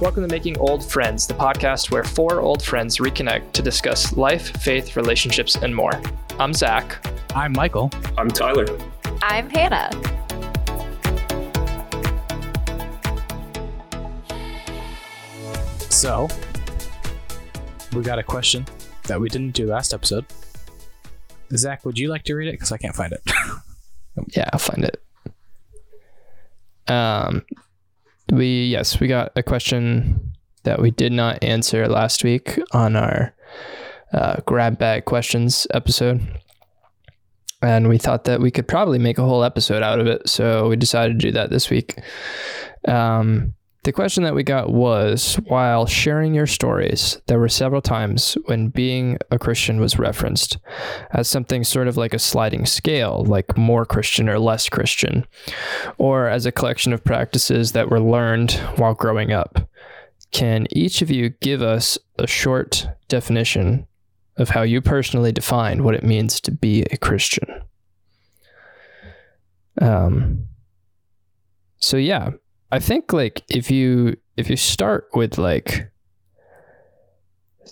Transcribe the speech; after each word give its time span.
Welcome 0.00 0.22
to 0.22 0.28
Making 0.28 0.56
Old 0.58 0.88
Friends, 0.88 1.26
the 1.26 1.34
podcast 1.34 1.90
where 1.90 2.04
four 2.04 2.40
old 2.40 2.62
friends 2.62 2.98
reconnect 2.98 3.50
to 3.50 3.62
discuss 3.62 4.16
life, 4.16 4.56
faith, 4.62 4.94
relationships, 4.94 5.56
and 5.56 5.74
more. 5.74 5.90
I'm 6.38 6.54
Zach. 6.54 7.04
I'm 7.34 7.50
Michael. 7.50 7.90
I'm 8.16 8.28
Tyler. 8.28 8.64
I'm 9.22 9.50
Hannah. 9.50 9.90
So, 15.90 16.28
we 17.92 18.02
got 18.02 18.20
a 18.20 18.22
question 18.22 18.66
that 19.08 19.20
we 19.20 19.28
didn't 19.28 19.50
do 19.50 19.66
last 19.66 19.92
episode. 19.92 20.24
Zach, 21.56 21.84
would 21.84 21.98
you 21.98 22.08
like 22.08 22.22
to 22.24 22.34
read 22.34 22.46
it? 22.46 22.52
Because 22.52 22.70
I 22.70 22.76
can't 22.76 22.94
find 22.94 23.12
it. 23.12 23.22
Yeah, 24.36 24.50
I'll 24.52 24.58
find 24.58 24.84
it. 24.84 25.00
Um, 26.92 27.44
we 28.32 28.64
yes, 28.64 29.00
we 29.00 29.08
got 29.08 29.32
a 29.36 29.42
question 29.42 30.32
that 30.64 30.80
we 30.80 30.90
did 30.90 31.12
not 31.12 31.42
answer 31.42 31.88
last 31.88 32.24
week 32.24 32.58
on 32.72 32.96
our 32.96 33.34
uh, 34.12 34.36
grab 34.46 34.78
bag 34.78 35.04
questions 35.04 35.66
episode, 35.72 36.20
and 37.62 37.88
we 37.88 37.98
thought 37.98 38.24
that 38.24 38.40
we 38.40 38.50
could 38.50 38.68
probably 38.68 38.98
make 38.98 39.18
a 39.18 39.24
whole 39.24 39.44
episode 39.44 39.82
out 39.82 40.00
of 40.00 40.06
it, 40.06 40.28
so 40.28 40.68
we 40.68 40.76
decided 40.76 41.18
to 41.18 41.26
do 41.26 41.32
that 41.32 41.50
this 41.50 41.70
week. 41.70 41.98
Um, 42.86 43.54
the 43.88 43.92
question 43.92 44.22
that 44.22 44.34
we 44.34 44.42
got 44.42 44.70
was 44.70 45.36
while 45.46 45.86
sharing 45.86 46.34
your 46.34 46.46
stories, 46.46 47.22
there 47.26 47.38
were 47.38 47.48
several 47.48 47.80
times 47.80 48.36
when 48.44 48.68
being 48.68 49.16
a 49.30 49.38
Christian 49.38 49.80
was 49.80 49.98
referenced 49.98 50.58
as 51.12 51.26
something 51.26 51.64
sort 51.64 51.88
of 51.88 51.96
like 51.96 52.12
a 52.12 52.18
sliding 52.18 52.66
scale, 52.66 53.24
like 53.26 53.56
more 53.56 53.86
Christian 53.86 54.28
or 54.28 54.38
less 54.38 54.68
Christian, 54.68 55.26
or 55.96 56.28
as 56.28 56.44
a 56.44 56.52
collection 56.52 56.92
of 56.92 57.02
practices 57.02 57.72
that 57.72 57.88
were 57.88 57.98
learned 57.98 58.52
while 58.76 58.92
growing 58.92 59.32
up. 59.32 59.66
Can 60.32 60.66
each 60.70 61.00
of 61.00 61.10
you 61.10 61.30
give 61.30 61.62
us 61.62 61.96
a 62.18 62.26
short 62.26 62.86
definition 63.08 63.86
of 64.36 64.50
how 64.50 64.60
you 64.60 64.82
personally 64.82 65.32
define 65.32 65.82
what 65.82 65.94
it 65.94 66.04
means 66.04 66.42
to 66.42 66.50
be 66.50 66.82
a 66.90 66.98
Christian? 66.98 67.62
Um, 69.80 70.44
so 71.78 71.96
yeah, 71.96 72.32
I 72.70 72.78
think 72.78 73.12
like 73.12 73.42
if 73.48 73.70
you 73.70 74.16
if 74.36 74.50
you 74.50 74.56
start 74.56 75.08
with 75.14 75.38
like 75.38 75.90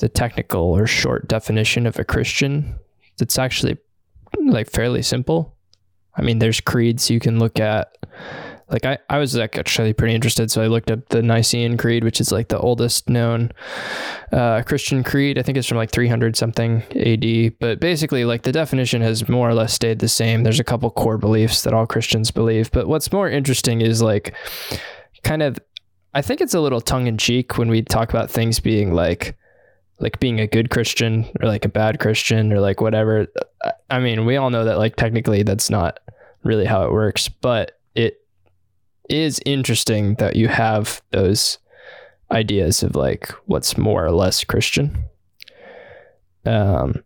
the 0.00 0.08
technical 0.08 0.76
or 0.76 0.86
short 0.86 1.28
definition 1.28 1.86
of 1.86 1.98
a 1.98 2.04
Christian, 2.04 2.78
it's 3.20 3.38
actually 3.38 3.78
like 4.44 4.70
fairly 4.70 5.02
simple. 5.02 5.54
I 6.16 6.22
mean, 6.22 6.38
there's 6.38 6.60
creeds 6.60 7.10
you 7.10 7.20
can 7.20 7.38
look 7.38 7.60
at. 7.60 7.96
Like 8.68 8.84
I, 8.84 8.98
I 9.08 9.18
was 9.18 9.36
like 9.36 9.56
actually 9.56 9.92
pretty 9.92 10.14
interested, 10.14 10.50
so 10.50 10.60
I 10.60 10.66
looked 10.66 10.90
up 10.90 11.08
the 11.10 11.22
Nicene 11.22 11.76
Creed, 11.76 12.02
which 12.02 12.20
is 12.20 12.32
like 12.32 12.48
the 12.48 12.58
oldest 12.58 13.08
known 13.08 13.52
uh, 14.32 14.62
Christian 14.62 15.04
creed. 15.04 15.38
I 15.38 15.42
think 15.42 15.56
it's 15.56 15.68
from 15.68 15.76
like 15.76 15.92
300 15.92 16.36
something 16.36 16.82
AD. 16.96 17.58
But 17.60 17.78
basically, 17.78 18.24
like 18.24 18.42
the 18.42 18.50
definition 18.50 19.02
has 19.02 19.28
more 19.28 19.48
or 19.48 19.54
less 19.54 19.72
stayed 19.72 20.00
the 20.00 20.08
same. 20.08 20.42
There's 20.42 20.58
a 20.58 20.64
couple 20.64 20.90
core 20.90 21.16
beliefs 21.16 21.62
that 21.62 21.74
all 21.74 21.86
Christians 21.86 22.32
believe. 22.32 22.72
But 22.72 22.88
what's 22.88 23.12
more 23.12 23.30
interesting 23.30 23.82
is 23.82 24.02
like 24.02 24.34
kind 25.22 25.42
of, 25.42 25.58
I 26.14 26.22
think 26.22 26.40
it's 26.40 26.54
a 26.54 26.60
little 26.60 26.80
tongue 26.80 27.06
in 27.06 27.18
cheek 27.18 27.58
when 27.58 27.68
we 27.68 27.82
talk 27.82 28.10
about 28.10 28.30
things 28.30 28.58
being 28.58 28.92
like, 28.92 29.36
like 30.00 30.18
being 30.18 30.40
a 30.40 30.46
good 30.46 30.70
Christian 30.70 31.24
or 31.40 31.46
like 31.46 31.64
a 31.64 31.68
bad 31.68 32.00
Christian 32.00 32.52
or 32.52 32.58
like 32.58 32.80
whatever. 32.80 33.28
I 33.88 34.00
mean, 34.00 34.26
we 34.26 34.36
all 34.36 34.50
know 34.50 34.64
that 34.64 34.78
like 34.78 34.96
technically 34.96 35.44
that's 35.44 35.70
not 35.70 36.00
really 36.42 36.64
how 36.64 36.82
it 36.82 36.92
works, 36.92 37.28
but 37.28 37.78
it 37.94 38.25
is 39.08 39.40
interesting 39.46 40.14
that 40.16 40.36
you 40.36 40.48
have 40.48 41.02
those 41.12 41.58
ideas 42.30 42.82
of 42.82 42.96
like 42.96 43.30
what's 43.46 43.78
more 43.78 44.04
or 44.04 44.10
less 44.10 44.44
Christian. 44.44 45.04
Um, 46.44 47.02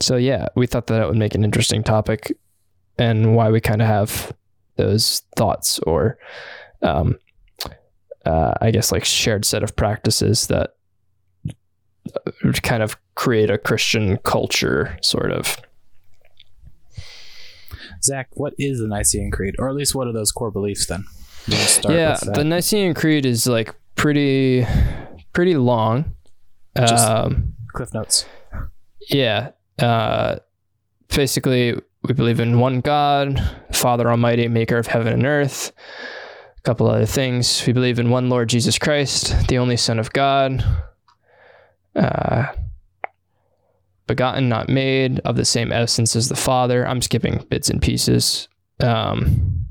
so 0.00 0.16
yeah, 0.16 0.48
we 0.54 0.66
thought 0.66 0.86
that, 0.86 0.98
that 0.98 1.08
would 1.08 1.16
make 1.16 1.34
an 1.34 1.44
interesting 1.44 1.82
topic, 1.82 2.32
and 2.98 3.34
why 3.34 3.50
we 3.50 3.60
kind 3.60 3.82
of 3.82 3.88
have 3.88 4.32
those 4.76 5.22
thoughts 5.36 5.78
or, 5.80 6.18
um, 6.82 7.18
uh, 8.24 8.54
I 8.60 8.70
guess 8.70 8.92
like 8.92 9.04
shared 9.04 9.44
set 9.44 9.62
of 9.62 9.76
practices 9.76 10.46
that 10.48 10.74
kind 12.62 12.82
of 12.82 12.96
create 13.14 13.50
a 13.50 13.58
Christian 13.58 14.16
culture, 14.18 14.96
sort 15.02 15.30
of. 15.30 15.56
Zach, 18.02 18.28
what 18.32 18.54
is 18.58 18.80
the 18.80 18.86
Nicene 18.88 19.30
Creed, 19.30 19.54
or 19.58 19.68
at 19.68 19.74
least 19.74 19.94
what 19.94 20.06
are 20.06 20.12
those 20.12 20.32
core 20.32 20.50
beliefs 20.50 20.86
then? 20.86 21.04
Yeah, 21.48 22.16
the 22.34 22.44
Nicene 22.44 22.94
Creed 22.94 23.24
is 23.24 23.46
like 23.46 23.74
pretty, 23.94 24.66
pretty 25.32 25.56
long. 25.56 26.14
Just 26.76 27.08
Um, 27.08 27.54
Cliff 27.72 27.92
Notes. 27.94 28.26
yeah. 29.08 29.50
Uh, 29.78 30.36
basically, 31.14 31.74
we 32.02 32.14
believe 32.14 32.40
in 32.40 32.60
one 32.60 32.80
God, 32.80 33.40
Father 33.72 34.10
Almighty, 34.10 34.46
Maker 34.48 34.76
of 34.78 34.86
heaven 34.88 35.08
and 35.12 35.24
earth. 35.26 35.72
A 36.56 36.60
couple 36.62 36.88
other 36.90 37.06
things. 37.06 37.64
We 37.66 37.72
believe 37.72 37.98
in 37.98 38.10
one 38.10 38.28
Lord 38.28 38.48
Jesus 38.48 38.78
Christ, 38.78 39.48
the 39.48 39.58
only 39.58 39.76
Son 39.76 39.98
of 39.98 40.12
God. 40.12 40.64
Uh, 41.96 42.46
begotten, 44.08 44.48
not 44.48 44.68
made, 44.68 45.20
of 45.20 45.36
the 45.36 45.44
same 45.44 45.70
essence 45.70 46.16
as 46.16 46.28
the 46.28 46.36
Father. 46.36 46.86
I'm 46.86 47.00
skipping 47.00 47.44
bits 47.48 47.70
and 47.70 47.80
pieces. 47.80 48.48
Um, 48.80 49.66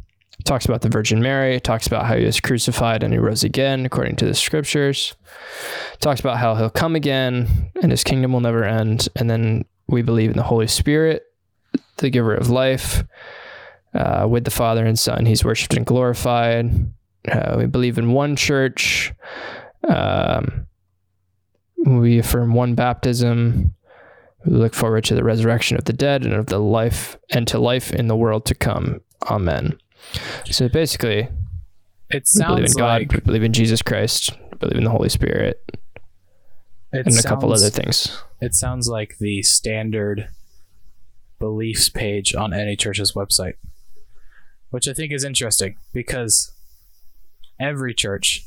talks 0.45 0.65
about 0.65 0.81
the 0.81 0.89
Virgin 0.89 1.21
Mary, 1.21 1.59
talks 1.59 1.87
about 1.87 2.05
how 2.05 2.15
he 2.15 2.25
was 2.25 2.39
crucified 2.39 3.03
and 3.03 3.13
he 3.13 3.19
rose 3.19 3.43
again 3.43 3.85
according 3.85 4.15
to 4.17 4.25
the 4.25 4.33
scriptures. 4.33 5.15
Talks 5.99 6.19
about 6.19 6.37
how 6.37 6.55
he'll 6.55 6.69
come 6.69 6.95
again 6.95 7.71
and 7.81 7.91
his 7.91 8.03
kingdom 8.03 8.31
will 8.31 8.39
never 8.39 8.63
end. 8.63 9.09
And 9.15 9.29
then 9.29 9.65
we 9.87 10.01
believe 10.01 10.31
in 10.31 10.37
the 10.37 10.43
Holy 10.43 10.67
Spirit, 10.67 11.23
the 11.97 12.09
giver 12.09 12.33
of 12.33 12.49
life, 12.49 13.03
uh, 13.93 14.27
with 14.29 14.45
the 14.45 14.51
Father 14.51 14.85
and 14.85 14.97
Son. 14.97 15.25
He's 15.25 15.43
worshiped 15.43 15.75
and 15.75 15.85
glorified. 15.85 16.71
Uh, 17.29 17.55
we 17.57 17.65
believe 17.65 17.97
in 17.97 18.13
one 18.13 18.35
church. 18.35 19.13
Um, 19.87 20.67
we 21.85 22.19
affirm 22.19 22.53
one 22.53 22.75
baptism. 22.75 23.73
We 24.47 24.55
look 24.55 24.73
forward 24.73 25.03
to 25.05 25.15
the 25.15 25.25
resurrection 25.25 25.77
of 25.77 25.85
the 25.85 25.93
dead 25.93 26.23
and 26.23 26.33
of 26.33 26.45
the 26.45 26.59
life 26.59 27.17
and 27.31 27.45
to 27.49 27.59
life 27.59 27.91
in 27.91 28.07
the 28.07 28.15
world 28.15 28.45
to 28.45 28.55
come. 28.55 29.01
Amen. 29.29 29.77
So 30.45 30.69
basically, 30.69 31.27
It 32.09 32.27
we 32.33 32.45
believe 32.45 32.65
in 32.65 32.71
God, 32.71 33.01
like 33.01 33.11
we 33.11 33.19
believe 33.19 33.43
in 33.43 33.51
Jesus 33.51 33.81
Christ, 33.81 34.31
we 34.51 34.57
believe 34.57 34.77
in 34.77 34.85
the 34.85 34.89
Holy 34.89 35.09
Spirit, 35.09 35.61
it 36.93 37.05
and 37.05 37.19
a 37.19 37.23
couple 37.23 37.51
other 37.51 37.69
things. 37.69 38.17
It 38.39 38.53
sounds 38.53 38.87
like 38.87 39.17
the 39.19 39.43
standard 39.43 40.29
beliefs 41.39 41.89
page 41.89 42.33
on 42.33 42.53
any 42.53 42.77
church's 42.77 43.11
website, 43.11 43.55
which 44.69 44.87
I 44.87 44.93
think 44.93 45.11
is 45.11 45.25
interesting 45.25 45.77
because 45.93 46.53
every 47.59 47.93
church, 47.93 48.45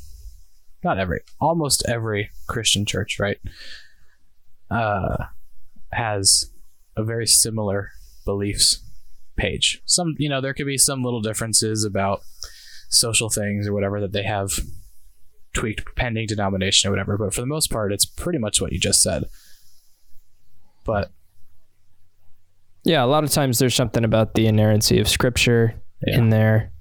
not 0.83 0.99
every, 0.99 1.21
almost 1.39 1.85
every 1.87 2.31
Christian 2.47 2.87
church, 2.87 3.21
right, 3.21 3.39
uh, 4.71 5.27
has 5.93 6.51
a 6.97 7.05
very 7.05 7.27
similar 7.27 7.91
beliefs 8.25 8.83
page. 9.37 9.81
Some, 9.87 10.15
you 10.19 10.29
know, 10.29 10.41
there 10.41 10.55
could 10.55 10.67
be 10.67 10.79
some 10.79 11.03
little 11.03 11.21
differences 11.21 11.85
about 11.85 12.21
social 12.89 13.31
things 13.31 13.67
or 13.67 13.73
whatever 13.73 14.01
that 14.01 14.13
they 14.13 14.25
have 14.25 14.51
tweaked 15.55 15.95
pending 15.97 16.27
denomination 16.27 16.89
or 16.89 16.93
whatever, 16.93 17.17
but 17.19 17.35
for 17.35 17.41
the 17.41 17.47
most 17.47 17.71
part, 17.71 17.93
it's 17.93 18.05
pretty 18.05 18.39
much 18.39 18.61
what 18.61 18.73
you 18.73 18.79
just 18.79 19.03
said. 19.03 19.25
But 20.85 21.11
Yeah, 22.85 23.05
a 23.05 23.07
lot 23.07 23.25
of 23.25 23.31
times 23.31 23.59
there's 23.59 23.75
something 23.75 24.05
about 24.05 24.35
the 24.35 24.47
inerrancy 24.47 25.01
of 25.01 25.09
Scripture 25.09 25.75
Yeah. 26.07 26.19
in 26.19 26.31
there, 26.31 26.73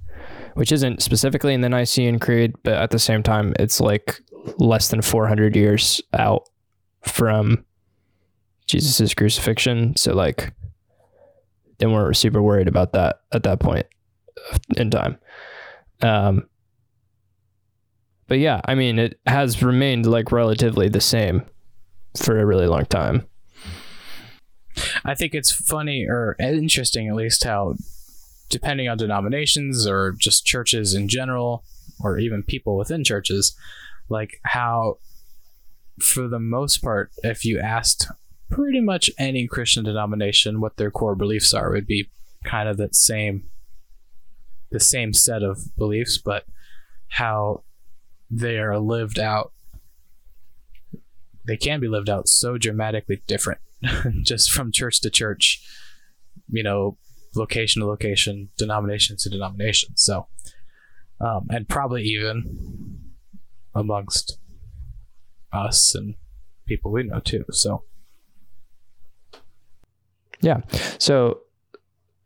which 0.53 0.71
isn't 0.71 1.01
specifically 1.01 1.53
in 1.53 1.61
the 1.61 1.69
Nicene 1.69 2.19
Creed, 2.19 2.53
but 2.63 2.73
at 2.75 2.91
the 2.91 2.99
same 2.99 3.21
time, 3.23 3.53
it's 3.59 3.81
like 3.81 4.21
less 4.57 4.87
than 4.89 5.01
400 5.01 5.55
years 5.55 6.01
out 6.13 6.43
from 7.01 7.65
Jesus' 8.69 9.13
crucifixion. 9.13 9.95
So, 9.97 10.13
like, 10.13 10.53
they 11.79 11.87
weren't 11.87 12.15
super 12.15 12.41
worried 12.41 12.67
about 12.67 12.93
that 12.93 13.21
at 13.33 13.43
that 13.43 13.59
point 13.59 13.87
in 14.77 14.89
time. 14.89 15.17
Um, 16.01 16.47
but 18.27 18.39
yeah, 18.39 18.61
I 18.65 18.75
mean, 18.75 18.99
it 18.99 19.19
has 19.25 19.63
remained 19.63 20.05
like 20.05 20.31
relatively 20.31 20.87
the 20.87 21.01
same 21.01 21.43
for 22.15 22.39
a 22.39 22.45
really 22.45 22.67
long 22.67 22.85
time. 22.85 23.25
I 25.03 25.15
think 25.15 25.33
it's 25.33 25.51
funny 25.51 26.05
or 26.07 26.35
interesting, 26.39 27.09
at 27.09 27.15
least, 27.15 27.43
how 27.43 27.75
depending 28.49 28.87
on 28.87 28.97
denominations 28.97 29.87
or 29.87 30.15
just 30.17 30.45
churches 30.45 30.93
in 30.93 31.07
general, 31.07 31.63
or 31.99 32.17
even 32.17 32.43
people 32.43 32.77
within 32.77 33.03
churches, 33.03 33.55
like 34.09 34.39
how, 34.43 34.99
for 35.99 36.27
the 36.27 36.39
most 36.39 36.77
part, 36.77 37.11
if 37.23 37.43
you 37.43 37.59
asked 37.59 38.07
pretty 38.49 38.79
much 38.79 39.09
any 39.17 39.47
Christian 39.47 39.83
denomination 39.83 40.61
what 40.61 40.77
their 40.77 40.91
core 40.91 41.15
beliefs 41.15 41.53
are, 41.53 41.71
would 41.71 41.87
be 41.87 42.09
kind 42.43 42.67
of 42.69 42.77
that 42.77 42.95
same, 42.95 43.49
the 44.71 44.79
same 44.79 45.13
set 45.13 45.43
of 45.43 45.75
beliefs, 45.77 46.17
but 46.17 46.45
how 47.09 47.63
they 48.29 48.57
are 48.57 48.77
lived 48.77 49.17
out 49.17 49.51
they 51.47 51.57
can 51.57 51.79
be 51.79 51.87
lived 51.87 52.11
out 52.11 52.27
so 52.27 52.59
dramatically 52.59 53.23
different 53.25 53.59
just 54.21 54.51
from 54.51 54.71
church 54.71 55.01
to 55.01 55.09
church 55.09 55.63
you 56.47 56.61
know 56.61 56.95
location 57.35 57.81
to 57.81 57.87
location 57.87 58.49
denomination 58.57 59.17
to 59.17 59.29
denomination. 59.29 59.95
So 59.95 60.27
um, 61.21 61.47
and 61.49 61.67
probably 61.67 62.03
even 62.03 62.99
amongst 63.75 64.37
us 65.51 65.93
and 65.93 66.15
people 66.65 66.91
we 66.91 67.03
know 67.03 67.19
too. 67.19 67.45
So 67.51 67.83
Yeah. 70.41 70.61
So 70.97 71.41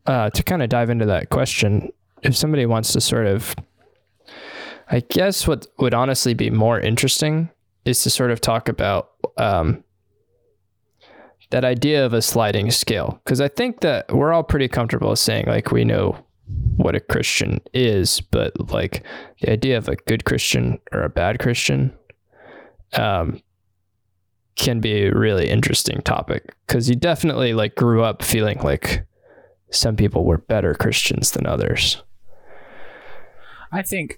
uh, 0.06 0.30
to 0.30 0.44
kind 0.44 0.62
of 0.62 0.69
dive 0.69 0.89
into 0.89 1.06
that 1.06 1.30
question, 1.30 1.92
if 2.21 2.36
somebody 2.36 2.65
wants 2.65 2.94
to 2.94 3.01
sort 3.01 3.27
of, 3.27 3.56
I 4.89 5.01
guess 5.01 5.48
what 5.48 5.68
would 5.80 5.94
honestly 5.94 6.33
be 6.33 6.50
more 6.50 6.80
interesting 6.80 7.50
is 7.86 8.04
to 8.04 8.10
sort 8.10 8.31
of 8.31 8.39
talk 8.42 8.69
about 8.69 9.12
um, 9.38 9.83
that 11.50 11.65
idea 11.65 12.06
of 12.06 12.13
a 12.13 12.21
sliding 12.21 12.71
scale. 12.71 13.19
Because 13.24 13.42
I 13.42 13.48
think 13.48 13.81
that 13.81 14.13
we're 14.13 14.33
all 14.33 14.44
pretty 14.44 14.68
comfortable 14.68 15.15
saying, 15.15 15.45
like, 15.48 15.71
we 15.71 15.83
know 15.83 16.18
what 16.77 16.95
a 16.95 17.00
Christian 17.00 17.62
is, 17.74 18.19
but 18.19 18.71
like 18.71 19.04
the 19.42 19.51
idea 19.51 19.77
of 19.77 19.88
a 19.88 19.95
good 19.95 20.25
Christian 20.25 20.80
or 20.92 21.04
a 21.04 21.10
bad 21.10 21.39
Christian 21.39 21.94
um, 22.94 23.42
can 24.55 24.79
be 24.79 25.05
a 25.05 25.13
really 25.13 25.50
interesting 25.50 26.01
topic 26.01 26.53
because 26.67 26.89
you 26.89 26.95
definitely 26.95 27.53
like 27.53 27.75
grew 27.75 28.03
up 28.03 28.21
feeling 28.23 28.59
like 28.59 29.05
some 29.71 29.95
people 29.95 30.25
were 30.25 30.38
better 30.38 30.73
Christians 30.73 31.31
than 31.31 31.47
others. 31.47 32.01
I 33.71 33.81
think 33.81 34.17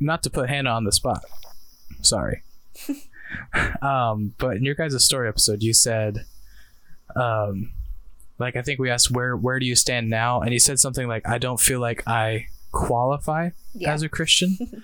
not 0.00 0.22
to 0.22 0.30
put 0.30 0.48
Hannah 0.48 0.70
on 0.70 0.84
the 0.84 0.92
spot. 0.92 1.22
Sorry. 2.02 2.42
um, 3.82 4.34
but 4.38 4.56
in 4.56 4.64
your 4.64 4.74
guys' 4.74 5.04
story 5.04 5.28
episode, 5.28 5.62
you 5.62 5.74
said, 5.74 6.24
um, 7.14 7.72
like 8.38 8.56
I 8.56 8.62
think 8.62 8.78
we 8.80 8.90
asked 8.90 9.10
where 9.10 9.36
where 9.36 9.58
do 9.58 9.66
you 9.66 9.76
stand 9.76 10.08
now, 10.10 10.40
and 10.40 10.52
you 10.52 10.58
said 10.58 10.78
something 10.78 11.06
like, 11.06 11.28
"I 11.28 11.38
don't 11.38 11.60
feel 11.60 11.78
like 11.80 12.02
I 12.06 12.46
qualify 12.72 13.50
Yeah. 13.74 13.92
as 13.92 14.02
a 14.02 14.08
Christian." 14.08 14.56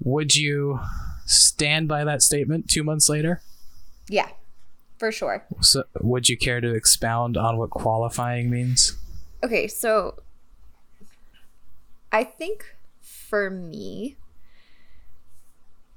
Would 0.00 0.36
you 0.36 0.80
stand 1.28 1.88
by 1.88 2.04
that 2.04 2.22
statement 2.22 2.68
two 2.68 2.82
months 2.82 3.08
later? 3.08 3.42
Yeah, 4.08 4.28
for 4.98 5.12
sure. 5.12 5.44
So, 5.60 5.84
would 6.00 6.28
you 6.28 6.36
care 6.36 6.60
to 6.60 6.74
expound 6.74 7.36
on 7.36 7.58
what 7.58 7.70
qualifying 7.70 8.50
means? 8.50 8.96
Okay, 9.44 9.68
so 9.68 10.16
I 12.10 12.24
think 12.24 12.74
for 13.00 13.50
me, 13.50 14.16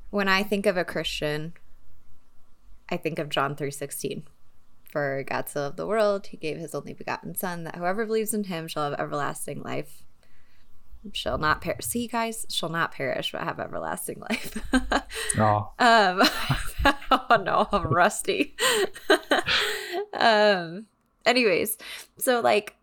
when 0.10 0.28
I 0.28 0.44
think 0.44 0.66
of 0.66 0.78
a 0.78 0.84
Christian, 0.84 1.54
I 2.90 2.98
think 2.98 3.18
of 3.18 3.30
John 3.30 3.56
3:16. 3.56 4.24
For 4.84 5.24
God 5.26 5.48
so 5.48 5.62
loved 5.62 5.78
the 5.78 5.88
world, 5.88 6.28
he 6.28 6.38
gave 6.38 6.58
his 6.58 6.76
only 6.76 6.94
begotten 6.94 7.34
son 7.34 7.64
that 7.64 7.78
whoever 7.78 8.06
believes 8.06 8.34
in 8.34 8.44
him 8.44 8.68
shall 8.68 8.90
have 8.90 9.00
everlasting 9.00 9.62
life. 9.62 10.04
Shall 11.14 11.38
not 11.38 11.62
perish. 11.62 11.86
See, 11.86 12.08
guys, 12.08 12.46
shall 12.50 12.70
not 12.70 12.92
perish, 12.92 13.32
but 13.32 13.42
have 13.42 13.60
everlasting 13.60 14.20
life. 14.20 14.58
Oh, 15.38 15.72
Um, 15.80 16.22
oh 17.12 17.42
no, 17.42 17.68
I'm 17.72 17.88
rusty. 17.88 18.56
um, 20.14 20.86
anyways, 21.26 21.78
so 22.18 22.42
like, 22.42 22.76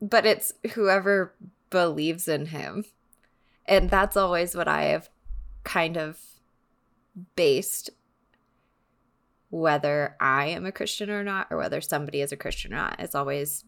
but 0.00 0.24
it's 0.24 0.52
whoever 0.72 1.34
believes 1.70 2.28
in 2.28 2.46
him, 2.46 2.84
and 3.66 3.90
that's 3.90 4.16
always 4.16 4.56
what 4.56 4.68
I 4.68 4.84
have 4.84 5.10
kind 5.64 5.96
of 5.96 6.18
based 7.36 7.90
whether 9.50 10.16
I 10.18 10.46
am 10.46 10.66
a 10.66 10.72
Christian 10.72 11.10
or 11.10 11.22
not, 11.22 11.46
or 11.50 11.58
whether 11.58 11.80
somebody 11.80 12.20
is 12.20 12.32
a 12.32 12.36
Christian 12.36 12.72
or 12.72 12.78
not. 12.78 12.96
It's 12.98 13.14
always, 13.14 13.64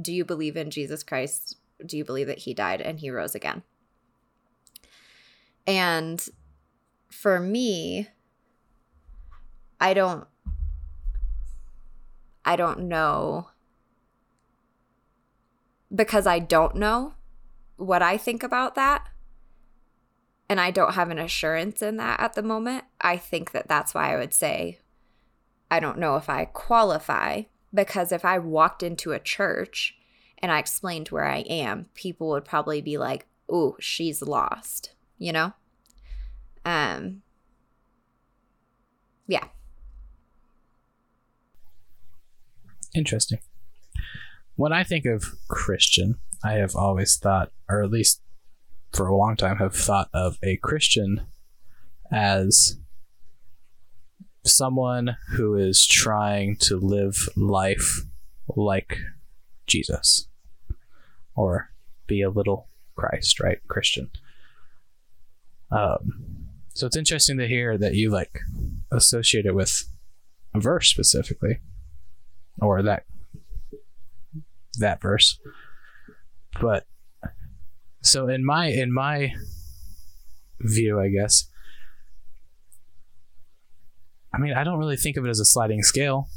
do 0.00 0.12
you 0.12 0.24
believe 0.24 0.56
in 0.56 0.70
Jesus 0.70 1.04
Christ? 1.04 1.56
Do 1.84 1.96
you 1.96 2.04
believe 2.04 2.26
that 2.26 2.38
he 2.38 2.54
died 2.54 2.80
and 2.80 2.98
he 2.98 3.10
rose 3.10 3.34
again? 3.34 3.62
And 5.66 6.26
for 7.10 7.38
me, 7.40 8.08
I 9.80 9.94
don't 9.94 10.26
I 12.44 12.56
don't 12.56 12.88
know 12.88 13.50
because 15.94 16.26
I 16.26 16.38
don't 16.38 16.76
know 16.76 17.14
what 17.76 18.02
I 18.02 18.16
think 18.16 18.42
about 18.42 18.74
that 18.74 19.08
and 20.48 20.60
I 20.60 20.70
don't 20.70 20.94
have 20.94 21.10
an 21.10 21.18
assurance 21.18 21.82
in 21.82 21.96
that 21.98 22.20
at 22.20 22.34
the 22.34 22.42
moment. 22.42 22.84
I 23.00 23.16
think 23.16 23.50
that 23.52 23.68
that's 23.68 23.94
why 23.94 24.12
I 24.12 24.16
would 24.16 24.32
say 24.32 24.78
I 25.70 25.80
don't 25.80 25.98
know 25.98 26.16
if 26.16 26.30
I 26.30 26.46
qualify 26.46 27.42
because 27.72 28.12
if 28.12 28.24
I 28.24 28.38
walked 28.38 28.82
into 28.82 29.12
a 29.12 29.18
church 29.18 29.98
and 30.38 30.52
I 30.52 30.58
explained 30.58 31.08
where 31.08 31.26
I 31.26 31.38
am, 31.38 31.86
people 31.94 32.28
would 32.30 32.44
probably 32.44 32.80
be 32.80 32.98
like, 32.98 33.26
"Oh, 33.48 33.76
she's 33.80 34.22
lost," 34.22 34.92
you 35.18 35.32
know? 35.32 35.52
Um 36.64 37.22
yeah. 39.26 39.44
Interesting. 42.94 43.38
When 44.56 44.72
I 44.72 44.82
think 44.82 45.04
of 45.04 45.24
Christian, 45.48 46.18
I 46.42 46.54
have 46.54 46.74
always 46.74 47.16
thought, 47.16 47.52
or 47.68 47.82
at 47.82 47.90
least 47.90 48.22
for 48.92 49.06
a 49.06 49.16
long 49.16 49.36
time, 49.36 49.58
have 49.58 49.74
thought 49.74 50.08
of 50.12 50.38
a 50.42 50.56
Christian 50.56 51.26
as 52.10 52.78
someone 54.44 55.16
who 55.30 55.54
is 55.54 55.86
trying 55.86 56.56
to 56.56 56.76
live 56.76 57.28
life 57.36 58.00
like 58.56 58.98
Jesus 59.68 60.28
or 61.34 61.70
be 62.06 62.22
a 62.22 62.30
little 62.30 62.68
Christ, 62.96 63.38
right? 63.38 63.58
Christian. 63.68 64.10
Um, 65.70 66.48
so 66.74 66.86
it's 66.86 66.96
interesting 66.96 67.38
to 67.38 67.48
hear 67.48 67.76
that 67.76 67.94
you 67.94 68.10
like 68.10 68.40
associate 68.92 69.46
it 69.46 69.54
with 69.54 69.84
a 70.54 70.60
verse 70.60 70.88
specifically 70.88 71.58
or 72.60 72.82
that 72.82 73.04
that 74.78 75.00
verse 75.00 75.40
but 76.60 76.86
so 78.00 78.28
in 78.28 78.44
my 78.44 78.68
in 78.68 78.92
my 78.92 79.34
view 80.60 81.00
i 81.00 81.08
guess 81.08 81.48
i 84.32 84.38
mean 84.38 84.52
i 84.52 84.62
don't 84.62 84.78
really 84.78 84.96
think 84.96 85.16
of 85.16 85.26
it 85.26 85.30
as 85.30 85.40
a 85.40 85.44
sliding 85.44 85.82
scale 85.82 86.28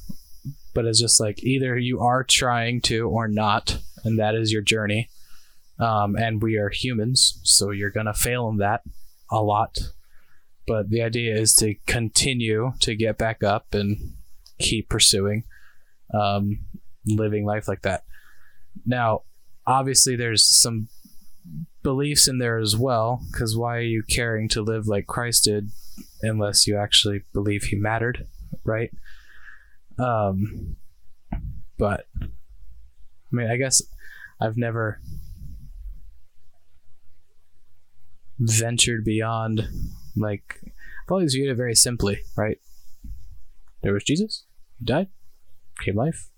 but 0.74 0.86
it's 0.86 1.00
just 1.00 1.20
like 1.20 1.44
either 1.44 1.78
you 1.78 2.00
are 2.00 2.24
trying 2.24 2.82
to 2.82 3.08
or 3.10 3.28
not 3.28 3.80
and 4.04 4.20
that 4.20 4.36
is 4.36 4.52
your 4.52 4.62
journey 4.62 5.10
um, 5.80 6.16
and 6.16 6.42
we 6.42 6.58
are 6.58 6.70
humans 6.70 7.40
so 7.44 7.72
you're 7.72 7.90
gonna 7.90 8.14
fail 8.14 8.48
in 8.50 8.58
that 8.58 8.82
a 9.32 9.42
lot 9.42 9.78
but 10.68 10.90
the 10.90 11.02
idea 11.02 11.36
is 11.36 11.56
to 11.56 11.76
continue 11.86 12.74
to 12.80 12.96
get 12.96 13.18
back 13.18 13.44
up 13.44 13.74
and 13.74 14.14
keep 14.60 14.90
pursuing 14.90 15.44
um, 16.14 16.60
living 17.06 17.46
life 17.46 17.68
like 17.68 17.82
that. 17.82 18.04
Now, 18.86 19.22
obviously, 19.66 20.16
there's 20.16 20.46
some 20.46 20.88
beliefs 21.84 22.28
in 22.28 22.38
there 22.38 22.58
as 22.58 22.78
well, 22.78 23.22
because 23.32 23.58
why 23.58 23.78
are 23.78 23.82
you 23.82 24.04
caring 24.04 24.48
to 24.50 24.62
live 24.62 24.88
like 24.88 25.08
Christ 25.08 25.46
did 25.46 25.72
unless 26.22 26.68
you 26.68 26.78
actually 26.78 27.24
believe 27.34 27.64
he 27.64 27.76
mattered, 27.76 28.28
right? 28.64 28.92
Um, 30.02 30.78
but 31.78 32.06
I 32.22 32.26
mean, 33.32 33.50
I 33.50 33.58
guess 33.58 33.82
I've 34.40 34.58
never 34.58 35.00
ventured 38.40 39.06
beyond 39.06 39.68
like 40.16 40.60
I've 40.64 41.12
always 41.12 41.34
viewed 41.34 41.50
it 41.50 41.56
very 41.56 41.76
simply, 41.76 42.20
right? 42.36 42.58
There 43.84 43.94
was 43.94 44.04
Jesus, 44.04 44.46
he 44.80 44.86
died, 44.86 45.08
came 45.84 45.96
life. 45.96 46.30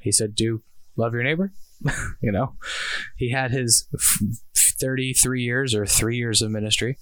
He 0.00 0.10
said, 0.10 0.34
"Do 0.34 0.62
love 0.96 1.14
your 1.14 1.22
neighbor." 1.22 1.52
you 2.22 2.32
know, 2.32 2.54
he 3.16 3.30
had 3.30 3.50
his 3.50 3.88
f- 3.94 4.22
33 4.56 5.42
years 5.42 5.74
or 5.74 5.86
three 5.86 6.16
years 6.16 6.42
of 6.42 6.50
ministry, 6.50 6.98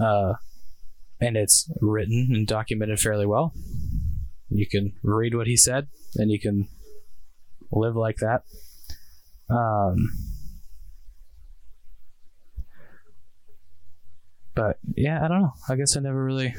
uh, 0.00 0.34
and 1.20 1.36
it's 1.36 1.70
written 1.80 2.28
and 2.32 2.46
documented 2.46 3.00
fairly 3.00 3.26
well. 3.26 3.52
You 4.50 4.66
can 4.66 4.94
read 5.02 5.34
what 5.34 5.46
he 5.46 5.56
said, 5.56 5.88
and 6.16 6.30
you 6.30 6.38
can 6.40 6.68
live 7.70 7.96
like 7.96 8.16
that. 8.16 8.42
Um, 9.50 10.10
but 14.54 14.78
yeah, 14.96 15.24
I 15.24 15.28
don't 15.28 15.42
know. 15.42 15.52
I 15.68 15.76
guess 15.76 15.96
I 15.96 16.00
never 16.00 16.24
really, 16.24 16.54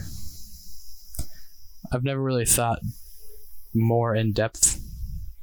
I've 1.91 2.03
never 2.03 2.21
really 2.21 2.45
thought 2.45 2.79
more 3.73 4.15
in 4.15 4.33
depth 4.33 4.79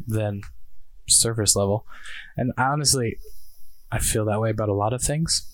than 0.06 0.42
surface 1.08 1.56
level. 1.56 1.86
And 2.36 2.52
honestly, 2.58 3.18
I 3.90 3.98
feel 3.98 4.24
that 4.26 4.40
way 4.40 4.50
about 4.50 4.68
a 4.68 4.74
lot 4.74 4.92
of 4.92 5.02
things. 5.02 5.46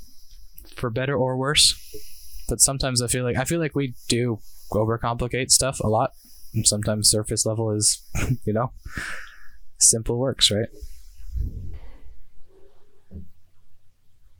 for 0.77 0.91
better 0.91 1.17
or 1.17 1.37
worse. 1.37 1.75
But 2.49 2.61
sometimes 2.61 3.01
I 3.03 3.07
feel 3.07 3.25
like 3.25 3.37
I 3.37 3.45
feel 3.45 3.61
like 3.61 3.75
we 3.75 3.95
do 4.09 4.41
overcomplicate 4.73 5.51
stuff 5.51 5.81
a 5.81 5.87
lot. 5.87 6.13
And 6.55 6.67
sometimes 6.67 7.11
surface 7.11 7.47
level 7.47 7.71
is, 7.71 8.03
you 8.45 8.53
know, 8.53 8.73
simple 9.79 10.19
works, 10.19 10.51
right? 10.51 10.69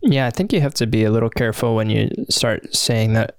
Yeah, 0.03 0.27
I 0.27 0.31
think 0.31 0.53
you 0.53 0.61
have 0.61 0.75
to 0.75 0.87
be 0.87 1.05
a 1.05 1.11
little 1.11 1.31
careful 1.31 1.77
when 1.77 1.89
you 1.89 2.11
start 2.29 2.75
saying 2.75 3.13
that 3.13 3.39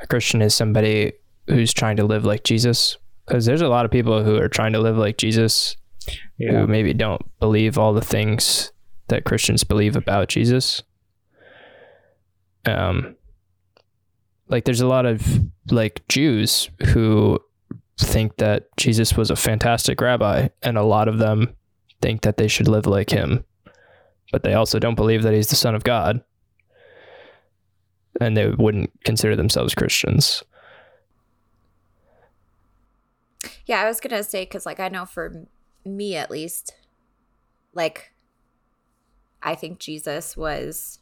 a 0.00 0.06
Christian 0.06 0.40
is 0.40 0.54
somebody 0.54 1.12
who's 1.48 1.72
trying 1.72 1.96
to 1.96 2.04
live 2.04 2.24
like 2.24 2.44
Jesus. 2.44 2.96
Because 3.26 3.44
there's 3.44 3.60
a 3.60 3.68
lot 3.68 3.84
of 3.84 3.90
people 3.90 4.24
who 4.24 4.36
are 4.36 4.48
trying 4.48 4.72
to 4.72 4.80
live 4.80 4.96
like 4.96 5.16
Jesus 5.18 5.76
Yeah. 6.38 6.52
who 6.52 6.66
maybe 6.66 6.94
don't 6.94 7.22
believe 7.38 7.78
all 7.78 7.92
the 7.92 8.00
things 8.00 8.72
that 9.08 9.24
Christians 9.24 9.64
believe 9.64 9.94
about 9.94 10.28
Jesus. 10.28 10.82
Um, 12.64 13.16
like 14.48 14.64
there's 14.64 14.80
a 14.80 14.86
lot 14.86 15.04
of 15.06 15.40
like 15.70 16.06
Jews 16.08 16.70
who 16.88 17.38
think 17.98 18.36
that 18.36 18.68
Jesus 18.76 19.16
was 19.16 19.30
a 19.30 19.36
fantastic 19.36 20.00
rabbi, 20.00 20.48
and 20.62 20.76
a 20.76 20.82
lot 20.82 21.08
of 21.08 21.18
them 21.18 21.54
think 22.00 22.22
that 22.22 22.36
they 22.36 22.48
should 22.48 22.68
live 22.68 22.86
like 22.86 23.10
him, 23.10 23.44
but 24.30 24.42
they 24.42 24.54
also 24.54 24.78
don't 24.78 24.94
believe 24.94 25.22
that 25.22 25.34
he's 25.34 25.48
the 25.48 25.56
son 25.56 25.74
of 25.74 25.84
God, 25.84 26.22
and 28.20 28.36
they 28.36 28.48
wouldn't 28.48 28.90
consider 29.04 29.36
themselves 29.36 29.74
Christians. 29.74 30.42
Yeah, 33.66 33.80
I 33.80 33.86
was 33.86 34.00
gonna 34.00 34.22
say 34.22 34.42
because 34.42 34.66
like 34.66 34.80
I 34.80 34.88
know 34.88 35.04
for 35.04 35.46
me 35.84 36.16
at 36.16 36.30
least, 36.30 36.74
like 37.74 38.12
I 39.42 39.54
think 39.54 39.78
Jesus 39.78 40.36
was, 40.36 40.98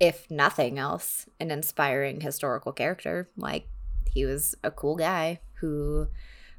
if 0.00 0.30
nothing 0.30 0.78
else, 0.78 1.26
an 1.40 1.50
inspiring 1.50 2.20
historical 2.20 2.72
character. 2.72 3.28
Like 3.36 3.68
he 4.12 4.24
was 4.24 4.54
a 4.62 4.70
cool 4.70 4.96
guy 4.96 5.40
who 5.60 6.08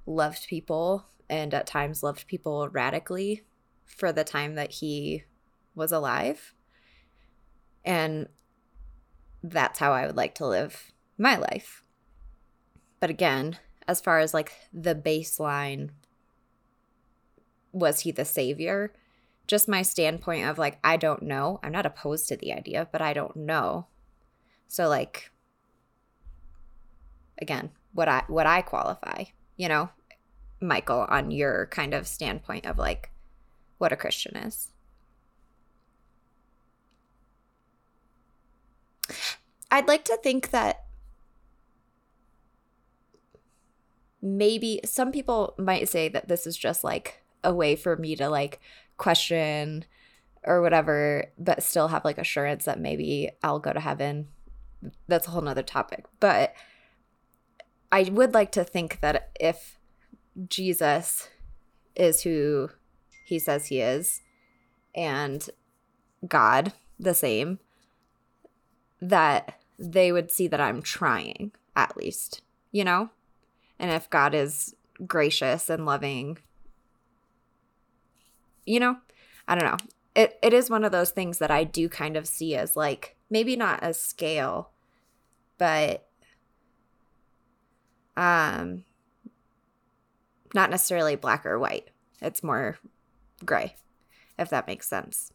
loved 0.05 0.47
people 0.47 1.05
and 1.29 1.53
at 1.53 1.67
times 1.67 2.03
loved 2.03 2.27
people 2.27 2.67
radically 2.69 3.43
for 3.85 4.11
the 4.11 4.23
time 4.23 4.55
that 4.55 4.71
he 4.71 5.23
was 5.75 5.91
alive. 5.91 6.53
And 7.85 8.27
that's 9.43 9.79
how 9.79 9.93
I 9.93 10.05
would 10.05 10.17
like 10.17 10.35
to 10.35 10.47
live 10.47 10.91
my 11.17 11.37
life. 11.37 11.83
But 12.99 13.09
again, 13.09 13.57
as 13.87 13.99
far 14.01 14.19
as 14.19 14.33
like 14.33 14.51
the 14.71 14.93
baseline 14.93 15.89
was 17.71 18.01
he 18.01 18.11
the 18.11 18.25
savior 18.25 18.93
just 19.47 19.67
my 19.67 19.81
standpoint 19.81 20.45
of 20.45 20.57
like 20.57 20.77
i 20.83 20.95
don't 20.95 21.23
know 21.23 21.59
i'm 21.63 21.71
not 21.71 21.85
opposed 21.85 22.27
to 22.27 22.37
the 22.37 22.53
idea 22.53 22.87
but 22.91 23.01
i 23.01 23.13
don't 23.13 23.35
know 23.35 23.87
so 24.67 24.87
like 24.87 25.31
again 27.41 27.69
what 27.93 28.07
i 28.07 28.23
what 28.27 28.45
i 28.45 28.61
qualify 28.61 29.23
you 29.57 29.67
know 29.67 29.89
michael 30.61 31.05
on 31.09 31.31
your 31.31 31.67
kind 31.67 31.93
of 31.93 32.07
standpoint 32.07 32.65
of 32.65 32.77
like 32.77 33.11
what 33.77 33.91
a 33.91 33.97
christian 33.97 34.35
is 34.35 34.69
i'd 39.71 39.87
like 39.87 40.03
to 40.03 40.17
think 40.21 40.51
that 40.51 40.83
maybe 44.21 44.81
some 44.85 45.11
people 45.11 45.55
might 45.57 45.87
say 45.87 46.09
that 46.09 46.27
this 46.27 46.45
is 46.45 46.57
just 46.57 46.83
like 46.83 47.21
a 47.43 47.53
way 47.53 47.75
for 47.75 47.95
me 47.95 48.15
to 48.15 48.29
like 48.29 48.59
question 48.97 49.85
or 50.43 50.61
whatever, 50.61 51.25
but 51.37 51.63
still 51.63 51.89
have 51.89 52.05
like 52.05 52.17
assurance 52.17 52.65
that 52.65 52.79
maybe 52.79 53.29
I'll 53.43 53.59
go 53.59 53.73
to 53.73 53.79
heaven. 53.79 54.27
That's 55.07 55.27
a 55.27 55.31
whole 55.31 55.41
nother 55.41 55.63
topic. 55.63 56.05
But 56.19 56.53
I 57.91 58.03
would 58.03 58.33
like 58.33 58.51
to 58.53 58.63
think 58.63 58.99
that 59.01 59.31
if 59.39 59.77
Jesus 60.47 61.29
is 61.95 62.21
who 62.21 62.69
he 63.25 63.39
says 63.39 63.67
he 63.67 63.81
is 63.81 64.21
and 64.95 65.49
God 66.27 66.73
the 66.99 67.13
same, 67.13 67.59
that 69.01 69.59
they 69.77 70.11
would 70.11 70.31
see 70.31 70.47
that 70.47 70.61
I'm 70.61 70.81
trying 70.81 71.51
at 71.75 71.97
least, 71.97 72.41
you 72.71 72.83
know? 72.83 73.09
and 73.79 73.89
if 73.91 74.09
God 74.09 74.35
is 74.35 74.75
gracious 75.07 75.69
and 75.69 75.85
loving, 75.85 76.37
you 78.65 78.79
know, 78.79 78.97
I 79.47 79.55
don't 79.55 79.71
know. 79.71 79.77
It 80.15 80.37
it 80.43 80.53
is 80.53 80.69
one 80.69 80.83
of 80.83 80.91
those 80.91 81.11
things 81.11 81.37
that 81.37 81.49
I 81.49 81.63
do 81.63 81.87
kind 81.87 82.17
of 82.17 82.27
see 82.27 82.55
as 82.55 82.75
like 82.75 83.15
maybe 83.29 83.55
not 83.55 83.79
a 83.81 83.93
scale, 83.93 84.71
but 85.57 86.07
um 88.19 88.83
not 90.53 90.69
necessarily 90.69 91.15
black 91.15 91.45
or 91.45 91.57
white. 91.57 91.87
It's 92.21 92.43
more 92.43 92.77
gray, 93.45 93.75
if 94.37 94.49
that 94.49 94.67
makes 94.67 94.87
sense. 94.87 95.31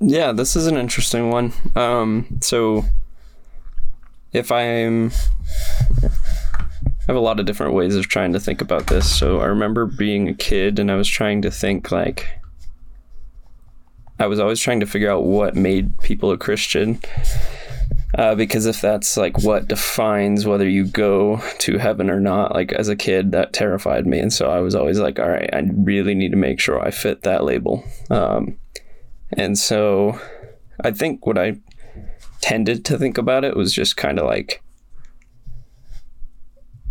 Yeah, 0.00 0.32
this 0.32 0.56
is 0.56 0.66
an 0.66 0.76
interesting 0.76 1.30
one. 1.30 1.52
Um, 1.74 2.38
so 2.40 2.84
if 4.32 4.50
I'm 4.52 5.10
I 6.02 7.06
have 7.06 7.16
a 7.16 7.20
lot 7.20 7.38
of 7.38 7.46
different 7.46 7.74
ways 7.74 7.96
of 7.96 8.08
trying 8.08 8.32
to 8.32 8.40
think 8.40 8.60
about 8.60 8.86
this. 8.86 9.18
So 9.18 9.40
I 9.40 9.46
remember 9.46 9.86
being 9.86 10.28
a 10.28 10.34
kid 10.34 10.78
and 10.78 10.90
I 10.90 10.96
was 10.96 11.08
trying 11.08 11.42
to 11.42 11.50
think 11.50 11.90
like 11.90 12.28
I 14.18 14.26
was 14.26 14.38
always 14.38 14.60
trying 14.60 14.80
to 14.80 14.86
figure 14.86 15.10
out 15.10 15.24
what 15.24 15.56
made 15.56 15.98
people 15.98 16.30
a 16.30 16.38
Christian. 16.38 17.00
Uh, 18.16 18.34
because 18.36 18.64
if 18.64 18.80
that's 18.80 19.16
like 19.16 19.40
what 19.40 19.66
defines 19.66 20.46
whether 20.46 20.68
you 20.68 20.84
go 20.86 21.42
to 21.58 21.78
heaven 21.78 22.08
or 22.08 22.20
not, 22.20 22.54
like 22.54 22.72
as 22.72 22.88
a 22.88 22.94
kid, 22.94 23.32
that 23.32 23.52
terrified 23.52 24.06
me. 24.06 24.20
And 24.20 24.32
so 24.32 24.48
I 24.50 24.60
was 24.60 24.76
always 24.76 25.00
like, 25.00 25.18
all 25.18 25.28
right, 25.28 25.50
I 25.52 25.68
really 25.74 26.14
need 26.14 26.30
to 26.30 26.36
make 26.36 26.60
sure 26.60 26.80
I 26.80 26.92
fit 26.92 27.22
that 27.22 27.42
label. 27.42 27.84
Um, 28.10 28.56
and 29.32 29.58
so 29.58 30.20
I 30.84 30.92
think 30.92 31.26
what 31.26 31.38
I 31.38 31.56
tended 32.40 32.84
to 32.84 32.98
think 32.98 33.18
about 33.18 33.44
it 33.44 33.56
was 33.56 33.74
just 33.74 33.96
kind 33.96 34.20
of 34.20 34.26
like, 34.26 34.62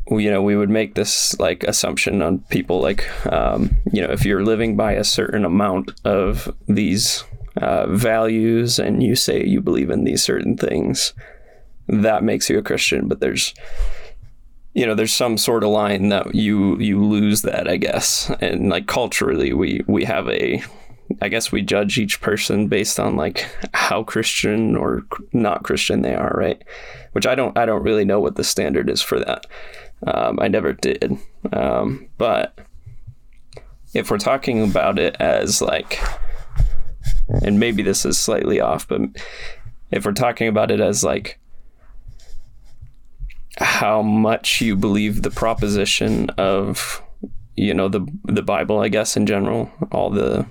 you 0.10 0.29
know, 0.29 0.41
we 0.41 0.55
would 0.55 0.69
make 0.69 0.95
this 0.95 1.38
like 1.39 1.63
assumption 1.63 2.22
on 2.22 2.39
people 2.50 2.81
like, 2.81 3.07
um, 3.31 3.75
you 3.91 4.01
know, 4.01 4.12
if 4.12 4.25
you're 4.25 4.43
living 4.43 4.75
by 4.75 4.93
a 4.93 5.03
certain 5.03 5.45
amount 5.45 5.91
of 6.03 6.53
these 6.67 7.24
uh, 7.57 7.88
values 7.88 8.79
and 8.79 9.01
you 9.01 9.15
say 9.15 9.43
you 9.45 9.62
believe 9.62 9.89
in 9.89 10.03
these 10.03 10.24
certain 10.24 10.57
things, 10.57 11.13
that 11.88 12.24
makes 12.24 12.50
you 12.50 12.57
a 12.57 12.63
Christian. 12.63 13.07
But 13.07 13.19
there's, 13.19 13.53
you 14.74 14.86
know, 14.86 14.95
there's 14.95 15.13
some 15.13 15.38
sort 15.38 15.63
of 15.63 15.69
line 15.69 16.10
that 16.10 16.36
you 16.36 16.77
you 16.79 17.03
lose 17.03 17.43
that, 17.43 17.67
I 17.67 17.77
guess. 17.77 18.29
And 18.41 18.69
like 18.69 18.88
culturally, 18.88 19.53
we 19.53 19.81
we 19.88 20.03
have 20.03 20.27
a 20.29 20.62
I 21.22 21.29
guess 21.29 21.51
we 21.51 21.62
judge 21.62 21.98
each 21.98 22.22
person 22.22 22.67
based 22.67 23.00
on 23.00 23.15
like 23.15 23.48
how 23.74 24.03
Christian 24.03 24.75
or 24.75 25.05
not 25.31 25.63
Christian 25.63 26.01
they 26.01 26.15
are, 26.15 26.33
right? 26.36 26.62
Which 27.12 27.27
I 27.27 27.36
don't 27.36 27.57
I 27.57 27.65
don't 27.65 27.83
really 27.83 28.05
know 28.05 28.19
what 28.19 28.36
the 28.36 28.43
standard 28.43 28.89
is 28.89 29.01
for 29.01 29.19
that. 29.19 29.45
Um, 30.05 30.39
I 30.41 30.48
never 30.48 30.74
did, 30.74 31.17
um, 31.53 32.07
but 32.17 32.57
if 33.93 34.10
we're 34.10 34.17
talking 34.17 34.63
about 34.63 35.00
it 35.00 35.15
as 35.19 35.62
like, 35.62 36.00
and 37.41 37.60
maybe 37.60 37.83
this 37.83 38.05
is 38.05 38.17
slightly 38.17 38.60
off, 38.60 38.88
but 38.88 39.01
if 39.91 40.05
we're 40.05 40.12
talking 40.12 40.48
about 40.48 40.72
it 40.72 40.79
as 40.79 41.03
like 41.03 41.39
how 43.57 44.01
much 44.01 44.62
you 44.62 44.75
believe 44.75 45.22
the 45.22 45.31
proposition 45.31 46.29
of 46.31 47.01
you 47.55 47.74
know 47.74 47.88
the 47.88 48.05
the 48.25 48.41
Bible, 48.41 48.79
I 48.79 48.89
guess 48.89 49.15
in 49.15 49.25
general, 49.25 49.72
all 49.91 50.10
the 50.10 50.45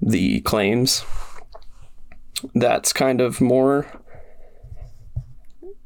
the 0.00 0.40
claims. 0.42 1.04
That's 2.54 2.92
kind 2.92 3.20
of 3.20 3.40
more 3.40 3.86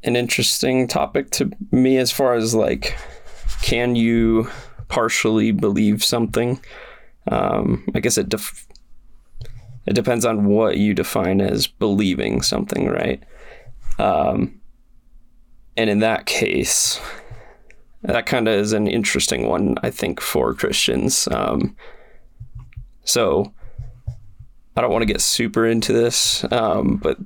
an 0.07 0.15
interesting 0.15 0.87
topic 0.87 1.29
to 1.31 1.51
me 1.71 1.97
as 1.97 2.11
far 2.11 2.33
as 2.33 2.55
like, 2.55 2.97
can 3.61 3.95
you 3.95 4.49
partially 4.87 5.51
believe 5.51 6.03
something? 6.03 6.59
Um, 7.29 7.85
I 7.93 7.99
guess 7.99 8.17
it 8.17 8.29
def- 8.29 8.67
it 9.85 9.93
depends 9.93 10.25
on 10.25 10.45
what 10.45 10.77
you 10.77 10.93
define 10.93 11.41
as 11.41 11.67
believing 11.67 12.41
something, 12.41 12.87
right? 12.87 13.23
Um, 13.99 14.59
and 15.75 15.89
in 15.89 15.99
that 15.99 16.25
case, 16.25 16.99
that 18.03 18.25
kind 18.25 18.47
of 18.47 18.55
is 18.55 18.73
an 18.73 18.87
interesting 18.87 19.47
one, 19.47 19.75
I 19.83 19.89
think, 19.89 20.19
for 20.21 20.53
Christians. 20.53 21.27
Um, 21.31 21.75
so 23.03 23.53
I 24.75 24.81
don't 24.81 24.91
want 24.91 25.01
to 25.01 25.11
get 25.11 25.21
super 25.21 25.65
into 25.65 25.93
this, 25.93 26.45
um, 26.51 26.97
but 26.97 27.17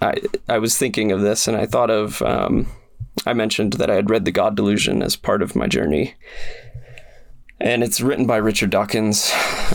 I 0.00 0.14
I 0.48 0.58
was 0.58 0.76
thinking 0.76 1.12
of 1.12 1.20
this 1.20 1.48
and 1.48 1.56
I 1.56 1.66
thought 1.66 1.90
of 1.90 2.22
um, 2.22 2.66
I 3.26 3.32
mentioned 3.32 3.74
that 3.74 3.90
I 3.90 3.94
had 3.94 4.10
read 4.10 4.24
The 4.24 4.32
God 4.32 4.56
Delusion 4.56 5.02
as 5.02 5.16
part 5.16 5.42
of 5.42 5.56
my 5.56 5.66
journey, 5.66 6.14
and 7.60 7.82
it's 7.82 8.00
written 8.00 8.26
by 8.26 8.36
Richard 8.36 8.70
Dawkins. 8.70 9.30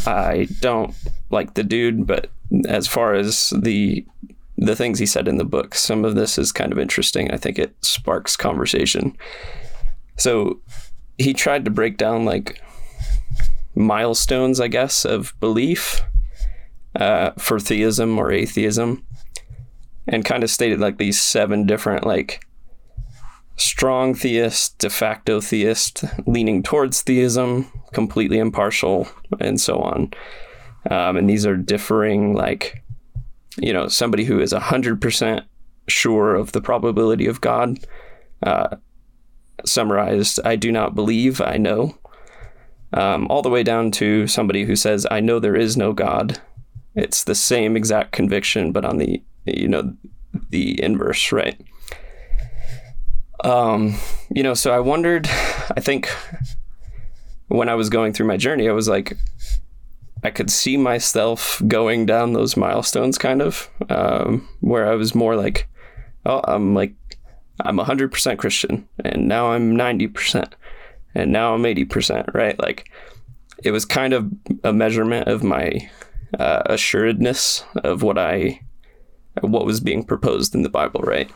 I 0.08 0.48
don't 0.62 0.96
like 1.30 1.54
the 1.54 1.64
dude, 1.64 2.08
but 2.08 2.30
as 2.68 2.88
far 2.88 3.14
as 3.14 3.52
the 3.58 4.06
the 4.58 4.76
things 4.76 5.00
he 5.00 5.06
said 5.06 5.28
in 5.28 5.38
the 5.38 5.46
book, 5.46 5.76
some 5.76 6.06
of 6.06 6.16
this 6.16 6.38
is 6.38 6.52
kind 6.52 6.72
of 6.72 6.80
interesting. 6.80 7.30
I 7.32 7.38
think 7.38 7.60
it 7.60 7.76
sparks 7.82 8.38
conversation. 8.38 9.18
So 10.18 10.62
he 11.18 11.34
tried 11.34 11.66
to 11.66 11.72
break 11.72 11.98
down 11.98 12.26
like 12.26 12.62
milestones, 13.76 14.60
I 14.60 14.70
guess, 14.70 15.06
of 15.06 15.38
belief 15.40 16.02
uh, 16.96 17.32
for 17.32 17.60
theism 17.60 18.18
or 18.18 18.32
atheism, 18.32 19.06
and 20.08 20.26
kind 20.26 20.44
of 20.44 20.50
stated 20.50 20.80
like 20.80 20.98
these 20.98 21.20
seven 21.20 21.66
different 21.66 22.06
like 22.06 22.46
strong 23.58 24.14
theist, 24.14 24.78
de 24.80 24.90
facto 24.90 25.40
theist, 25.40 26.04
leaning 26.26 26.62
towards 26.62 27.02
theism, 27.02 27.72
completely 27.94 28.38
impartial, 28.38 29.08
and 29.40 29.60
so 29.60 29.80
on. 29.80 30.12
Um, 30.90 31.18
and 31.18 31.30
these 31.30 31.46
are 31.46 31.58
differing, 31.58 32.34
like, 32.34 32.84
you 33.58 33.74
know, 33.74 33.88
somebody 33.88 34.26
who 34.26 34.40
is 34.40 34.54
100% 34.54 35.46
sure 35.88 36.36
of 36.36 36.52
the 36.52 36.62
probability 36.62 37.28
of 37.28 37.42
God. 37.42 37.80
Uh, 38.44 38.76
summarized, 39.66 40.40
I 40.46 40.56
do 40.56 40.72
not 40.72 40.96
believe, 40.96 41.42
I 41.42 41.58
know. 41.58 41.98
Um, 42.94 43.28
all 43.30 43.42
the 43.42 43.50
way 43.50 43.64
down 43.64 43.92
to 43.92 44.28
somebody 44.28 44.66
who 44.66 44.76
says, 44.76 45.08
I 45.10 45.20
know 45.20 45.40
there 45.40 45.56
is 45.56 45.76
no 45.76 45.92
God. 45.92 46.40
It's 46.94 47.24
the 47.24 47.36
same 47.36 47.76
exact 47.76 48.12
conviction, 48.12 48.72
but 48.72 48.86
on 48.86 48.98
the, 48.98 49.22
you 49.46 49.68
know, 49.68 49.96
the 50.50 50.82
inverse, 50.82 51.32
right? 51.32 51.60
Um, 53.44 53.96
you 54.34 54.44
know, 54.44 54.54
so 54.54 54.74
I 54.74 54.80
wondered, 54.80 55.28
I 55.28 55.80
think 55.80 56.10
when 57.48 57.70
I 57.70 57.76
was 57.76 57.90
going 57.90 58.14
through 58.14 58.28
my 58.28 58.38
journey, 58.38 58.68
I 58.68 58.74
was 58.74 58.88
like, 58.88 59.18
I 60.24 60.32
could 60.32 60.50
see 60.50 60.78
myself 60.78 61.62
going 61.68 62.06
down 62.06 62.34
those 62.34 62.58
milestones 62.58 63.18
kind 63.18 63.42
of, 63.42 63.70
um, 63.90 64.48
where 64.62 64.90
I 64.90 64.96
was 64.96 65.14
more 65.14 65.36
like, 65.36 65.68
oh, 66.26 66.42
I'm 66.46 66.74
like, 66.74 66.96
I'm 67.60 67.78
100% 67.78 68.38
Christian, 68.38 68.88
and 69.04 69.28
now 69.28 69.52
I'm 69.52 69.76
90%, 69.76 70.54
and 71.14 71.32
now 71.32 71.54
I'm 71.54 71.64
80%, 71.64 72.34
right? 72.34 72.60
Like, 72.60 72.90
it 73.64 73.72
was 73.72 73.86
kind 73.86 74.14
of 74.14 74.32
a 74.64 74.74
measurement 74.74 75.28
of 75.28 75.44
my 75.44 75.90
uh, 76.38 76.64
assuredness 76.66 77.64
of 77.84 78.02
what 78.02 78.18
I, 78.18 78.62
what 79.42 79.66
was 79.66 79.80
being 79.80 80.04
proposed 80.04 80.56
in 80.56 80.64
the 80.64 80.70
Bible, 80.70 81.02
right? 81.02 81.30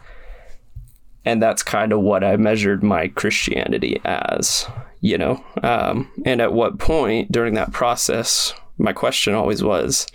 and 1.25 1.41
that's 1.41 1.63
kind 1.63 1.91
of 1.91 1.99
what 1.99 2.23
I 2.23 2.37
measured 2.37 2.83
my 2.83 3.07
Christianity 3.09 4.01
as, 4.05 4.67
you 5.01 5.17
know. 5.17 5.43
Um, 5.63 6.09
and 6.25 6.41
at 6.41 6.53
what 6.53 6.79
point 6.79 7.31
during 7.31 7.53
that 7.55 7.71
process, 7.71 8.53
my 8.77 8.93
question 8.93 9.33
always 9.33 9.63
was, 9.63 10.07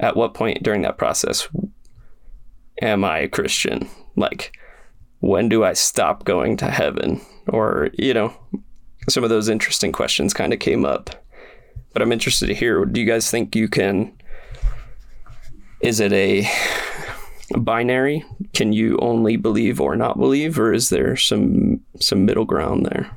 at 0.00 0.16
what 0.16 0.34
point 0.34 0.62
during 0.62 0.82
that 0.82 0.98
process 0.98 1.48
am 2.80 3.04
I 3.04 3.18
a 3.18 3.28
Christian? 3.28 3.88
Like, 4.16 4.56
when 5.20 5.48
do 5.48 5.64
I 5.64 5.74
stop 5.74 6.24
going 6.24 6.56
to 6.58 6.70
heaven? 6.70 7.20
Or, 7.48 7.90
you 7.94 8.14
know, 8.14 8.32
some 9.08 9.24
of 9.24 9.30
those 9.30 9.48
interesting 9.48 9.92
questions 9.92 10.34
kind 10.34 10.52
of 10.52 10.58
came 10.58 10.84
up. 10.84 11.24
But 11.92 12.02
I'm 12.02 12.12
interested 12.12 12.46
to 12.46 12.54
hear 12.54 12.84
do 12.84 13.00
you 13.00 13.06
guys 13.06 13.30
think 13.30 13.54
you 13.54 13.68
can? 13.68 14.12
Is 15.80 16.00
it 16.00 16.12
a 16.12 16.48
binary? 17.56 18.24
Can 18.52 18.72
you 18.72 18.98
only 19.00 19.36
believe 19.36 19.80
or 19.80 19.96
not 19.96 20.18
believe, 20.18 20.58
or 20.58 20.72
is 20.72 20.90
there 20.90 21.16
some 21.16 21.80
some 22.00 22.24
middle 22.24 22.44
ground 22.44 22.86
there? 22.86 23.10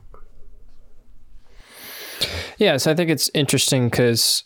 Yeah, 2.57 2.77
so 2.77 2.91
I 2.91 2.95
think 2.95 3.09
it's 3.09 3.29
interesting 3.33 3.89
because 3.89 4.43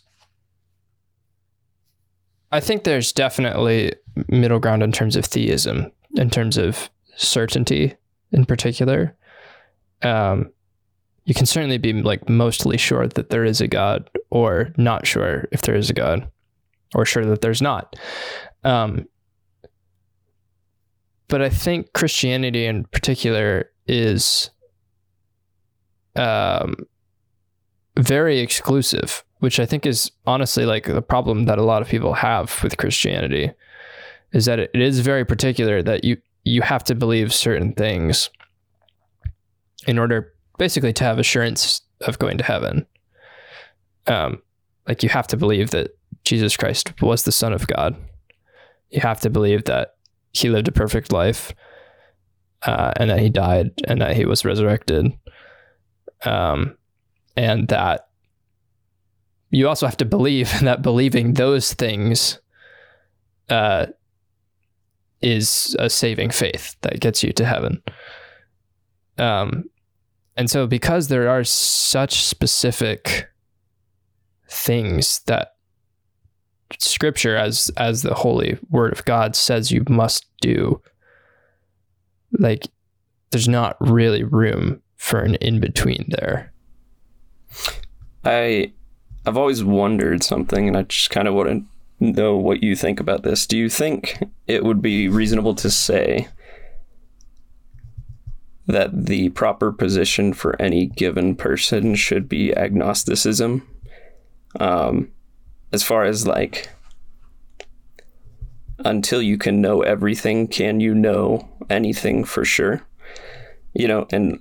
I 2.50 2.60
think 2.60 2.84
there's 2.84 3.12
definitely 3.12 3.92
middle 4.28 4.58
ground 4.58 4.82
in 4.82 4.92
terms 4.92 5.16
of 5.16 5.26
theism, 5.26 5.92
in 6.14 6.30
terms 6.30 6.56
of 6.56 6.88
certainty 7.16 7.94
in 8.32 8.44
particular. 8.44 9.14
Um, 10.02 10.50
you 11.24 11.34
can 11.34 11.46
certainly 11.46 11.78
be 11.78 11.92
like 11.92 12.28
mostly 12.28 12.78
sure 12.78 13.08
that 13.08 13.30
there 13.30 13.44
is 13.44 13.60
a 13.60 13.68
God, 13.68 14.08
or 14.30 14.72
not 14.76 15.06
sure 15.06 15.48
if 15.52 15.62
there 15.62 15.74
is 15.74 15.90
a 15.90 15.94
God, 15.94 16.30
or 16.94 17.04
sure 17.04 17.26
that 17.26 17.40
there's 17.40 17.60
not. 17.60 17.96
Um, 18.64 19.06
but 21.28 21.42
I 21.42 21.48
think 21.48 21.92
Christianity 21.92 22.66
in 22.66 22.84
particular 22.84 23.70
is 23.86 24.50
um, 26.14 26.86
very 27.98 28.40
exclusive, 28.40 29.24
which 29.38 29.58
I 29.58 29.66
think 29.66 29.86
is 29.86 30.10
honestly 30.26 30.66
like 30.66 30.86
the 30.86 31.02
problem 31.02 31.46
that 31.46 31.58
a 31.58 31.64
lot 31.64 31.82
of 31.82 31.88
people 31.88 32.14
have 32.14 32.62
with 32.62 32.76
Christianity 32.76 33.50
is 34.32 34.44
that 34.46 34.58
it 34.58 34.70
is 34.74 35.00
very 35.00 35.24
particular 35.24 35.82
that 35.82 36.04
you 36.04 36.16
you 36.44 36.62
have 36.62 36.84
to 36.84 36.94
believe 36.94 37.34
certain 37.34 37.72
things 37.72 38.30
in 39.88 39.98
order 39.98 40.32
basically 40.58 40.92
to 40.92 41.04
have 41.04 41.18
assurance 41.18 41.82
of 42.02 42.18
going 42.18 42.38
to 42.38 42.44
heaven. 42.44 42.86
Um, 44.06 44.40
like 44.86 45.02
you 45.02 45.08
have 45.08 45.26
to 45.28 45.36
believe 45.36 45.70
that 45.70 45.90
Jesus 46.24 46.56
Christ 46.56 47.00
was 47.02 47.24
the 47.24 47.32
Son 47.32 47.52
of 47.52 47.66
God. 47.66 47.96
You 48.90 49.00
have 49.00 49.20
to 49.22 49.30
believe 49.30 49.64
that 49.64 49.95
he 50.40 50.48
lived 50.48 50.68
a 50.68 50.72
perfect 50.72 51.12
life, 51.12 51.54
uh, 52.62 52.92
and 52.96 53.10
that 53.10 53.20
he 53.20 53.28
died, 53.28 53.70
and 53.86 54.00
that 54.00 54.16
he 54.16 54.24
was 54.24 54.44
resurrected, 54.44 55.12
um, 56.24 56.76
and 57.36 57.68
that 57.68 58.08
you 59.50 59.68
also 59.68 59.86
have 59.86 59.96
to 59.98 60.04
believe 60.04 60.60
that 60.60 60.82
believing 60.82 61.34
those 61.34 61.72
things 61.72 62.40
uh, 63.48 63.86
is 65.20 65.76
a 65.78 65.88
saving 65.88 66.30
faith 66.30 66.76
that 66.82 67.00
gets 67.00 67.22
you 67.22 67.32
to 67.32 67.44
heaven. 67.44 67.82
Um, 69.18 69.64
and 70.36 70.50
so, 70.50 70.66
because 70.66 71.08
there 71.08 71.28
are 71.30 71.44
such 71.44 72.24
specific 72.24 73.28
things 74.48 75.20
that 75.26 75.55
scripture 76.78 77.36
as 77.36 77.70
as 77.76 78.02
the 78.02 78.14
holy 78.14 78.58
word 78.70 78.92
of 78.92 79.04
God 79.04 79.36
says 79.36 79.70
you 79.70 79.84
must 79.88 80.26
do 80.40 80.80
like 82.38 82.66
there's 83.30 83.48
not 83.48 83.76
really 83.80 84.22
room 84.22 84.82
for 84.96 85.20
an 85.20 85.34
in 85.36 85.60
between 85.60 86.06
there. 86.08 86.52
I 88.24 88.72
I've 89.24 89.36
always 89.36 89.64
wondered 89.64 90.22
something 90.22 90.68
and 90.68 90.76
I 90.76 90.82
just 90.82 91.10
kind 91.10 91.28
of 91.28 91.34
want 91.34 91.48
to 91.48 91.64
know 92.00 92.36
what 92.36 92.62
you 92.62 92.76
think 92.76 93.00
about 93.00 93.22
this. 93.22 93.46
Do 93.46 93.58
you 93.58 93.68
think 93.68 94.22
it 94.46 94.64
would 94.64 94.82
be 94.82 95.08
reasonable 95.08 95.54
to 95.56 95.70
say 95.70 96.28
that 98.66 99.06
the 99.06 99.30
proper 99.30 99.72
position 99.72 100.32
for 100.32 100.60
any 100.60 100.86
given 100.86 101.36
person 101.36 101.94
should 101.94 102.28
be 102.28 102.52
agnosticism? 102.52 103.66
Um, 104.60 105.10
as 105.72 105.82
far 105.82 106.04
as 106.04 106.26
like 106.26 106.68
until 108.84 109.22
you 109.22 109.38
can 109.38 109.60
know 109.60 109.82
everything, 109.82 110.46
can 110.46 110.80
you 110.80 110.94
know 110.94 111.48
anything 111.70 112.24
for 112.24 112.44
sure? 112.44 112.82
You 113.74 113.88
know, 113.88 114.06
and 114.12 114.40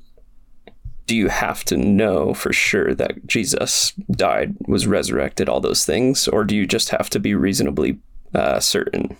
do 1.08 1.16
you 1.16 1.30
have 1.30 1.64
to 1.66 1.78
know 1.78 2.34
for 2.34 2.52
sure 2.52 2.94
that 2.96 3.28
Jesus 3.28 3.92
died, 4.12 4.56
was 4.68 4.88
resurrected, 4.88 5.48
all 5.48 5.62
those 5.62 5.86
things, 5.86 6.28
or 6.28 6.44
do 6.44 6.56
you 6.56 6.66
just 6.66 6.90
have 6.90 7.10
to 7.12 7.20
be 7.20 7.36
reasonably 7.36 8.00
uh, 8.34 8.60
certain? 8.60 9.16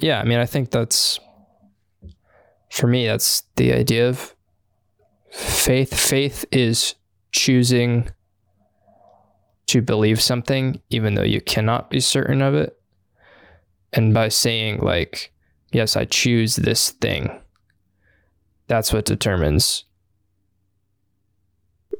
Yeah, 0.00 0.20
I 0.20 0.24
mean, 0.24 0.38
I 0.38 0.46
think 0.46 0.70
that's 0.70 1.20
for 2.70 2.86
me. 2.86 3.06
That's 3.06 3.42
the 3.56 3.72
idea 3.72 4.08
of 4.08 4.34
faith 5.32 5.98
faith 5.98 6.44
is 6.52 6.94
choosing 7.32 8.10
to 9.66 9.80
believe 9.80 10.20
something 10.20 10.80
even 10.90 11.14
though 11.14 11.22
you 11.22 11.40
cannot 11.40 11.88
be 11.88 12.00
certain 12.00 12.42
of 12.42 12.54
it. 12.54 12.78
And 13.94 14.12
by 14.12 14.28
saying 14.28 14.80
like 14.80 15.32
yes 15.72 15.96
i 15.96 16.04
choose 16.04 16.56
this 16.56 16.90
thing 16.90 17.40
that's 18.66 18.92
what 18.92 19.04
determines 19.06 19.84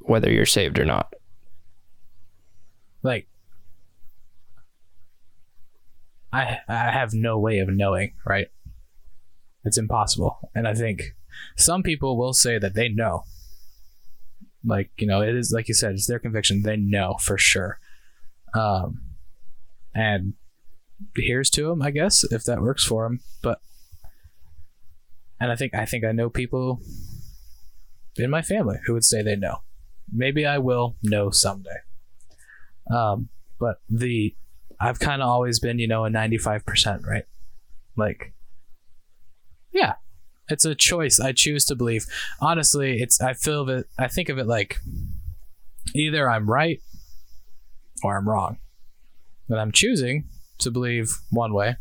whether 0.03 0.31
you're 0.31 0.47
saved 0.47 0.79
or 0.79 0.85
not. 0.85 1.15
Like 3.03 3.29
i 6.33 6.59
i 6.69 6.91
have 6.91 7.15
no 7.15 7.39
way 7.39 7.61
of 7.61 7.69
knowing 7.69 8.13
right? 8.27 8.49
It's 9.65 9.79
impossible. 9.79 10.51
And 10.55 10.69
i 10.69 10.75
think 10.75 11.15
some 11.57 11.83
people 11.83 12.17
will 12.17 12.33
say 12.33 12.59
that 12.59 12.75
they 12.75 12.89
know. 12.89 13.25
Like, 14.65 14.91
you 14.99 15.07
know, 15.07 15.23
it 15.23 15.35
is 15.35 15.53
like 15.53 15.69
you 15.69 15.75
said, 15.75 15.93
it's 15.93 16.07
their 16.07 16.19
conviction. 16.19 16.63
They 16.63 16.77
know 16.77 17.17
for 17.21 17.37
sure. 17.37 17.79
Um, 18.55 19.03
and 19.95 20.35
here's 21.17 21.51
to 21.51 21.69
them, 21.69 21.83
I 21.83 21.91
guess, 21.91 22.25
if 22.25 22.45
that 22.45 22.63
works 22.63 22.85
for 22.85 23.05
them. 23.05 23.21
But 23.43 23.61
and 25.41 25.51
I 25.51 25.57
think 25.57 25.75
I 25.75 25.85
think 25.85 26.05
I 26.05 26.13
know 26.13 26.31
people 26.31 26.81
in 28.17 28.31
my 28.31 28.43
family 28.43 28.79
who 28.87 28.93
would 28.93 29.05
say 29.05 29.23
they 29.23 29.37
know. 29.37 29.63
Maybe 30.13 30.47
I 30.47 30.59
will 30.59 30.97
know 31.03 31.31
someday. 31.31 31.71
Um, 32.91 33.29
but 33.59 33.81
the 33.89 34.35
I've 34.79 34.99
kind 34.99 35.23
of 35.23 35.29
always 35.29 35.61
been, 35.61 35.79
you 35.79 35.87
know, 35.87 36.05
a 36.05 36.11
95%, 36.11 37.07
right? 37.07 37.25
Like 37.97 38.35
yeah. 39.73 39.95
It's 40.53 40.67
a 40.67 40.75
choice. 40.75 41.19
I 41.19 41.33
choose 41.33 41.65
to 41.65 41.75
believe. 41.75 42.05
Honestly, 42.39 43.01
it's 43.01 43.21
I 43.23 43.33
feel 43.33 43.65
that 43.65 43.87
I 43.99 44.07
think 44.07 44.29
of 44.29 44.39
it 44.39 44.47
like 44.47 44.79
either 45.95 46.29
I'm 46.29 46.49
right 46.49 46.81
or 48.03 48.19
I'm 48.19 48.29
wrong. 48.29 48.59
And 49.49 49.59
I'm 49.59 49.73
choosing 49.73 50.29
to 50.59 50.71
believe 50.71 51.11
one 51.31 51.55
way. 51.55 51.77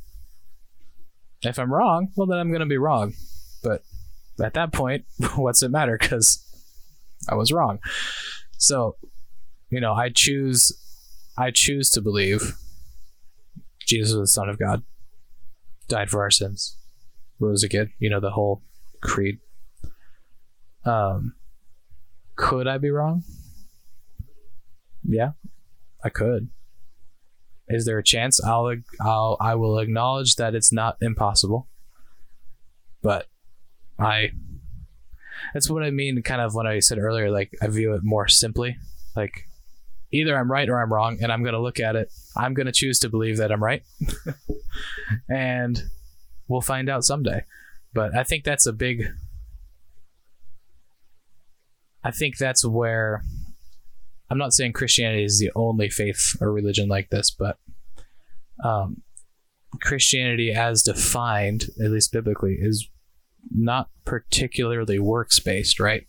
If 1.42 1.60
I'm 1.60 1.74
wrong, 1.74 2.14
well 2.16 2.28
then 2.28 2.40
I'm 2.40 2.50
going 2.50 2.62
to 2.62 2.66
be 2.66 2.78
wrong. 2.78 3.14
But 3.62 3.84
at 4.42 4.54
that 4.54 4.72
point, 4.72 5.04
what's 5.36 5.62
it 5.62 5.70
matter 5.70 5.98
cuz 5.98 6.48
I 7.28 7.36
was 7.36 7.52
wrong. 7.52 7.80
So, 8.58 8.96
you 9.70 9.82
know, 9.82 9.94
I 9.94 10.10
choose 10.10 10.72
I 11.38 11.52
choose 11.52 11.90
to 11.92 12.02
believe 12.02 12.56
Jesus 13.86 14.18
the 14.18 14.28
son 14.28 14.48
of 14.48 14.58
God. 14.58 14.84
Died 15.90 16.10
for 16.10 16.22
our 16.22 16.32
sins. 16.32 16.78
Rose 17.42 17.64
again, 17.64 17.92
you 18.00 18.10
know, 18.10 18.20
the 18.20 18.32
whole 18.32 18.62
creed. 19.02 19.40
Um 20.86 21.34
could 22.36 22.68
I 22.68 22.78
be 22.78 22.90
wrong? 22.90 23.24
Yeah, 25.04 25.32
I 26.04 26.10
could. 26.10 26.50
Is 27.68 27.86
there 27.86 27.98
a 27.98 28.04
chance 28.04 28.44
I'll 28.44 28.74
I'll 29.00 29.38
I 29.40 29.56
will 29.56 29.80
acknowledge 29.80 30.36
that 30.36 30.56
it's 30.56 30.72
not 30.72 30.98
impossible. 31.02 31.68
But 33.02 33.28
I 34.00 34.32
that's 35.54 35.70
what 35.70 35.84
I 35.84 35.92
mean 35.92 36.22
kind 36.22 36.42
of 36.42 36.54
when 36.54 36.68
I 36.68 36.80
said 36.80 36.98
earlier 36.98 37.32
like 37.32 37.56
I 37.62 37.68
view 37.68 37.94
it 37.94 38.04
more 38.04 38.28
simply 38.28 38.78
like 39.16 39.48
either 40.12 40.38
I'm 40.38 40.52
right 40.52 40.70
or 40.70 40.82
I'm 40.82 40.92
wrong 40.92 41.20
and 41.22 41.32
I'm 41.32 41.44
going 41.44 41.54
to 41.54 41.62
look 41.62 41.80
at 41.80 41.96
it 41.96 42.12
I'm 42.36 42.54
going 42.54 42.66
to 42.66 42.72
choose 42.72 43.00
to 43.00 43.10
believe 43.10 43.38
that 43.38 43.52
I'm 43.52 43.64
right 43.64 43.84
and 45.30 45.82
we'll 46.52 46.62
find 46.62 46.90
out 46.90 47.04
someday 47.04 47.44
but 47.94 48.16
I 48.16 48.24
think 48.24 48.44
that's 48.44 48.66
a 48.66 48.74
big 48.74 49.08
I 52.04 52.12
think 52.12 52.38
that's 52.38 52.66
where 52.66 53.24
I'm 54.30 54.38
not 54.38 54.54
saying 54.54 54.74
Christianity 54.74 55.24
is 55.24 55.40
the 55.40 55.52
only 55.56 55.90
faith 55.90 56.36
or 56.40 56.52
religion 56.52 56.88
like 56.88 57.10
this 57.10 57.32
but 57.32 57.58
um, 58.64 59.02
Christianity 59.80 60.52
as 60.52 60.84
defined 60.84 61.66
at 61.84 61.92
least 61.92 62.12
biblically 62.12 62.58
is 62.60 62.90
not 63.50 63.90
particularly 64.06 65.00
works 65.00 65.40
based, 65.40 65.80
right? 65.80 66.06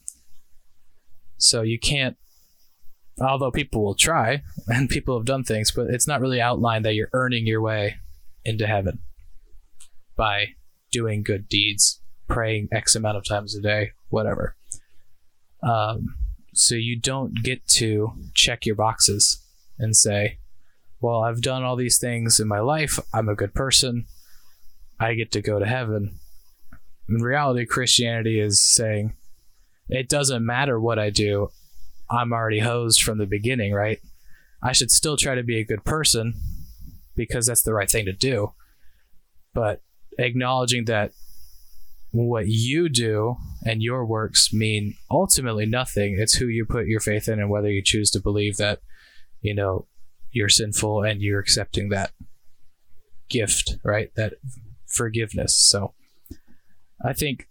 So 1.38 1.62
you 1.62 1.78
can't, 1.78 2.16
although 3.20 3.50
people 3.50 3.84
will 3.84 3.94
try 3.94 4.42
and 4.66 4.88
people 4.88 5.16
have 5.16 5.26
done 5.26 5.44
things, 5.44 5.70
but 5.70 5.88
it's 5.88 6.08
not 6.08 6.20
really 6.20 6.40
outlined 6.40 6.84
that 6.84 6.94
you're 6.94 7.10
earning 7.12 7.46
your 7.46 7.60
way 7.60 7.96
into 8.44 8.66
heaven 8.66 8.98
by 10.22 10.54
doing 10.92 11.22
good 11.22 11.48
deeds, 11.48 12.00
praying 12.28 12.68
X 12.70 12.94
amount 12.94 13.16
of 13.16 13.24
times 13.24 13.56
a 13.56 13.60
day, 13.60 13.90
whatever. 14.10 14.56
Um, 15.62 16.16
so 16.54 16.74
you 16.74 16.98
don't 16.98 17.34
get 17.42 17.66
to 17.78 18.12
check 18.34 18.66
your 18.66 18.76
boxes 18.76 19.42
and 19.78 19.96
say, 19.96 20.38
well, 21.00 21.22
I've 21.24 21.40
done 21.40 21.62
all 21.62 21.76
these 21.76 21.98
things 21.98 22.38
in 22.38 22.46
my 22.46 22.60
life. 22.60 22.98
I'm 23.12 23.28
a 23.28 23.34
good 23.34 23.54
person. 23.54 24.06
I 25.00 25.14
get 25.14 25.32
to 25.32 25.40
go 25.40 25.58
to 25.58 25.66
heaven 25.66 26.20
in 27.08 27.22
reality, 27.22 27.66
Christianity 27.66 28.40
is 28.40 28.60
saying 28.60 29.14
it 29.88 30.08
doesn't 30.08 30.44
matter 30.44 30.80
what 30.80 30.98
I 30.98 31.10
do. 31.10 31.50
I'm 32.10 32.32
already 32.32 32.60
hosed 32.60 33.02
from 33.02 33.18
the 33.18 33.26
beginning, 33.26 33.72
right? 33.72 34.00
I 34.62 34.72
should 34.72 34.90
still 34.90 35.16
try 35.16 35.34
to 35.34 35.42
be 35.42 35.58
a 35.58 35.64
good 35.64 35.84
person 35.84 36.34
because 37.16 37.46
that's 37.46 37.62
the 37.62 37.74
right 37.74 37.90
thing 37.90 38.04
to 38.06 38.12
do. 38.12 38.52
But 39.54 39.82
acknowledging 40.18 40.84
that 40.86 41.12
what 42.10 42.46
you 42.46 42.88
do 42.88 43.36
and 43.64 43.82
your 43.82 44.04
works 44.04 44.52
mean 44.52 44.94
ultimately 45.10 45.64
nothing. 45.66 46.16
It's 46.18 46.34
who 46.34 46.46
you 46.46 46.66
put 46.66 46.86
your 46.86 47.00
faith 47.00 47.28
in 47.28 47.40
and 47.40 47.48
whether 47.48 47.70
you 47.70 47.82
choose 47.82 48.10
to 48.10 48.20
believe 48.20 48.58
that, 48.58 48.80
you 49.40 49.54
know, 49.54 49.86
you're 50.30 50.48
sinful 50.48 51.02
and 51.02 51.22
you're 51.22 51.40
accepting 51.40 51.88
that 51.88 52.12
gift, 53.28 53.76
right? 53.82 54.10
That 54.14 54.34
forgiveness. 54.86 55.56
So 55.56 55.94
I 57.02 57.12
think 57.12 57.48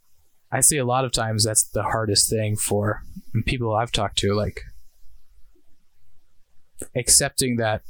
I 0.52 0.60
see 0.60 0.78
a 0.78 0.86
lot 0.86 1.06
of 1.06 1.12
times 1.12 1.46
that's 1.46 1.68
the 1.68 1.84
hardest 1.84 2.30
thing 2.30 2.56
for 2.56 3.02
people 3.46 3.76
I've 3.76 3.92
talked 3.92 4.18
to, 4.20 4.34
like 4.34 4.62
accepting 6.96 7.58
that. 7.58 7.82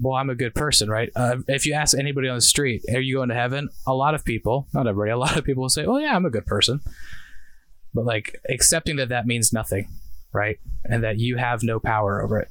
Well, 0.00 0.14
I'm 0.14 0.30
a 0.30 0.34
good 0.34 0.54
person, 0.54 0.88
right? 0.88 1.10
Uh, 1.14 1.38
if 1.48 1.66
you 1.66 1.74
ask 1.74 1.96
anybody 1.98 2.28
on 2.28 2.36
the 2.36 2.40
street, 2.40 2.82
"Are 2.92 3.00
you 3.00 3.16
going 3.16 3.28
to 3.28 3.34
heaven?" 3.34 3.68
A 3.86 3.94
lot 3.94 4.14
of 4.14 4.24
people, 4.24 4.66
not 4.72 4.86
everybody, 4.86 5.10
a 5.10 5.16
lot 5.18 5.36
of 5.36 5.44
people 5.44 5.62
will 5.62 5.68
say, 5.68 5.84
"Oh 5.84 5.98
yeah, 5.98 6.14
I'm 6.14 6.24
a 6.24 6.30
good 6.30 6.46
person," 6.46 6.80
but 7.92 8.04
like 8.04 8.40
accepting 8.48 8.96
that 8.96 9.10
that 9.10 9.26
means 9.26 9.52
nothing, 9.52 9.88
right? 10.32 10.58
And 10.84 11.04
that 11.04 11.18
you 11.18 11.36
have 11.36 11.62
no 11.62 11.80
power 11.80 12.22
over 12.22 12.38
it. 12.38 12.48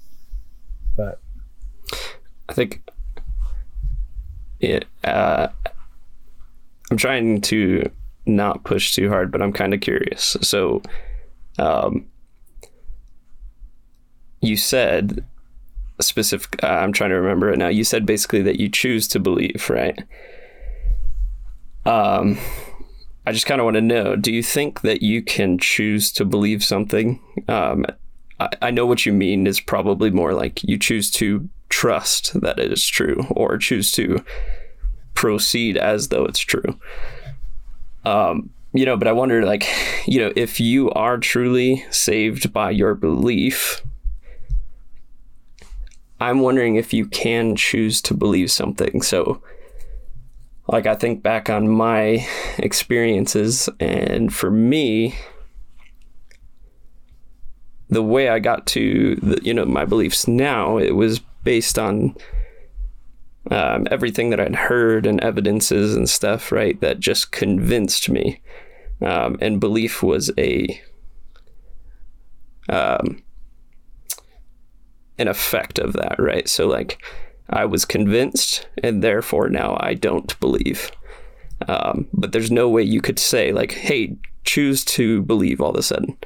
But 0.96 1.22
I 2.50 2.54
think 2.54 2.84
it. 4.60 4.86
Uh, 5.04 5.48
I'm 6.92 6.98
trying 6.98 7.42
to 7.42 7.90
not 8.26 8.64
push 8.64 8.94
too 8.94 9.10
hard, 9.10 9.32
but 9.32 9.42
I'm 9.42 9.54
kind 9.54 9.74
of 9.74 9.82
curious. 9.82 10.36
So, 10.42 10.82
um, 11.58 12.08
you 14.42 14.56
said 14.56 15.26
specific. 16.02 16.64
Uh, 16.64 16.68
I'm 16.68 16.94
trying 16.94 17.10
to 17.12 17.16
remember 17.16 17.52
it 17.52 17.58
now. 17.58 17.68
You 17.68 17.84
said 17.84 18.06
basically 18.06 18.42
that 18.44 18.60
you 18.60 18.70
choose 18.70 19.08
to 19.10 19.20
believe, 19.20 19.70
right? 19.70 20.02
Um, 21.86 22.38
I 23.26 23.32
just 23.32 23.46
kind 23.46 23.62
of 23.62 23.66
want 23.66 23.76
to 23.76 23.82
know: 23.82 24.16
Do 24.16 24.32
you 24.32 24.44
think 24.44 24.82
that 24.82 25.02
you 25.02 25.22
can 25.22 25.58
choose 25.58 26.12
to 26.14 26.26
believe 26.26 26.64
something? 26.64 27.22
Um, 27.48 27.86
I, 28.40 28.50
I 28.62 28.72
know 28.72 28.86
what 28.86 29.06
you 29.06 29.14
mean 29.14 29.48
is 29.48 29.60
probably 29.60 30.12
more 30.12 30.34
like 30.34 30.64
you 30.64 30.78
choose 30.78 31.12
to 31.12 31.50
trust 31.70 32.40
that 32.42 32.60
it 32.60 32.72
is 32.72 32.88
true, 32.88 33.26
or 33.32 33.58
choose 33.58 33.92
to 33.94 34.24
proceed 35.14 35.78
as 35.78 36.08
though 36.08 36.26
it's 36.26 36.40
true. 36.40 36.80
Um, 38.06 38.50
you 38.74 38.86
know, 38.86 38.98
but 38.98 39.08
I 39.08 39.12
wonder, 39.12 39.46
like, 39.46 39.68
you 40.06 40.20
know, 40.20 40.32
if 40.36 40.60
you 40.60 40.92
are 40.92 41.18
truly 41.18 41.86
saved 41.90 42.54
by 42.54 42.72
your 42.72 42.96
belief, 42.96 43.82
I'm 46.20 46.40
wondering 46.40 46.76
if 46.76 46.94
you 46.94 47.06
can 47.06 47.56
choose 47.56 48.02
to 48.04 48.14
believe 48.14 48.52
something. 48.52 49.02
So, 49.02 49.42
like, 50.68 50.86
I 50.86 50.96
think 50.96 51.24
back 51.24 51.50
on 51.50 51.70
my 51.70 52.28
experiences, 52.58 53.70
and 53.80 54.34
for 54.34 54.52
me, 54.52 55.16
the 57.90 58.04
way 58.04 58.30
I 58.30 58.40
got 58.40 58.68
to 58.68 59.16
the, 59.16 59.40
you 59.44 59.54
know, 59.54 59.66
my 59.66 59.86
beliefs 59.86 60.28
now, 60.28 60.78
it 60.78 60.96
was 60.96 61.20
based 61.44 61.80
on 61.80 62.16
um, 63.50 63.88
everything 63.90 64.30
that 64.30 64.40
I'd 64.40 64.56
heard 64.56 65.06
and 65.06 65.20
evidences 65.22 65.96
and 65.96 66.08
stuff, 66.08 66.52
right, 66.52 66.80
that 66.82 67.00
just 67.00 67.32
convinced 67.32 68.10
me. 68.10 68.42
Um, 69.02 69.38
and 69.42 69.60
belief 69.60 70.04
was 70.04 70.30
a 70.38 70.82
um, 72.68 73.24
an 75.20 75.28
effect 75.28 75.78
of 75.78 75.94
that, 75.94 76.16
right? 76.18 76.50
So 76.50 76.68
like 76.68 77.04
I 77.50 77.66
was 77.66 77.86
convinced, 77.86 78.68
and 78.84 79.04
therefore 79.04 79.50
now 79.50 79.78
I 79.80 79.94
don't 79.94 80.40
believe. 80.40 80.92
Um, 81.68 82.08
but 82.14 82.32
there's 82.32 82.52
no 82.52 82.70
way 82.70 82.84
you 82.84 83.02
could 83.02 83.20
say 83.20 83.52
like, 83.52 83.74
"Hey, 83.74 84.18
choose 84.44 84.84
to 84.86 85.22
believe." 85.24 85.62
All 85.62 85.72
of 85.72 85.76
a 85.76 85.84
sudden, 85.84 86.18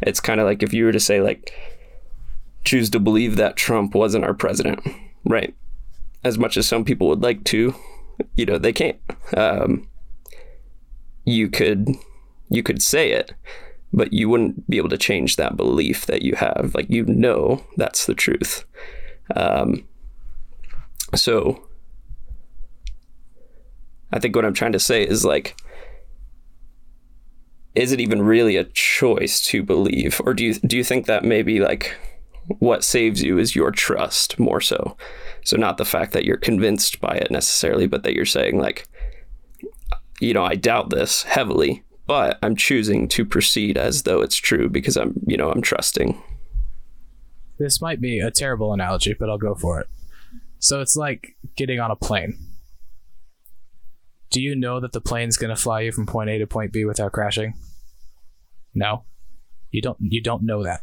it's 0.00 0.20
kind 0.20 0.40
of 0.40 0.46
like 0.46 0.62
if 0.62 0.72
you 0.72 0.84
were 0.84 0.92
to 0.92 1.00
say 1.00 1.20
like, 1.20 1.52
"Choose 2.64 2.88
to 2.90 3.00
believe 3.00 3.36
that 3.36 3.56
Trump 3.56 3.94
wasn't 3.94 4.24
our 4.24 4.34
president," 4.34 4.80
right? 5.24 5.54
as 6.26 6.36
much 6.36 6.56
as 6.56 6.66
some 6.66 6.84
people 6.84 7.06
would 7.06 7.22
like 7.22 7.44
to, 7.44 7.74
you 8.34 8.44
know, 8.44 8.58
they 8.58 8.72
can't. 8.72 8.98
Um, 9.36 9.88
you 11.24 11.48
could 11.48 11.88
you 12.48 12.62
could 12.62 12.82
say 12.82 13.12
it, 13.12 13.32
but 13.92 14.12
you 14.12 14.28
wouldn't 14.28 14.68
be 14.68 14.76
able 14.76 14.88
to 14.88 14.98
change 14.98 15.36
that 15.36 15.56
belief 15.56 16.06
that 16.06 16.22
you 16.22 16.34
have. 16.36 16.72
Like 16.74 16.90
you 16.90 17.04
know 17.04 17.64
that's 17.76 18.06
the 18.06 18.14
truth. 18.14 18.64
Um, 19.34 19.86
so 21.14 21.68
I 24.12 24.18
think 24.18 24.36
what 24.36 24.44
I'm 24.44 24.54
trying 24.54 24.72
to 24.72 24.80
say 24.80 25.02
is 25.02 25.24
like 25.24 25.56
is 27.74 27.92
it 27.92 28.00
even 28.00 28.22
really 28.22 28.56
a 28.56 28.64
choice 28.64 29.44
to 29.44 29.62
believe 29.62 30.20
or 30.24 30.32
do 30.32 30.44
you 30.44 30.54
do 30.54 30.76
you 30.76 30.84
think 30.84 31.06
that 31.06 31.24
maybe 31.24 31.60
like 31.60 31.94
what 32.58 32.82
saves 32.82 33.22
you 33.22 33.38
is 33.38 33.54
your 33.54 33.70
trust 33.70 34.38
more 34.38 34.60
so 34.60 34.96
so 35.46 35.56
not 35.56 35.76
the 35.76 35.84
fact 35.84 36.12
that 36.12 36.24
you're 36.24 36.36
convinced 36.36 37.00
by 37.00 37.14
it 37.14 37.30
necessarily, 37.30 37.86
but 37.86 38.02
that 38.02 38.14
you're 38.14 38.24
saying 38.24 38.58
like, 38.58 38.88
you 40.18 40.34
know, 40.34 40.42
I 40.42 40.56
doubt 40.56 40.90
this 40.90 41.22
heavily, 41.22 41.84
but 42.06 42.38
I'm 42.42 42.56
choosing 42.56 43.08
to 43.08 43.24
proceed 43.24 43.76
as 43.76 44.02
though 44.04 44.20
it's 44.20 44.36
true 44.36 44.68
because 44.68 44.96
I'm, 44.96 45.20
you 45.26 45.36
know, 45.36 45.50
I'm 45.50 45.62
trusting. 45.62 46.22
This 47.58 47.80
might 47.80 48.00
be 48.00 48.18
a 48.20 48.30
terrible 48.30 48.72
analogy, 48.72 49.14
but 49.18 49.28
I'll 49.28 49.38
go 49.38 49.54
for 49.54 49.80
it. 49.80 49.88
So 50.58 50.80
it's 50.80 50.96
like 50.96 51.36
getting 51.56 51.80
on 51.80 51.90
a 51.90 51.96
plane. 51.96 52.38
Do 54.30 54.40
you 54.40 54.54
know 54.54 54.80
that 54.80 54.92
the 54.92 55.00
plane's 55.00 55.36
going 55.36 55.54
to 55.54 55.60
fly 55.60 55.82
you 55.82 55.92
from 55.92 56.06
point 56.06 56.30
A 56.30 56.38
to 56.38 56.46
point 56.46 56.72
B 56.72 56.84
without 56.84 57.12
crashing? 57.12 57.54
No. 58.74 59.04
You 59.70 59.80
don't 59.80 59.98
you 60.00 60.22
don't 60.22 60.42
know 60.42 60.62
that. 60.64 60.82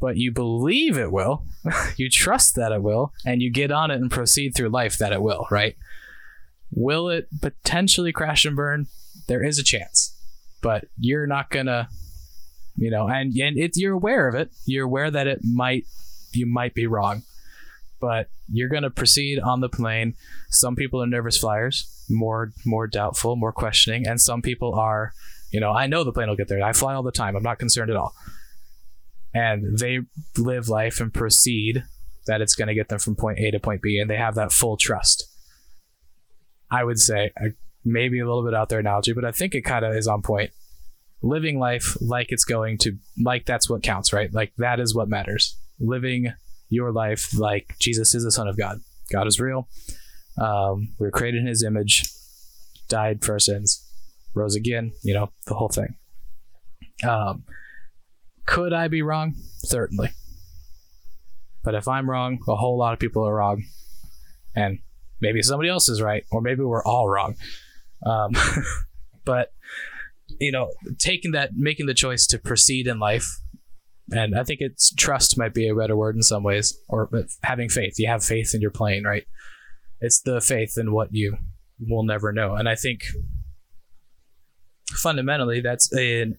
But 0.00 0.16
you 0.16 0.32
believe 0.32 0.98
it 0.98 1.12
will. 1.12 1.44
you 1.96 2.10
trust 2.10 2.56
that 2.56 2.72
it 2.72 2.82
will 2.82 3.12
and 3.24 3.40
you 3.40 3.50
get 3.50 3.70
on 3.70 3.90
it 3.90 3.96
and 4.00 4.10
proceed 4.10 4.54
through 4.54 4.70
life 4.70 4.98
that 4.98 5.12
it 5.12 5.22
will, 5.22 5.46
right? 5.50 5.76
Will 6.72 7.08
it 7.08 7.28
potentially 7.40 8.12
crash 8.12 8.44
and 8.44 8.56
burn? 8.56 8.88
There 9.28 9.44
is 9.44 9.58
a 9.58 9.64
chance. 9.64 10.16
But 10.60 10.86
you're 10.98 11.26
not 11.26 11.50
to 11.66 11.88
you 12.76 12.90
know, 12.90 13.08
and 13.08 13.34
and 13.36 13.58
you're 13.76 13.92
aware 13.92 14.28
of 14.28 14.34
it. 14.34 14.50
You're 14.64 14.86
aware 14.86 15.10
that 15.10 15.26
it 15.26 15.40
might 15.42 15.84
you 16.32 16.46
might 16.46 16.74
be 16.74 16.86
wrong. 16.86 17.22
But 18.00 18.28
you're 18.50 18.68
to 18.82 18.90
proceed 18.90 19.38
on 19.38 19.60
the 19.60 19.68
plane. 19.68 20.14
Some 20.50 20.74
people 20.74 21.02
are 21.02 21.06
nervous 21.06 21.38
flyers, 21.38 22.04
more 22.08 22.52
more 22.64 22.86
doubtful, 22.86 23.36
more 23.36 23.52
questioning, 23.52 24.06
and 24.06 24.20
some 24.20 24.42
people 24.42 24.74
are 24.74 25.12
you 25.52 25.60
know, 25.60 25.70
I 25.70 25.86
know 25.86 26.02
the 26.02 26.12
plane 26.12 26.28
will 26.28 26.36
get 26.36 26.48
there. 26.48 26.62
I 26.62 26.72
fly 26.72 26.94
all 26.94 27.02
the 27.02 27.12
time. 27.12 27.36
I'm 27.36 27.42
not 27.42 27.58
concerned 27.58 27.90
at 27.90 27.96
all. 27.96 28.14
And 29.34 29.78
they 29.78 30.00
live 30.38 30.68
life 30.68 30.98
and 30.98 31.12
proceed 31.12 31.84
that 32.26 32.40
it's 32.40 32.54
going 32.54 32.68
to 32.68 32.74
get 32.74 32.88
them 32.88 32.98
from 32.98 33.16
point 33.16 33.38
A 33.38 33.50
to 33.50 33.60
point 33.60 33.82
B, 33.82 33.98
and 33.98 34.08
they 34.08 34.16
have 34.16 34.34
that 34.36 34.52
full 34.52 34.76
trust. 34.76 35.28
I 36.70 36.84
would 36.84 36.98
say, 36.98 37.32
maybe 37.84 38.18
a 38.20 38.26
little 38.26 38.44
bit 38.44 38.54
out 38.54 38.68
there 38.68 38.78
analogy, 38.78 39.12
but 39.12 39.24
I 39.24 39.32
think 39.32 39.54
it 39.54 39.62
kind 39.62 39.84
of 39.84 39.94
is 39.94 40.06
on 40.06 40.22
point. 40.22 40.50
Living 41.22 41.58
life 41.58 41.96
like 42.00 42.32
it's 42.32 42.44
going 42.44 42.78
to, 42.78 42.96
like 43.22 43.46
that's 43.46 43.70
what 43.70 43.82
counts, 43.82 44.12
right? 44.12 44.32
Like 44.32 44.52
that 44.58 44.80
is 44.80 44.94
what 44.94 45.08
matters. 45.08 45.56
Living 45.78 46.32
your 46.68 46.90
life 46.90 47.36
like 47.38 47.74
Jesus 47.78 48.14
is 48.14 48.24
the 48.24 48.32
Son 48.32 48.48
of 48.48 48.56
God. 48.56 48.80
God 49.12 49.26
is 49.26 49.40
real. 49.40 49.68
Um, 50.40 50.94
we 50.98 51.06
were 51.06 51.10
created 51.10 51.42
in 51.42 51.46
His 51.46 51.62
image, 51.62 52.04
died 52.88 53.24
for 53.24 53.32
our 53.32 53.38
sins, 53.38 53.88
rose 54.34 54.56
again, 54.56 54.92
you 55.02 55.14
know, 55.14 55.30
the 55.46 55.54
whole 55.54 55.68
thing. 55.68 55.96
Um, 57.06 57.44
could 58.46 58.72
I 58.72 58.88
be 58.88 59.02
wrong? 59.02 59.34
Certainly. 59.58 60.10
But 61.62 61.74
if 61.74 61.86
I'm 61.86 62.10
wrong, 62.10 62.40
a 62.48 62.56
whole 62.56 62.76
lot 62.76 62.92
of 62.92 62.98
people 62.98 63.26
are 63.26 63.34
wrong. 63.34 63.64
And 64.54 64.80
maybe 65.20 65.42
somebody 65.42 65.68
else 65.68 65.88
is 65.88 66.02
right, 66.02 66.24
or 66.30 66.40
maybe 66.40 66.62
we're 66.62 66.84
all 66.84 67.08
wrong. 67.08 67.36
Um, 68.04 68.32
but, 69.24 69.52
you 70.40 70.52
know, 70.52 70.70
taking 70.98 71.32
that, 71.32 71.50
making 71.54 71.86
the 71.86 71.94
choice 71.94 72.26
to 72.28 72.38
proceed 72.38 72.86
in 72.86 72.98
life, 72.98 73.26
and 74.10 74.38
I 74.38 74.44
think 74.44 74.60
it's 74.60 74.92
trust 74.94 75.38
might 75.38 75.54
be 75.54 75.68
a 75.68 75.74
better 75.74 75.96
word 75.96 76.16
in 76.16 76.22
some 76.22 76.42
ways, 76.42 76.78
or 76.88 77.08
having 77.42 77.68
faith. 77.68 77.94
You 77.98 78.08
have 78.08 78.24
faith 78.24 78.54
in 78.54 78.60
your 78.60 78.70
plane, 78.70 79.04
right? 79.04 79.24
It's 80.00 80.20
the 80.20 80.40
faith 80.40 80.74
in 80.76 80.92
what 80.92 81.08
you 81.12 81.36
will 81.80 82.02
never 82.02 82.32
know. 82.32 82.54
And 82.54 82.68
I 82.68 82.74
think 82.74 83.02
fundamentally 84.90 85.60
that's 85.60 85.90
an 85.92 86.38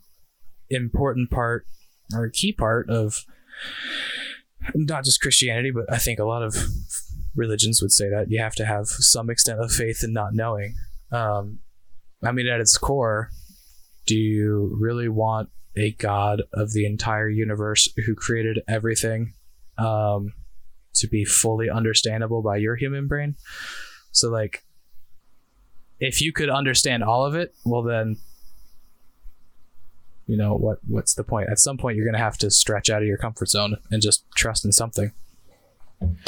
important 0.69 1.32
part 1.32 1.65
or 2.13 2.26
a 2.26 2.32
key 2.32 2.52
part 2.52 2.89
of 2.89 3.26
not 4.76 5.04
just 5.04 5.21
Christianity, 5.21 5.71
but 5.71 5.91
I 5.91 5.97
think 5.97 6.19
a 6.19 6.26
lot 6.26 6.43
of 6.43 6.56
religions 7.36 7.82
would 7.82 7.91
say 7.91 8.10
that 8.10 8.30
you 8.30 8.39
have 8.39 8.56
to 8.56 8.65
have 8.65 8.88
some 8.88 9.30
extent 9.30 9.60
of 9.60 9.71
faith 9.71 10.04
in 10.04 10.13
not 10.13 10.34
knowing. 10.34 10.76
Um, 11.13 11.60
I 12.23 12.32
mean, 12.32 12.47
at 12.47 12.60
its 12.60 12.78
core, 12.78 13.30
do 14.06 14.15
you 14.15 14.76
really 14.80 15.08
want 15.08 15.49
a 15.76 15.91
God 15.91 16.43
of 16.54 16.73
the 16.73 16.86
entire 16.86 17.30
universe 17.30 17.88
who 18.06 18.15
created 18.15 18.62
everything 18.67 19.34
um, 19.78 20.34
to 20.95 21.08
be 21.08 21.23
fully 21.23 21.69
understandable 21.69 22.41
by 22.41 22.58
your 22.58 22.76
human 22.76 23.08
brain? 23.08 23.36
So, 24.12 24.30
like, 24.30 24.63
if 25.99 26.21
you 26.21 26.34
could 26.34 26.49
understand 26.49 27.04
all 27.04 27.26
of 27.26 27.36
it, 27.36 27.54
well, 27.63 27.84
then 27.84 28.17
you 30.28 30.38
know 30.38 30.56
what 30.56 30.80
what's 30.88 31.13
the 31.13 31.23
point? 31.23 31.49
At 31.49 31.60
some 31.60 31.78
point 31.78 31.97
you're 31.97 32.06
going 32.06 32.17
to 32.17 32.23
have 32.23 32.38
to 32.39 32.49
stretch 32.49 32.89
out 32.89 33.02
of 33.02 33.08
your 33.08 33.17
comfort 33.17 33.49
zone 33.49 33.78
and 33.91 34.02
just 34.02 34.26
trust 34.36 34.65
in 34.65 34.71
something. 34.71 35.12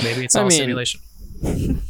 Maybe 0.03 0.25
it's 0.25 0.35
all 0.35 0.45
I 0.45 0.49
mean, 0.49 0.59
simulation. 0.59 1.01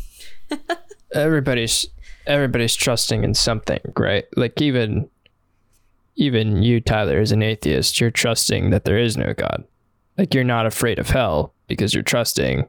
Everybody's 1.13 1.87
everybody's 2.27 2.75
trusting 2.75 3.23
in 3.23 3.33
something 3.33 3.79
right 3.97 4.25
like 4.35 4.61
even 4.61 5.09
even 6.15 6.63
you 6.63 6.79
tyler 6.79 7.19
as 7.19 7.31
an 7.31 7.43
atheist 7.43 7.99
you're 7.99 8.11
trusting 8.11 8.69
that 8.69 8.85
there 8.85 8.97
is 8.97 9.17
no 9.17 9.33
god 9.33 9.63
like 10.17 10.33
you're 10.33 10.43
not 10.43 10.65
afraid 10.65 10.99
of 10.99 11.09
hell 11.09 11.53
because 11.67 11.93
you're 11.93 12.03
trusting 12.03 12.67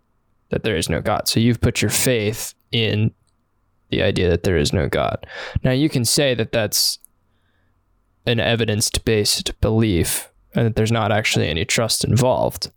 that 0.50 0.62
there 0.62 0.76
is 0.76 0.88
no 0.88 1.00
god 1.00 1.28
so 1.28 1.40
you've 1.40 1.60
put 1.60 1.80
your 1.80 1.90
faith 1.90 2.54
in 2.72 3.10
the 3.90 4.02
idea 4.02 4.28
that 4.28 4.42
there 4.42 4.56
is 4.56 4.72
no 4.72 4.88
god 4.88 5.26
now 5.62 5.70
you 5.70 5.88
can 5.88 6.04
say 6.04 6.34
that 6.34 6.52
that's 6.52 6.98
an 8.26 8.40
evidence 8.40 8.90
based 8.90 9.58
belief 9.60 10.30
and 10.54 10.66
that 10.66 10.76
there's 10.76 10.92
not 10.92 11.12
actually 11.12 11.48
any 11.48 11.64
trust 11.64 12.04
involved. 12.04 12.70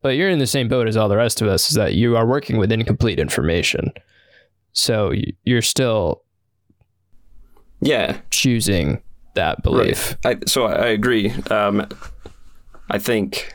But 0.00 0.10
you're 0.10 0.30
in 0.30 0.38
the 0.38 0.46
same 0.46 0.68
boat 0.68 0.88
as 0.88 0.96
all 0.96 1.08
the 1.08 1.16
rest 1.16 1.40
of 1.40 1.48
us 1.48 1.70
is 1.70 1.76
that 1.76 1.94
you 1.94 2.16
are 2.16 2.26
working 2.26 2.58
with 2.58 2.72
incomplete 2.72 3.18
information. 3.18 3.92
So 4.72 5.12
you're 5.44 5.62
still 5.62 6.21
yeah 7.82 8.18
choosing 8.30 9.02
that 9.34 9.62
belief. 9.62 10.16
Right. 10.24 10.38
I, 10.42 10.46
so 10.46 10.66
I 10.66 10.88
agree. 10.88 11.30
Um, 11.50 11.86
I 12.90 12.98
think 12.98 13.54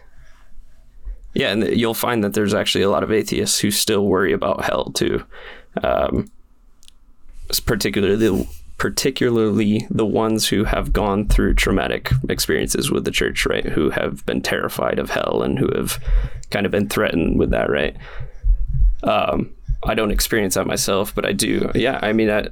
yeah, 1.33 1.51
and 1.51 1.63
you'll 1.77 1.93
find 1.93 2.23
that 2.23 2.33
there's 2.33 2.53
actually 2.53 2.83
a 2.83 2.89
lot 2.89 3.03
of 3.03 3.11
atheists 3.11 3.59
who 3.59 3.69
still 3.69 4.07
worry 4.07 4.33
about 4.33 4.65
hell 4.65 4.85
too. 4.91 5.23
Um, 5.83 6.31
particularly 7.65 8.47
particularly 8.77 9.87
the 9.89 10.05
ones 10.05 10.47
who 10.47 10.63
have 10.63 10.93
gone 10.93 11.27
through 11.27 11.53
traumatic 11.53 12.11
experiences 12.29 12.91
with 12.91 13.05
the 13.05 13.11
church, 13.11 13.45
right? 13.45 13.65
Who 13.65 13.89
have 13.89 14.25
been 14.25 14.41
terrified 14.41 14.99
of 14.99 15.09
hell 15.09 15.41
and 15.43 15.57
who 15.57 15.69
have 15.75 15.99
kind 16.51 16.65
of 16.65 16.71
been 16.71 16.87
threatened 16.87 17.39
with 17.39 17.49
that, 17.51 17.69
right? 17.69 17.95
Um, 19.03 19.53
I 19.83 19.95
don't 19.95 20.11
experience 20.11 20.55
that 20.55 20.67
myself, 20.67 21.13
but 21.13 21.25
I 21.25 21.33
do. 21.33 21.71
Yeah, 21.73 21.99
I 22.01 22.13
mean, 22.13 22.29
I, 22.29 22.47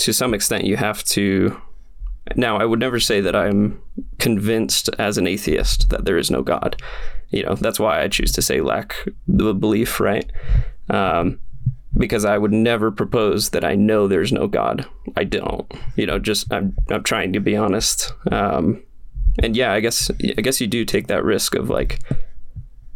to 0.00 0.12
some 0.12 0.34
extent, 0.34 0.64
you 0.64 0.76
have 0.76 1.04
to. 1.04 1.60
Now, 2.36 2.58
I 2.58 2.64
would 2.64 2.78
never 2.78 3.00
say 3.00 3.20
that 3.20 3.34
I'm 3.34 3.80
convinced 4.18 4.90
as 4.98 5.18
an 5.18 5.26
atheist 5.26 5.88
that 5.90 6.04
there 6.04 6.18
is 6.18 6.30
no 6.30 6.42
God. 6.42 6.80
You 7.30 7.44
know, 7.44 7.54
that's 7.54 7.80
why 7.80 8.02
I 8.02 8.08
choose 8.08 8.32
to 8.32 8.42
say 8.42 8.60
lack 8.60 8.94
the 9.26 9.54
belief, 9.54 10.00
right? 10.00 10.30
Um, 10.88 11.40
because 11.96 12.24
I 12.24 12.38
would 12.38 12.52
never 12.52 12.90
propose 12.90 13.50
that 13.50 13.64
I 13.64 13.74
know 13.74 14.06
there's 14.06 14.32
no 14.32 14.46
God. 14.46 14.86
I 15.16 15.24
don't. 15.24 15.70
You 15.96 16.06
know, 16.06 16.18
just 16.18 16.52
I'm 16.52 16.76
I'm 16.88 17.02
trying 17.02 17.32
to 17.32 17.40
be 17.40 17.56
honest. 17.56 18.12
Um, 18.30 18.82
and 19.42 19.56
yeah, 19.56 19.72
I 19.72 19.80
guess 19.80 20.10
I 20.10 20.40
guess 20.40 20.60
you 20.60 20.66
do 20.66 20.84
take 20.84 21.08
that 21.08 21.24
risk 21.24 21.54
of 21.54 21.68
like 21.68 22.00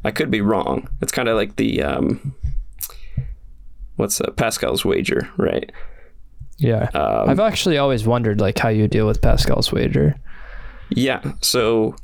I 0.05 0.11
could 0.11 0.31
be 0.31 0.41
wrong. 0.41 0.89
It's 1.01 1.13
kind 1.13 1.29
of 1.29 1.37
like 1.37 1.57
the 1.57 1.83
um, 1.83 2.35
what's 3.97 4.21
uh, 4.21 4.31
Pascal's 4.33 4.85
wager, 4.85 5.29
right? 5.37 5.71
Yeah, 6.59 6.89
um, 6.95 7.29
I've 7.29 7.41
actually 7.41 7.79
always 7.79 8.07
wondered 8.07 8.41
like 8.41 8.59
how 8.59 8.69
you 8.69 8.89
deal 8.89 9.07
with 9.07 9.21
Pascal's 9.21 9.73
wager. 9.73 10.15
Yeah, 10.91 11.33
so 11.41 11.97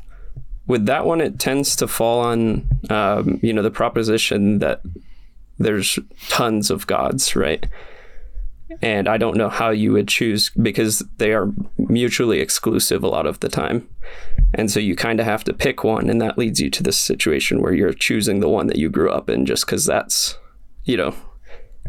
with 0.66 0.86
that 0.86 1.06
one, 1.06 1.20
it 1.20 1.38
tends 1.38 1.76
to 1.76 1.88
fall 1.88 2.20
on 2.20 2.66
um, 2.90 3.38
you 3.42 3.52
know 3.52 3.62
the 3.62 3.70
proposition 3.70 4.58
that 4.58 4.82
there's 5.58 5.98
tons 6.28 6.70
of 6.70 6.86
gods, 6.86 7.36
right? 7.36 7.66
And 8.82 9.08
I 9.08 9.18
don't 9.18 9.36
know 9.36 9.48
how 9.48 9.70
you 9.70 9.92
would 9.92 10.08
choose 10.08 10.50
because 10.50 11.00
they 11.18 11.32
are 11.32 11.52
mutually 11.76 12.40
exclusive 12.40 13.02
a 13.02 13.08
lot 13.08 13.26
of 13.26 13.40
the 13.40 13.48
time. 13.48 13.88
And 14.54 14.70
so 14.70 14.80
you 14.80 14.96
kind 14.96 15.20
of 15.20 15.26
have 15.26 15.44
to 15.44 15.52
pick 15.52 15.84
one, 15.84 16.08
and 16.08 16.20
that 16.20 16.38
leads 16.38 16.60
you 16.60 16.70
to 16.70 16.82
this 16.82 16.98
situation 16.98 17.60
where 17.60 17.74
you're 17.74 17.92
choosing 17.92 18.40
the 18.40 18.48
one 18.48 18.68
that 18.68 18.78
you 18.78 18.88
grew 18.88 19.10
up 19.10 19.28
in 19.28 19.44
just 19.44 19.66
because 19.66 19.84
that's, 19.84 20.38
you 20.84 20.96
know, 20.96 21.14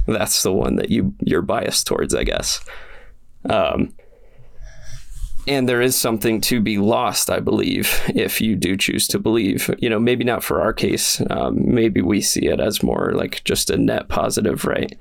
that's 0.08 0.43
the 0.43 0.54
one 0.54 0.75
that 0.77 0.89
you 0.89 1.13
you're 1.19 1.41
biased 1.41 1.88
towards, 1.88 2.13
I 2.13 2.23
guess. 2.23 2.63
Um, 3.49 3.93
and 5.47 5.67
there 5.67 5.82
is 5.82 5.95
something 5.95 6.39
to 6.41 6.62
be 6.62 6.77
lost, 6.77 7.30
I 7.30 7.39
believe, 7.39 7.99
if 8.13 8.41
you 8.41 8.56
do 8.56 8.77
choose 8.77 9.08
to 9.08 9.19
believe. 9.19 9.73
You 9.80 9.89
know, 9.89 9.99
maybe 9.99 10.23
not 10.23 10.43
for 10.43 10.62
our 10.62 10.73
case. 10.73 11.21
Um, 11.30 11.73
maybe 11.73 12.01
we 12.01 12.21
see 12.21 12.47
it 12.47 12.60
as 12.60 12.84
more 12.84 13.13
like 13.15 13.43
just 13.43 13.69
a 13.69 13.77
net 13.77 14.08
positive, 14.08 14.65
right? 14.65 14.97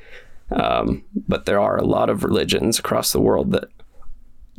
Um, 0.50 1.04
but 1.28 1.44
there 1.44 1.60
are 1.60 1.76
a 1.76 1.84
lot 1.84 2.10
of 2.10 2.24
religions 2.24 2.78
across 2.78 3.12
the 3.12 3.20
world 3.20 3.52
that 3.52 3.68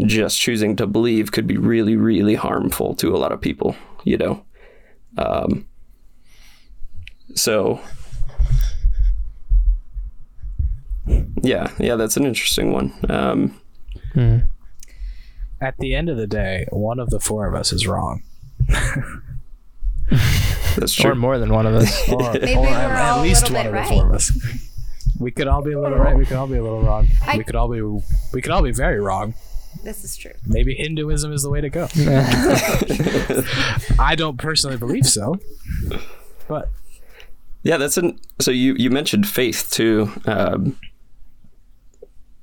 just 0.05 0.39
choosing 0.39 0.75
to 0.77 0.87
believe 0.87 1.31
could 1.31 1.47
be 1.47 1.57
really, 1.57 1.95
really 1.95 2.35
harmful 2.35 2.95
to 2.95 3.15
a 3.15 3.17
lot 3.17 3.31
of 3.31 3.41
people, 3.41 3.75
you 4.03 4.17
know? 4.17 4.45
Um, 5.17 5.67
so, 7.35 7.81
yeah, 11.41 11.71
yeah, 11.79 11.95
that's 11.95 12.17
an 12.17 12.25
interesting 12.25 12.71
one. 12.71 12.93
Um, 13.09 13.61
hmm. 14.13 14.37
at 15.59 15.77
the 15.79 15.93
end 15.95 16.09
of 16.09 16.17
the 16.17 16.27
day, 16.27 16.65
one 16.71 16.99
of 16.99 17.09
the 17.09 17.19
four 17.19 17.47
of 17.47 17.55
us 17.55 17.71
is 17.73 17.87
wrong. 17.87 18.23
That's 20.75 20.93
true. 20.95 21.11
Or 21.11 21.15
more 21.15 21.37
than 21.37 21.51
one 21.53 21.65
of 21.65 21.75
us. 21.75 21.91
Or, 22.11 22.33
Maybe 22.33 22.55
or 22.55 22.61
we're 22.61 22.67
at, 22.67 22.91
at 22.91 23.11
all 23.11 23.21
a 23.21 23.23
least 23.23 23.49
little 23.49 23.55
one 23.71 23.71
bit 23.73 23.81
of 23.81 23.87
the 23.89 23.93
four 23.95 24.05
of 24.07 24.13
us. 24.13 24.31
We 25.19 25.31
could 25.31 25.47
all 25.47 25.61
be 25.61 25.73
a 25.73 25.79
little 25.79 25.97
right. 25.99 26.15
We 26.17 26.25
could 26.25 26.37
all 26.37 26.47
be 26.47 26.57
a 26.57 26.63
little 26.63 26.81
wrong. 26.81 27.07
I- 27.25 27.37
we 27.37 27.43
could 27.43 27.55
all 27.55 27.67
be. 27.69 27.81
We 28.33 28.41
could 28.41 28.51
all 28.51 28.63
be 28.63 28.71
very 28.71 28.99
wrong. 28.99 29.33
This 29.83 30.03
is 30.03 30.17
true. 30.17 30.33
Maybe 30.45 30.75
Hinduism 30.75 31.31
is 31.31 31.43
the 31.43 31.49
way 31.49 31.61
to 31.61 31.69
go. 31.69 31.87
I 33.99 34.15
don't 34.15 34.37
personally 34.37 34.77
believe 34.77 35.05
so, 35.05 35.37
but 36.47 36.69
Yeah, 37.63 37.77
that's 37.77 37.97
an. 37.97 38.19
So 38.39 38.51
you 38.51 38.73
you 38.75 38.89
mentioned 38.89 39.27
faith 39.27 39.69
too, 39.71 40.11
um, 40.25 40.77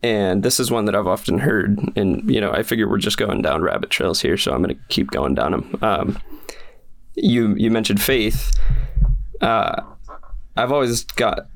and 0.02 0.42
this 0.42 0.60
is 0.60 0.70
one 0.70 0.84
that 0.84 0.94
I've 0.94 1.06
often 1.06 1.38
heard. 1.38 1.78
And 1.96 2.28
you 2.30 2.40
know, 2.40 2.52
I 2.52 2.62
figure 2.62 2.88
we're 2.88 2.98
just 2.98 3.18
going 3.18 3.42
down 3.42 3.62
rabbit 3.62 3.90
trails 3.90 4.20
here, 4.20 4.36
so 4.36 4.52
I'm 4.52 4.62
going 4.62 4.76
to 4.76 4.82
keep 4.88 5.10
going 5.10 5.34
down 5.34 5.52
them. 5.52 5.78
Um, 5.82 6.18
you 7.14 7.54
you 7.56 7.70
mentioned 7.70 8.00
faith. 8.00 8.50
Uh, 9.40 9.82
I've 10.56 10.72
always 10.72 11.04
got 11.04 11.48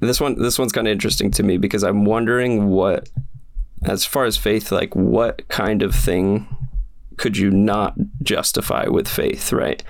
this 0.00 0.20
one. 0.20 0.40
This 0.40 0.58
one's 0.58 0.72
kind 0.72 0.86
of 0.86 0.92
interesting 0.92 1.30
to 1.32 1.42
me 1.42 1.58
because 1.58 1.82
I'm 1.82 2.04
wondering 2.04 2.68
what, 2.68 3.08
as 3.84 4.04
far 4.04 4.24
as 4.24 4.36
faith, 4.36 4.72
like 4.72 4.94
what 4.94 5.46
kind 5.48 5.82
of 5.82 5.94
thing 5.94 6.46
could 7.16 7.36
you 7.36 7.50
not 7.50 7.94
justify 8.22 8.86
with 8.86 9.06
faith, 9.06 9.52
right? 9.52 9.82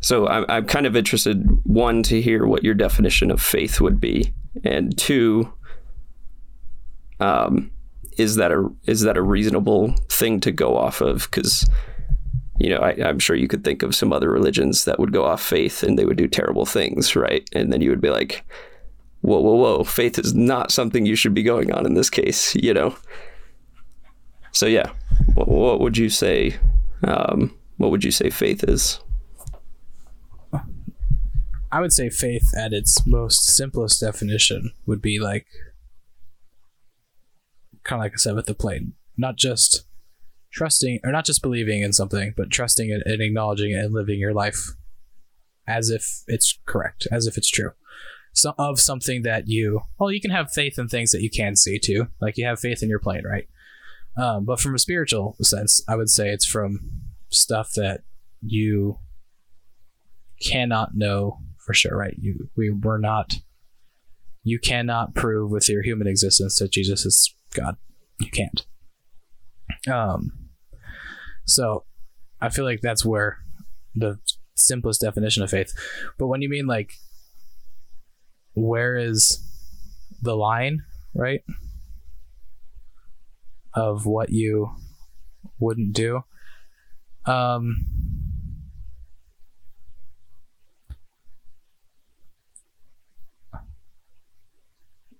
So 0.00 0.26
I'm, 0.28 0.44
I'm 0.48 0.66
kind 0.66 0.86
of 0.86 0.96
interested, 0.96 1.44
one, 1.64 2.02
to 2.04 2.20
hear 2.20 2.46
what 2.46 2.64
your 2.64 2.74
definition 2.74 3.30
of 3.30 3.40
faith 3.40 3.80
would 3.80 4.00
be, 4.00 4.32
and 4.64 4.96
two, 4.98 5.52
um, 7.22 7.70
is 8.18 8.36
that 8.36 8.50
a 8.50 8.68
is 8.86 9.02
that 9.02 9.16
a 9.16 9.22
reasonable 9.22 9.94
thing 10.08 10.40
to 10.40 10.50
go 10.50 10.76
off 10.76 11.00
of? 11.00 11.22
Because 11.30 11.68
you 12.58 12.68
know, 12.68 12.78
I, 12.78 12.90
I'm 13.04 13.18
sure 13.18 13.34
you 13.34 13.48
could 13.48 13.64
think 13.64 13.82
of 13.82 13.94
some 13.94 14.12
other 14.12 14.30
religions 14.30 14.84
that 14.84 14.98
would 14.98 15.12
go 15.12 15.24
off 15.24 15.42
faith 15.42 15.82
and 15.82 15.98
they 15.98 16.04
would 16.04 16.18
do 16.18 16.28
terrible 16.28 16.66
things, 16.66 17.16
right? 17.16 17.48
And 17.52 17.72
then 17.72 17.80
you 17.80 17.90
would 17.90 18.00
be 18.00 18.10
like, 18.10 18.44
whoa, 19.22 19.40
whoa, 19.40 19.54
whoa, 19.54 19.84
faith 19.84 20.18
is 20.18 20.34
not 20.34 20.70
something 20.70 21.06
you 21.06 21.16
should 21.16 21.34
be 21.34 21.42
going 21.42 21.72
on 21.72 21.86
in 21.86 21.94
this 21.94 22.10
case, 22.10 22.54
you 22.54 22.74
know. 22.74 22.94
So 24.52 24.66
yeah, 24.66 24.90
what, 25.34 25.48
what 25.48 25.80
would 25.80 25.96
you 25.96 26.08
say? 26.08 26.56
Um, 27.04 27.56
what 27.78 27.90
would 27.90 28.04
you 28.04 28.10
say 28.10 28.30
faith 28.30 28.62
is? 28.64 29.00
I 31.72 31.80
would 31.80 31.92
say 31.92 32.10
faith 32.10 32.46
at 32.56 32.74
its 32.74 33.04
most 33.06 33.44
simplest 33.44 34.00
definition 34.00 34.72
would 34.84 35.00
be 35.00 35.18
like 35.18 35.46
kind 37.84 38.00
of 38.00 38.04
like 38.04 38.12
I 38.12 38.16
said 38.16 38.34
with 38.34 38.46
the 38.46 38.54
plane, 38.54 38.94
not 39.16 39.36
just 39.36 39.84
trusting 40.52 41.00
or 41.04 41.12
not 41.12 41.24
just 41.24 41.42
believing 41.42 41.82
in 41.82 41.92
something, 41.92 42.34
but 42.36 42.50
trusting 42.50 42.90
it 42.90 43.02
and 43.06 43.22
acknowledging 43.22 43.72
it 43.72 43.84
and 43.84 43.94
living 43.94 44.18
your 44.18 44.34
life 44.34 44.70
as 45.66 45.90
if 45.90 46.22
it's 46.26 46.58
correct, 46.66 47.06
as 47.10 47.26
if 47.26 47.36
it's 47.36 47.50
true. 47.50 47.72
So 48.34 48.54
of 48.58 48.80
something 48.80 49.22
that 49.22 49.48
you 49.48 49.82
well, 49.98 50.10
you 50.10 50.20
can 50.20 50.30
have 50.30 50.52
faith 50.52 50.78
in 50.78 50.88
things 50.88 51.12
that 51.12 51.22
you 51.22 51.30
can 51.30 51.56
see 51.56 51.78
too, 51.78 52.08
like 52.20 52.36
you 52.36 52.46
have 52.46 52.60
faith 52.60 52.82
in 52.82 52.88
your 52.88 52.98
plane, 52.98 53.24
right? 53.24 53.48
Um, 54.16 54.44
but 54.44 54.60
from 54.60 54.74
a 54.74 54.78
spiritual 54.78 55.36
sense, 55.40 55.82
I 55.88 55.96
would 55.96 56.10
say 56.10 56.30
it's 56.30 56.46
from 56.46 56.90
stuff 57.28 57.72
that 57.76 58.02
you 58.42 58.98
cannot 60.40 60.94
know 60.94 61.38
for 61.58 61.74
sure, 61.74 61.96
right? 61.96 62.14
You 62.18 62.48
we 62.56 62.70
were 62.70 62.98
not 62.98 63.36
you 64.42 64.58
cannot 64.58 65.14
prove 65.14 65.50
with 65.50 65.68
your 65.68 65.82
human 65.82 66.06
existence 66.06 66.58
that 66.58 66.72
Jesus 66.72 67.06
is 67.06 67.34
God. 67.52 67.76
You 68.20 68.30
can't. 68.30 68.66
Um 69.90 70.32
so 71.44 71.84
I 72.40 72.48
feel 72.48 72.64
like 72.64 72.80
that's 72.80 73.04
where 73.04 73.38
the 73.94 74.18
simplest 74.54 75.00
definition 75.00 75.42
of 75.42 75.50
faith. 75.50 75.72
But 76.18 76.28
when 76.28 76.42
you 76.42 76.48
mean 76.48 76.66
like 76.66 76.92
where 78.54 78.96
is 78.96 79.42
the 80.20 80.36
line, 80.36 80.82
right? 81.14 81.40
Of 83.74 84.06
what 84.06 84.30
you 84.30 84.70
wouldn't 85.58 85.94
do. 85.94 86.22
Um 87.26 87.86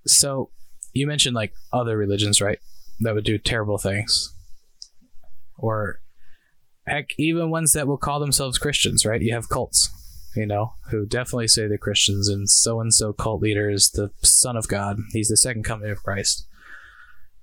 so 0.06 0.50
you 0.92 1.06
mentioned 1.06 1.34
like 1.34 1.54
other 1.72 1.96
religions, 1.96 2.40
right? 2.40 2.58
That 3.00 3.14
would 3.14 3.24
do 3.24 3.38
terrible 3.38 3.78
things. 3.78 4.34
Or 5.56 6.00
heck, 6.86 7.10
even 7.18 7.50
ones 7.50 7.72
that 7.72 7.86
will 7.86 7.96
call 7.96 8.20
themselves 8.20 8.58
Christians, 8.58 9.06
right? 9.06 9.22
You 9.22 9.34
have 9.34 9.48
cults, 9.48 9.90
you 10.36 10.46
know, 10.46 10.74
who 10.90 11.06
definitely 11.06 11.48
say 11.48 11.66
they're 11.66 11.78
Christians, 11.78 12.28
and 12.28 12.48
so 12.48 12.80
and 12.80 12.92
so 12.92 13.12
cult 13.12 13.42
leader 13.42 13.70
is 13.70 13.90
the 13.90 14.10
Son 14.22 14.56
of 14.56 14.68
God. 14.68 14.98
He's 15.12 15.28
the 15.28 15.36
second 15.36 15.64
coming 15.64 15.90
of 15.90 16.02
Christ. 16.02 16.46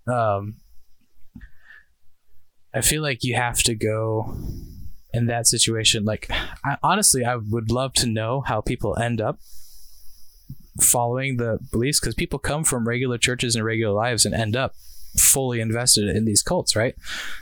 Um, 0.08 0.58
I 2.74 2.82
feel 2.82 3.02
like 3.02 3.24
you 3.24 3.36
have 3.36 3.64
to 3.64 3.76
go 3.76 4.36
in 5.14 5.26
that 5.28 5.48
situation. 5.48 6.06
Like, 6.06 6.30
I, 6.64 6.78
honestly, 6.84 7.26
I 7.26 7.36
would 7.36 7.72
love 7.72 7.94
to 7.94 8.08
know 8.08 8.42
how 8.42 8.62
people 8.62 8.98
end 8.98 9.22
up 9.22 9.40
following 10.80 11.38
the 11.38 11.60
beliefs 11.72 12.00
because 12.00 12.16
people 12.16 12.40
come 12.40 12.64
from 12.64 12.88
regular 12.88 13.18
churches 13.18 13.56
and 13.56 13.66
regular 13.66 13.94
lives 13.94 14.26
and 14.26 14.34
end 14.34 14.56
up 14.56 14.76
fully 15.18 15.60
invested 15.60 16.16
in 16.16 16.26
these 16.26 16.44
cults, 16.44 16.76
right? 16.76 16.96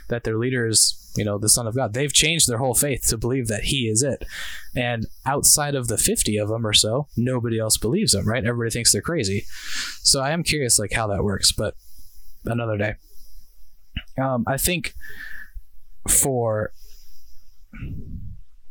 That 0.08 0.24
their 0.24 0.38
leader 0.38 0.66
is, 0.66 1.12
you 1.16 1.24
know, 1.24 1.38
the 1.38 1.48
Son 1.48 1.66
of 1.66 1.74
God. 1.74 1.92
They've 1.92 2.12
changed 2.12 2.48
their 2.48 2.58
whole 2.58 2.74
faith 2.74 3.06
to 3.08 3.18
believe 3.18 3.48
that 3.48 3.64
He 3.64 3.88
is 3.88 4.02
it. 4.02 4.24
And 4.74 5.06
outside 5.26 5.74
of 5.74 5.88
the 5.88 5.98
50 5.98 6.36
of 6.38 6.48
them 6.48 6.66
or 6.66 6.72
so, 6.72 7.08
nobody 7.16 7.58
else 7.58 7.76
believes 7.76 8.12
them, 8.12 8.28
right? 8.28 8.44
Everybody 8.44 8.70
thinks 8.70 8.92
they're 8.92 9.02
crazy. 9.02 9.44
So 10.02 10.20
I 10.20 10.30
am 10.30 10.42
curious, 10.42 10.78
like, 10.78 10.92
how 10.92 11.06
that 11.08 11.24
works, 11.24 11.52
but 11.52 11.74
another 12.44 12.76
day. 12.76 12.94
Um, 14.20 14.44
I 14.46 14.56
think 14.56 14.94
for 16.08 16.72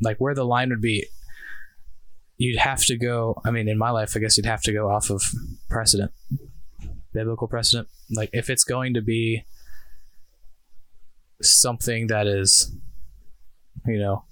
like 0.00 0.18
where 0.18 0.34
the 0.34 0.44
line 0.44 0.70
would 0.70 0.80
be 0.80 1.06
you'd 2.38 2.58
have 2.58 2.84
to 2.84 2.96
go 2.96 3.40
i 3.44 3.50
mean 3.50 3.68
in 3.68 3.76
my 3.76 3.90
life 3.90 4.16
i 4.16 4.20
guess 4.20 4.36
you'd 4.36 4.46
have 4.46 4.62
to 4.62 4.72
go 4.72 4.88
off 4.88 5.10
of 5.10 5.22
precedent 5.68 6.10
biblical 7.12 7.48
precedent. 7.48 7.88
Like 8.10 8.30
if 8.32 8.48
it's 8.48 8.64
going 8.64 8.94
to 8.94 9.02
be 9.02 9.44
something 11.40 12.08
that 12.08 12.26
is 12.26 12.74
you 13.86 13.98
know 13.98 14.24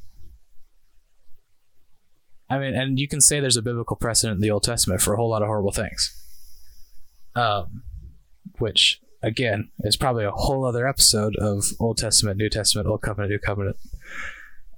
i 2.50 2.58
mean 2.58 2.74
and 2.74 2.98
you 2.98 3.06
can 3.06 3.20
say 3.20 3.38
there's 3.38 3.56
a 3.56 3.62
biblical 3.62 3.94
precedent 3.94 4.36
in 4.36 4.40
the 4.40 4.50
old 4.50 4.64
testament 4.64 5.00
for 5.00 5.14
a 5.14 5.16
whole 5.16 5.30
lot 5.30 5.40
of 5.40 5.46
horrible 5.46 5.70
things 5.70 6.12
um 7.36 7.84
which 8.58 9.00
again 9.22 9.70
is 9.80 9.96
probably 9.96 10.24
a 10.24 10.32
whole 10.32 10.64
other 10.64 10.88
episode 10.88 11.36
of 11.36 11.64
old 11.78 11.96
testament 11.96 12.38
new 12.38 12.50
testament 12.50 12.88
old 12.88 13.02
covenant 13.02 13.30
new 13.30 13.38
covenant. 13.38 13.76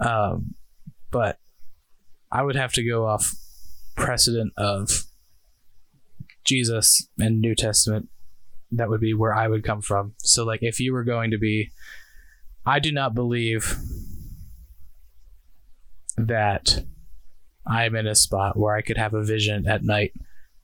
Um 0.01 0.55
but 1.11 1.39
I 2.31 2.43
would 2.43 2.57
have 2.57 2.73
to 2.75 2.85
go 2.85 3.07
off 3.07 3.35
precedent 3.97 4.53
of 4.57 5.05
Jesus 6.45 7.09
and 7.19 7.41
New 7.41 7.55
Testament. 7.55 8.09
That 8.71 8.89
would 8.89 9.01
be 9.01 9.15
where 9.15 9.35
I 9.35 9.49
would 9.49 9.65
come 9.65 9.81
from. 9.81 10.15
So, 10.19 10.45
like, 10.45 10.63
if 10.63 10.79
you 10.79 10.93
were 10.93 11.05
going 11.05 11.31
to 11.31 11.39
be, 11.39 11.71
I 12.67 12.81
do 12.81 12.93
not 12.93 13.15
believe 13.15 13.77
that 16.17 16.85
I'm 17.67 17.95
in 17.95 18.07
a 18.07 18.15
spot 18.15 18.59
where 18.59 18.75
I 18.75 18.83
could 18.83 18.99
have 18.99 19.15
a 19.15 19.23
vision 19.23 19.67
at 19.67 19.85
night 19.85 20.13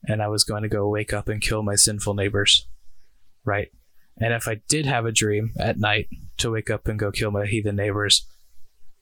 and 0.07 0.21
I 0.21 0.27
was 0.27 0.43
going 0.43 0.63
to 0.63 0.69
go 0.69 0.87
wake 0.89 1.13
up 1.13 1.29
and 1.29 1.41
kill 1.41 1.63
my 1.63 1.75
sinful 1.75 2.13
neighbors. 2.13 2.67
Right. 3.43 3.71
And 4.17 4.33
if 4.33 4.47
I 4.47 4.61
did 4.67 4.85
have 4.85 5.05
a 5.05 5.11
dream 5.11 5.51
at 5.59 5.79
night 5.79 6.09
to 6.37 6.51
wake 6.51 6.69
up 6.69 6.87
and 6.87 6.99
go 6.99 7.11
kill 7.11 7.31
my 7.31 7.45
heathen 7.45 7.75
neighbors, 7.75 8.27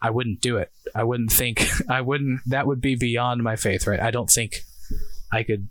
I 0.03 0.09
wouldn't 0.09 0.41
do 0.41 0.57
it. 0.57 0.69
I 0.93 1.03
wouldn't 1.03 1.31
think 1.31 1.65
I 1.89 2.01
wouldn't 2.01 2.41
that 2.47 2.67
would 2.67 2.81
be 2.81 2.95
beyond 2.95 3.41
my 3.41 3.55
faith, 3.55 3.87
right? 3.87 3.99
I 3.99 4.11
don't 4.11 4.29
think 4.29 4.63
I 5.31 5.43
could 5.43 5.69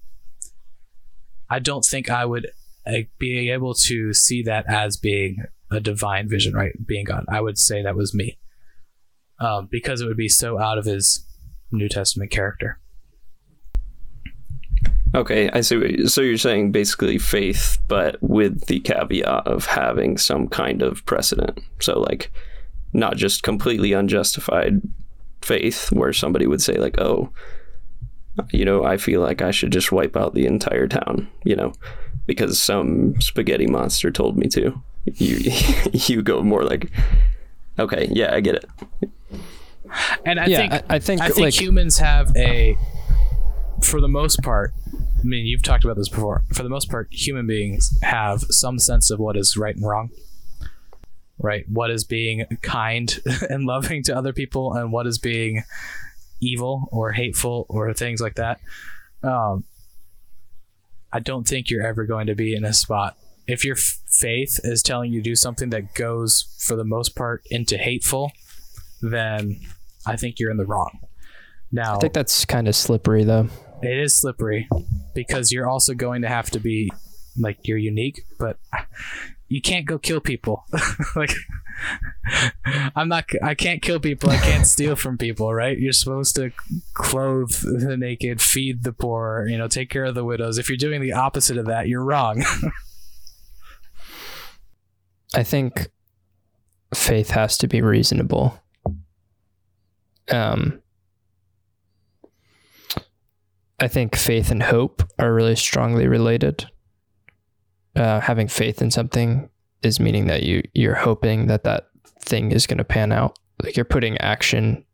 I 1.51 1.59
don't 1.59 1.85
think 1.85 2.11
I 2.11 2.25
would 2.25 2.51
uh, 2.87 3.03
be 3.19 3.51
able 3.51 3.75
to 3.75 4.15
see 4.15 4.43
that 4.45 4.65
as 4.67 4.97
being 4.97 5.45
a 5.71 5.81
divine 5.81 6.29
vision, 6.29 6.55
right? 6.55 6.73
Being 6.85 7.05
God. 7.05 7.27
I 7.29 7.43
would 7.43 7.59
say 7.59 7.83
that 7.83 7.95
was 7.95 8.15
me. 8.15 8.39
Um, 9.39 9.69
because 9.71 10.01
it 10.01 10.07
would 10.07 10.17
be 10.17 10.29
so 10.29 10.59
out 10.59 10.79
of 10.79 10.85
his 10.85 11.27
New 11.71 11.89
Testament 11.89 12.31
character. 12.31 12.79
Okay, 15.15 15.51
I 15.51 15.61
see. 15.61 15.77
You, 15.77 16.09
so 16.09 16.23
you're 16.23 16.39
saying 16.39 16.73
basically 16.73 17.19
faith, 17.19 17.79
but 17.87 18.17
with 18.23 18.67
the 18.67 18.81
caveat 18.81 19.47
of 19.47 19.67
having 19.67 20.17
some 20.17 20.49
kind 20.49 20.81
of 20.81 21.05
precedent. 21.05 21.61
So 21.81 22.01
like, 22.01 22.31
not 22.93 23.17
just 23.17 23.43
completely 23.43 23.93
unjustified 23.93 24.81
faith, 25.41 25.91
where 25.93 26.13
somebody 26.13 26.47
would 26.47 26.63
say 26.63 26.77
like, 26.77 27.01
"Oh, 27.01 27.31
you 28.53 28.65
know, 28.65 28.85
I 28.85 28.97
feel 28.97 29.21
like 29.21 29.43
I 29.43 29.51
should 29.51 29.73
just 29.73 29.93
wipe 29.93 30.17
out 30.17 30.35
the 30.35 30.47
entire 30.47 30.89
town," 30.89 31.29
you 31.45 31.57
know, 31.57 31.73
because 32.27 32.61
some 32.61 33.21
spaghetti 33.21 33.67
monster 33.67 34.11
told 34.11 34.37
me 34.37 34.49
to. 34.49 34.83
you 35.05 35.53
you 35.93 36.23
go 36.23 36.43
more 36.43 36.65
like, 36.65 36.91
okay, 37.79 38.09
yeah, 38.11 38.35
I 38.35 38.41
get 38.41 38.57
it. 38.57 38.65
And 40.25 40.41
I 40.41 40.47
yeah, 40.47 40.57
think 40.57 40.73
I, 40.73 40.83
I 40.89 40.99
think 40.99 41.21
I 41.21 41.29
think 41.29 41.41
like 41.41 41.61
humans 41.61 41.99
have 41.99 42.35
a, 42.37 42.77
for 43.83 44.01
the 44.01 44.09
most 44.09 44.43
part. 44.43 44.73
I 44.95 45.25
mean, 45.25 45.47
you've 45.47 45.63
talked 45.63 45.85
about 45.85 45.97
this 45.97 46.09
before. 46.09 46.43
For 46.53 46.63
the 46.63 46.69
most 46.69 46.91
part, 46.91 47.09
human 47.11 47.47
beings 47.47 47.97
have 48.03 48.41
some 48.51 48.79
sense 48.79 49.11
of 49.11 49.21
what 49.21 49.37
is 49.37 49.57
right 49.57 49.77
and 49.77 49.87
wrong. 49.87 50.11
Right, 51.39 51.65
what 51.69 51.91
is 51.91 52.05
being 52.05 52.45
kind 52.63 53.19
and 53.51 53.65
loving 53.65 54.03
to 54.05 54.17
other 54.17 54.33
people, 54.33 54.75
and 54.75 54.93
what 54.93 55.07
is 55.07 55.19
being 55.19 55.65
evil 56.41 56.89
or 56.93 57.13
hateful 57.13 57.67
or 57.69 57.93
things 57.95 58.21
like 58.21 58.35
that. 58.37 58.61
Um, 59.23 59.65
I 61.13 61.21
don't 61.21 61.47
think 61.47 61.71
you're 61.71 61.87
ever 61.87 62.05
going 62.05 62.27
to 62.27 62.35
be 62.35 62.55
in 62.55 62.65
a 62.65 62.73
spot 62.73 63.17
if 63.47 63.65
your 63.65 63.77
f- 63.77 64.01
faith 64.09 64.61
is 64.65 64.83
telling 64.83 65.13
you 65.13 65.21
to 65.21 65.31
do 65.31 65.37
something 65.37 65.71
that 65.71 65.95
goes, 65.95 66.57
for 66.59 66.77
the 66.77 66.85
most 66.85 67.15
part, 67.15 67.43
into 67.51 67.77
hateful. 67.77 68.33
Then 69.01 69.61
I 70.07 70.17
think 70.17 70.39
you're 70.39 70.51
in 70.51 70.57
the 70.57 70.65
wrong. 70.65 71.01
Now, 71.71 71.97
I 71.97 71.99
think 71.99 72.13
that's 72.13 72.45
kind 72.45 72.69
of 72.69 72.77
slippery 72.77 73.25
though. 73.25 73.49
it 73.83 73.99
is 73.99 74.17
slippery 74.21 74.69
because 75.15 75.51
you're 75.51 75.69
also 75.69 75.95
going 75.95 76.23
to 76.23 76.29
have 76.29 76.51
to 76.51 76.61
be 76.61 76.91
like 77.39 77.67
you're 77.67 77.79
unique, 77.79 78.23
but 78.39 78.59
you 79.53 79.61
can't 79.61 79.85
go 79.85 79.99
kill 79.99 80.21
people. 80.21 80.65
like 81.15 81.35
I'm 82.97 83.09
not 83.09 83.29
I 83.43 83.55
can't 83.55 83.83
kill 83.83 84.01
people, 84.01 84.31
I 84.31 84.39
can't 84.39 84.67
steal 84.67 84.97
from 84.97 85.19
people, 85.19 85.53
right? 85.53 85.79
You're 85.79 85.93
supposed 85.93 86.35
to 86.37 86.53
clothe 86.95 87.51
the 87.51 87.99
naked, 87.99 88.41
feed 88.41 88.83
the 88.83 88.95
poor, 88.95 89.47
you 89.47 89.59
know, 89.59 89.69
take 89.69 89.91
care 89.91 90.07
of 90.07 90.15
the 90.15 90.25
widows. 90.25 90.57
If 90.57 90.71
you're 90.71 90.79
doing 90.79 91.03
the 91.03 91.13
opposite 91.13 91.59
of 91.59 91.67
that, 91.67 91.87
you're 91.87 92.03
wrong. 92.03 92.43
I 95.35 95.43
think 95.43 95.89
faith 96.95 97.31
has 97.31 97.59
to 97.59 97.69
be 97.69 97.83
reasonable. 97.83 98.59
Um, 100.31 100.81
I 103.79 103.89
think 103.89 104.17
faith 104.17 104.51
and 104.51 104.63
hope 104.63 105.03
are 105.19 105.35
really 105.35 105.57
strongly 105.57 106.07
related. 106.07 106.71
Uh, 107.95 108.21
having 108.21 108.49
faith 108.49 108.81
in 108.81 108.91
something 108.91 109.51
is 109.83 110.01
meaning 110.01 110.27
that 110.27 110.45
you 110.45 110.63
you're 110.73 110.95
hoping 110.95 111.47
that 111.49 111.65
that 111.65 111.89
thing 112.21 112.53
is 112.53 112.67
going 112.67 112.79
to 112.79 112.85
pan 112.85 113.13
out. 113.13 113.39
Like 113.63 113.77
you're 113.77 113.85
putting 113.85 114.17
action 114.19 114.85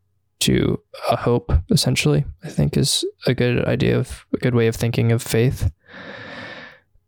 to 0.41 0.79
a 1.09 1.15
hope. 1.15 1.51
Essentially, 1.69 2.25
I 2.43 2.49
think 2.49 2.75
is 2.75 3.05
a 3.25 3.33
good 3.33 3.65
idea 3.65 3.97
of 3.97 4.25
a 4.33 4.37
good 4.37 4.55
way 4.55 4.67
of 4.67 4.75
thinking 4.75 5.11
of 5.11 5.21
faith. 5.21 5.71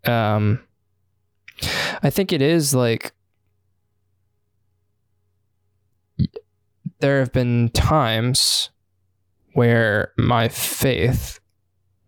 Um, 0.05 0.59
I 2.01 2.09
think 2.09 2.31
it 2.33 2.41
is 2.41 2.73
like 2.73 3.11
there 6.99 7.19
have 7.19 7.31
been 7.31 7.69
times 7.69 8.69
where 9.53 10.13
my 10.17 10.47
faith 10.47 11.39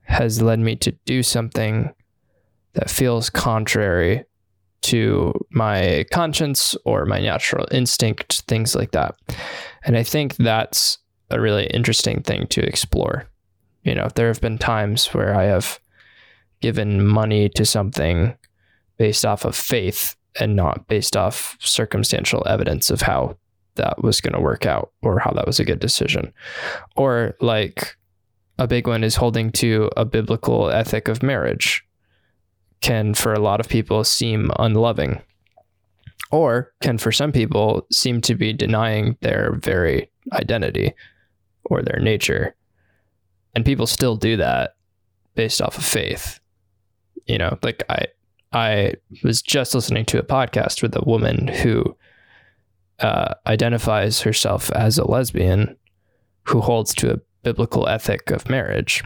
has 0.04 0.42
led 0.42 0.60
me 0.60 0.76
to 0.78 0.92
do 1.06 1.24
something 1.24 1.94
that 2.74 2.90
feels 2.90 3.30
contrary 3.30 4.26
to 4.82 5.34
my 5.50 6.06
conscience 6.12 6.76
or 6.86 7.06
my 7.06 7.20
natural 7.20 7.66
instinct, 7.72 8.42
things 8.48 8.76
like 8.76 8.92
that. 8.92 9.16
And 9.86 9.98
I 9.98 10.04
think 10.04 10.36
that's 10.36 10.98
a 11.30 11.40
really 11.40 11.68
interesting 11.68 12.22
thing 12.22 12.48
to 12.48 12.62
explore. 12.62 13.28
You 13.84 13.96
know, 13.96 14.10
there 14.16 14.28
have 14.28 14.42
been 14.42 14.58
times 14.58 15.08
where 15.08 15.36
I 15.36 15.44
have 15.44 15.80
given 16.62 17.06
money 17.06 17.50
to 17.50 17.66
something 17.66 18.36
based 18.98 19.26
off 19.26 19.46
of 19.46 19.56
faith 19.56 20.16
and 20.40 20.56
not 20.56 20.88
based 20.88 21.16
off 21.16 21.58
circumstantial 21.60 22.44
evidence 22.48 22.90
of 22.90 23.02
how 23.02 23.38
that 23.76 24.04
was 24.04 24.22
going 24.22 24.34
to 24.34 24.40
work 24.40 24.66
out 24.66 24.92
or 25.02 25.20
how 25.20 25.32
that 25.32 25.48
was 25.48 25.60
a 25.60 25.66
good 25.66 25.80
decision. 25.80 26.34
Or 26.96 27.36
like 27.42 27.98
a 28.60 28.68
big 28.68 28.88
one 28.88 29.04
is 29.04 29.16
holding 29.16 29.52
to 29.54 29.90
a 29.98 30.06
biblical 30.06 30.70
ethic 30.70 31.08
of 31.08 31.24
marriage 31.24 31.86
can 32.84 33.14
for 33.14 33.34
a 33.34 33.40
lot 33.40 33.62
of 33.62 33.70
people 33.70 34.04
seem 34.04 34.52
unloving 34.60 35.22
or 36.32 36.74
can 36.82 36.98
for 36.98 37.12
some 37.12 37.32
people 37.32 37.88
seem 37.92 38.20
to 38.22 38.36
be 38.36 38.52
denying 38.52 39.18
their 39.22 39.54
very 39.54 40.10
identity 40.34 40.94
or 41.64 41.82
their 41.82 42.00
nature. 42.00 42.56
And 43.56 43.64
people 43.64 43.88
still 43.88 44.18
do 44.18 44.36
that 44.38 44.76
based 45.34 45.62
off 45.62 45.78
of 45.78 45.86
faith. 45.86 46.40
You 47.26 47.38
know, 47.38 47.58
like 47.64 47.84
I 47.90 48.08
I 48.52 48.96
was 49.24 49.42
just 49.42 49.74
listening 49.74 50.06
to 50.06 50.20
a 50.20 50.24
podcast 50.24 50.82
with 50.82 50.96
a 50.96 51.06
woman 51.06 51.48
who 51.48 51.96
uh, 53.00 53.34
identifies 53.48 54.22
herself 54.22 54.72
as 54.72 54.98
a 54.98 55.10
lesbian 55.10 55.78
who 56.44 56.60
holds 56.60 56.94
to 56.96 57.14
a 57.14 57.20
biblical 57.44 57.88
ethic 57.88 58.30
of 58.30 58.50
marriage 58.50 59.04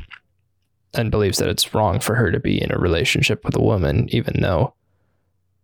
and 0.97 1.11
believes 1.11 1.37
that 1.37 1.49
it's 1.49 1.73
wrong 1.73 1.99
for 1.99 2.15
her 2.15 2.31
to 2.31 2.39
be 2.39 2.61
in 2.61 2.71
a 2.71 2.77
relationship 2.77 3.43
with 3.45 3.55
a 3.55 3.61
woman, 3.61 4.07
even 4.11 4.41
though 4.41 4.73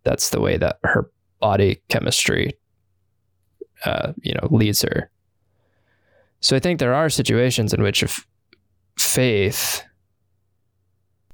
that's 0.04 0.30
the 0.30 0.42
way 0.42 0.58
that 0.58 0.80
her 0.84 1.10
body 1.40 1.82
chemistry, 1.90 2.54
uh, 3.86 4.14
you 4.22 4.34
know, 4.34 4.48
leads 4.52 4.82
her. 4.82 5.10
So 6.40 6.56
I 6.56 6.60
think 6.60 6.80
there 6.80 6.94
are 6.94 7.10
situations 7.10 7.74
in 7.74 7.82
which 7.82 8.04
if 8.04 8.28
faith 8.98 9.84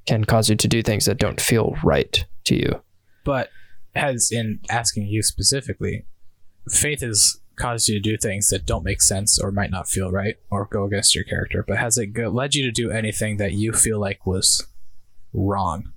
can 0.06 0.24
cause 0.24 0.50
you 0.50 0.56
to 0.56 0.68
do 0.68 0.82
things 0.82 1.06
that 1.06 1.18
don't 1.18 1.41
feel 1.41 1.76
right 1.84 2.26
to 2.45 2.56
you. 2.56 2.82
but 3.24 3.50
as 3.95 4.30
in 4.32 4.60
asking 4.70 5.08
you 5.08 5.22
specifically, 5.22 6.06
faith 6.70 7.02
has 7.02 7.39
caused 7.60 7.88
you 7.88 7.95
to 7.95 8.01
do 8.01 8.18
things 8.18 8.49
that 8.49 8.66
don't 8.66 8.84
make 8.84 9.01
sense 9.01 9.38
or 9.38 9.51
might 9.51 9.70
not 9.70 9.88
feel 9.88 10.12
right 10.12 10.38
or 10.49 10.66
go 10.66 10.86
against 10.86 11.14
your 11.14 11.24
character. 11.26 11.64
But 11.68 11.78
has 11.78 11.97
it 11.97 12.07
go- 12.07 12.30
led 12.30 12.55
you 12.55 12.64
to 12.64 12.72
do 12.72 12.89
anything 12.89 13.38
that 13.38 13.53
you 13.53 13.74
feel 13.74 13.99
like 13.99 14.26
was 14.26 14.66
wrong? 15.34 15.91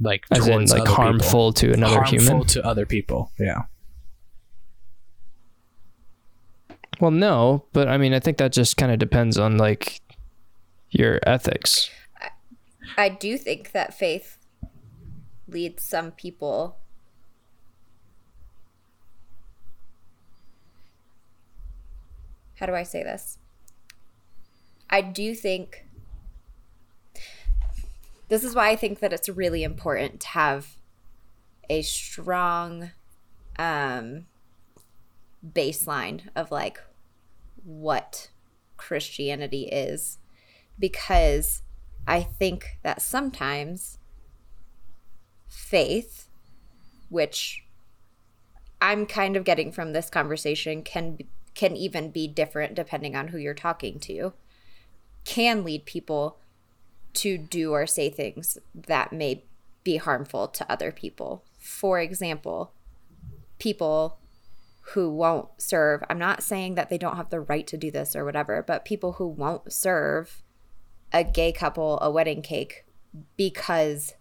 Like 0.00 0.24
As 0.30 0.46
in, 0.48 0.64
like 0.66 0.70
other 0.72 0.80
people. 0.80 0.94
harmful 0.94 1.52
to 1.54 1.72
another 1.72 1.94
harmful 2.02 2.18
human. 2.18 2.46
to 2.48 2.64
other 2.66 2.86
people. 2.86 3.30
Yeah. 3.38 3.62
Well, 7.00 7.10
no, 7.10 7.64
but 7.72 7.88
I 7.88 7.98
mean, 7.98 8.14
I 8.14 8.20
think 8.20 8.38
that 8.38 8.52
just 8.52 8.76
kind 8.76 8.92
of 8.92 8.98
depends 8.98 9.38
on 9.38 9.56
like 9.56 10.00
your 10.90 11.20
ethics. 11.26 11.90
I 12.96 13.08
do 13.08 13.36
think 13.36 13.72
that 13.72 13.94
faith 13.94 14.38
leads 15.48 15.82
some 15.82 16.12
people 16.12 16.76
How 22.64 22.70
do 22.70 22.76
I 22.76 22.82
say 22.82 23.02
this? 23.02 23.36
I 24.88 25.02
do 25.02 25.34
think 25.34 25.84
this 28.28 28.42
is 28.42 28.54
why 28.54 28.70
I 28.70 28.76
think 28.76 29.00
that 29.00 29.12
it's 29.12 29.28
really 29.28 29.62
important 29.62 30.20
to 30.20 30.28
have 30.28 30.78
a 31.68 31.82
strong 31.82 32.92
um 33.58 34.24
baseline 35.46 36.22
of 36.34 36.50
like 36.50 36.80
what 37.64 38.30
Christianity 38.78 39.64
is 39.64 40.16
because 40.78 41.60
I 42.08 42.22
think 42.22 42.78
that 42.82 43.02
sometimes 43.02 43.98
faith, 45.48 46.30
which 47.10 47.62
I'm 48.80 49.04
kind 49.04 49.36
of 49.36 49.44
getting 49.44 49.70
from 49.70 49.92
this 49.92 50.08
conversation, 50.08 50.82
can 50.82 51.18
can 51.54 51.76
even 51.76 52.10
be 52.10 52.26
different 52.26 52.74
depending 52.74 53.14
on 53.14 53.28
who 53.28 53.38
you're 53.38 53.54
talking 53.54 53.98
to, 54.00 54.32
can 55.24 55.64
lead 55.64 55.84
people 55.84 56.38
to 57.14 57.38
do 57.38 57.72
or 57.72 57.86
say 57.86 58.10
things 58.10 58.58
that 58.74 59.12
may 59.12 59.44
be 59.84 59.96
harmful 59.96 60.48
to 60.48 60.70
other 60.70 60.90
people. 60.90 61.44
For 61.58 62.00
example, 62.00 62.72
people 63.58 64.18
who 64.88 65.08
won't 65.10 65.48
serve, 65.58 66.02
I'm 66.10 66.18
not 66.18 66.42
saying 66.42 66.74
that 66.74 66.90
they 66.90 66.98
don't 66.98 67.16
have 67.16 67.30
the 67.30 67.40
right 67.40 67.66
to 67.68 67.76
do 67.76 67.90
this 67.90 68.14
or 68.14 68.24
whatever, 68.24 68.62
but 68.66 68.84
people 68.84 69.12
who 69.12 69.26
won't 69.26 69.72
serve 69.72 70.42
a 71.12 71.22
gay 71.22 71.52
couple 71.52 71.98
a 72.02 72.10
wedding 72.10 72.42
cake 72.42 72.84
because 73.36 74.14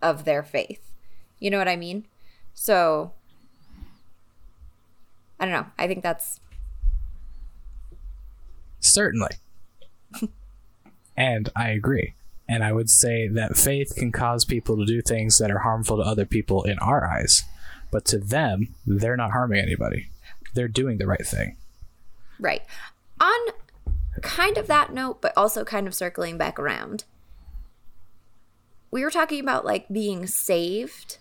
of 0.00 0.24
their 0.24 0.42
faith. 0.42 0.92
You 1.38 1.50
know 1.50 1.58
what 1.58 1.68
I 1.68 1.76
mean? 1.76 2.06
So 2.54 3.12
I 5.38 5.44
don't 5.44 5.52
know. 5.52 5.66
I 5.78 5.86
think 5.86 6.02
that's 6.02 6.40
Certainly. 8.80 9.32
and 11.16 11.48
I 11.56 11.70
agree. 11.70 12.14
And 12.48 12.62
I 12.62 12.72
would 12.72 12.88
say 12.88 13.26
that 13.28 13.56
faith 13.56 13.94
can 13.96 14.12
cause 14.12 14.44
people 14.44 14.76
to 14.76 14.86
do 14.86 15.02
things 15.02 15.38
that 15.38 15.50
are 15.50 15.60
harmful 15.60 15.96
to 15.96 16.02
other 16.02 16.24
people 16.24 16.62
in 16.62 16.78
our 16.78 17.04
eyes. 17.04 17.42
But 17.90 18.04
to 18.06 18.18
them, 18.18 18.74
they're 18.86 19.16
not 19.16 19.32
harming 19.32 19.60
anybody. 19.60 20.10
They're 20.54 20.68
doing 20.68 20.98
the 20.98 21.06
right 21.06 21.26
thing. 21.26 21.56
right. 22.38 22.62
On 23.20 23.38
kind 24.22 24.56
of 24.58 24.66
that 24.66 24.92
note, 24.92 25.20
but 25.20 25.32
also 25.36 25.64
kind 25.64 25.86
of 25.86 25.94
circling 25.94 26.38
back 26.38 26.58
around. 26.58 27.04
we 28.90 29.02
were 29.02 29.10
talking 29.10 29.40
about 29.40 29.64
like 29.64 29.88
being 29.88 30.26
saved 30.26 31.18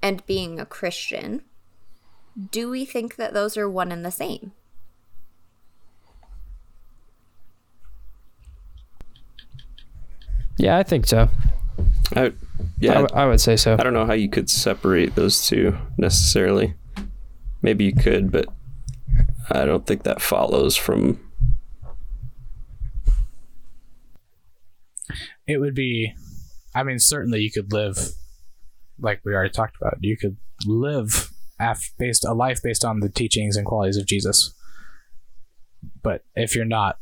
and 0.00 0.24
being 0.26 0.58
a 0.60 0.66
Christian. 0.66 1.42
Do 2.50 2.70
we 2.70 2.84
think 2.84 3.16
that 3.16 3.34
those 3.34 3.56
are 3.56 3.68
one 3.68 3.90
and 3.92 4.04
the 4.04 4.10
same? 4.10 4.52
Yeah, 10.56 10.78
I 10.78 10.82
think 10.82 11.06
so. 11.06 11.28
I, 12.14 12.26
I 12.26 12.32
yeah, 12.80 12.94
w- 12.94 13.14
I 13.14 13.26
would 13.26 13.40
say 13.40 13.56
so. 13.56 13.76
I 13.78 13.82
don't 13.82 13.92
know 13.92 14.06
how 14.06 14.14
you 14.14 14.28
could 14.28 14.48
separate 14.48 15.14
those 15.14 15.46
two 15.46 15.76
necessarily. 15.98 16.74
Maybe 17.62 17.84
you 17.84 17.94
could, 17.94 18.30
but 18.30 18.46
I 19.50 19.64
don't 19.64 19.86
think 19.86 20.04
that 20.04 20.22
follows 20.22 20.76
from. 20.76 21.20
It 25.46 25.58
would 25.58 25.74
be, 25.74 26.12
I 26.74 26.82
mean, 26.82 26.98
certainly 26.98 27.40
you 27.40 27.50
could 27.50 27.72
live, 27.72 27.96
like 28.98 29.20
we 29.24 29.34
already 29.34 29.50
talked 29.50 29.76
about. 29.80 29.98
You 30.00 30.16
could 30.16 30.36
live 30.66 31.30
af- 31.60 31.92
based 31.98 32.24
a 32.24 32.32
life 32.32 32.60
based 32.62 32.84
on 32.84 33.00
the 33.00 33.08
teachings 33.08 33.56
and 33.56 33.66
qualities 33.66 33.96
of 33.96 34.06
Jesus. 34.06 34.52
But 36.02 36.24
if 36.34 36.54
you're 36.56 36.64
not, 36.64 36.98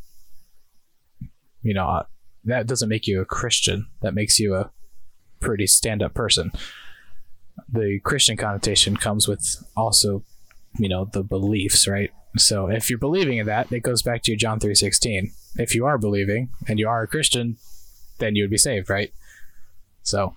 you 1.62 1.72
know, 1.74 2.02
that 2.45 2.66
doesn't 2.66 2.88
make 2.88 3.07
you 3.07 3.20
a 3.20 3.24
Christian. 3.24 3.86
That 4.03 4.14
makes 4.14 4.38
you 4.38 4.55
a 4.55 4.70
pretty 5.40 5.66
stand-up 5.66 6.14
person. 6.14 6.53
The 7.68 8.01
Christian 8.03 8.36
connotation 8.36 8.97
comes 8.97 9.28
with 9.28 9.62
also, 9.76 10.24
you 10.78 10.88
know, 10.88 11.05
the 11.05 11.22
beliefs, 11.22 11.86
right? 11.86 12.11
So 12.36 12.68
if 12.68 12.90
you're 12.90 12.99
believing 12.99 13.38
in 13.38 13.47
that, 13.47 13.70
it 13.72 13.80
goes 13.80 14.03
back 14.03 14.22
to 14.24 14.36
John 14.36 14.59
three 14.59 14.74
sixteen. 14.74 15.32
If 15.57 15.74
you 15.74 15.86
are 15.86 15.99
believing 15.99 16.51
and 16.66 16.78
you 16.78 16.88
are 16.88 17.03
a 17.03 17.07
Christian, 17.07 17.57
then 18.18 18.34
you 18.34 18.42
would 18.42 18.51
be 18.51 18.59
saved, 18.59 18.90
right? 18.90 19.12
So 20.03 20.34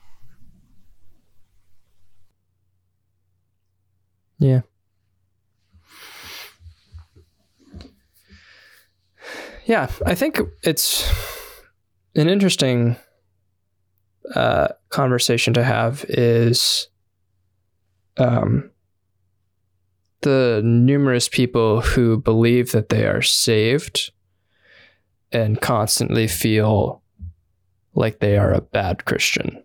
Yeah. 4.40 4.62
Yeah, 9.66 9.90
I 10.06 10.16
think 10.16 10.40
it's 10.64 11.12
an 12.18 12.30
interesting 12.30 12.98
uh, 14.36 14.70
conversation 14.90 15.54
to 15.54 15.64
have 15.64 16.06
is 16.10 16.90
um, 18.18 18.70
the 20.22 20.62
numerous 20.64 21.30
people 21.30 21.82
who 21.82 22.18
believe 22.18 22.72
that 22.72 22.90
they 22.90 23.06
are 23.06 23.22
saved 23.22 24.12
and 25.32 25.62
constantly 25.62 26.28
feel 26.28 27.02
like 27.94 28.20
they 28.20 28.38
are 28.38 28.54
a 28.54 28.62
bad 28.62 29.06
Christian. 29.06 29.64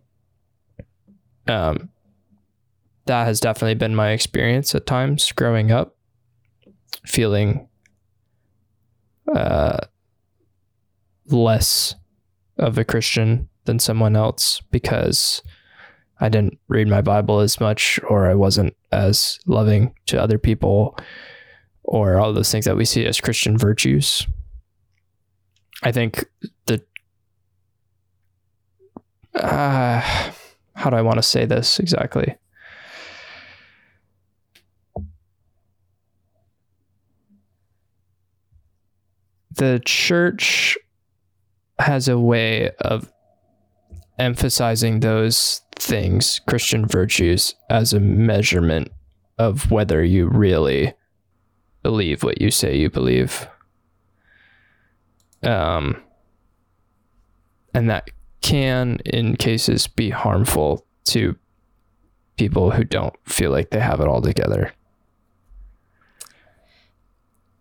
Um, 1.48 1.88
that 3.06 3.24
has 3.26 3.40
definitely 3.40 3.74
been 3.74 3.94
my 3.94 4.10
experience 4.10 4.74
at 4.74 4.86
times 4.86 5.32
growing 5.32 5.72
up, 5.72 5.96
feeling 7.04 7.68
uh, 9.34 9.78
less 11.26 11.94
of 12.62 12.78
a 12.78 12.84
Christian 12.84 13.48
than 13.64 13.78
someone 13.78 14.16
else 14.16 14.60
because 14.70 15.42
I 16.20 16.28
didn't 16.28 16.58
read 16.68 16.88
my 16.88 17.02
Bible 17.02 17.40
as 17.40 17.60
much 17.60 18.00
or 18.08 18.30
I 18.30 18.34
wasn't 18.34 18.76
as 18.92 19.38
loving 19.46 19.94
to 20.06 20.22
other 20.22 20.38
people 20.38 20.96
or 21.82 22.18
all 22.18 22.32
those 22.32 22.50
things 22.50 22.64
that 22.64 22.76
we 22.76 22.84
see 22.84 23.04
as 23.04 23.20
Christian 23.20 23.58
virtues. 23.58 24.26
I 25.82 25.90
think 25.90 26.24
the 26.66 26.82
uh, 29.34 30.00
how 30.74 30.90
do 30.90 30.96
I 30.96 31.02
want 31.02 31.16
to 31.16 31.22
say 31.22 31.44
this 31.44 31.80
exactly? 31.80 32.36
the 39.54 39.80
church 39.84 40.76
has 41.82 42.08
a 42.08 42.18
way 42.18 42.70
of 42.80 43.12
emphasizing 44.18 45.00
those 45.00 45.62
things, 45.76 46.40
Christian 46.48 46.86
virtues, 46.86 47.54
as 47.70 47.92
a 47.92 48.00
measurement 48.00 48.90
of 49.38 49.70
whether 49.70 50.04
you 50.04 50.28
really 50.28 50.94
believe 51.82 52.22
what 52.22 52.40
you 52.40 52.50
say 52.50 52.76
you 52.76 52.88
believe. 52.88 53.48
Um, 55.42 56.00
and 57.74 57.90
that 57.90 58.10
can, 58.42 58.98
in 59.04 59.36
cases, 59.36 59.88
be 59.88 60.10
harmful 60.10 60.86
to 61.06 61.36
people 62.36 62.70
who 62.70 62.84
don't 62.84 63.14
feel 63.24 63.50
like 63.50 63.70
they 63.70 63.80
have 63.80 64.00
it 64.00 64.06
all 64.06 64.22
together. 64.22 64.72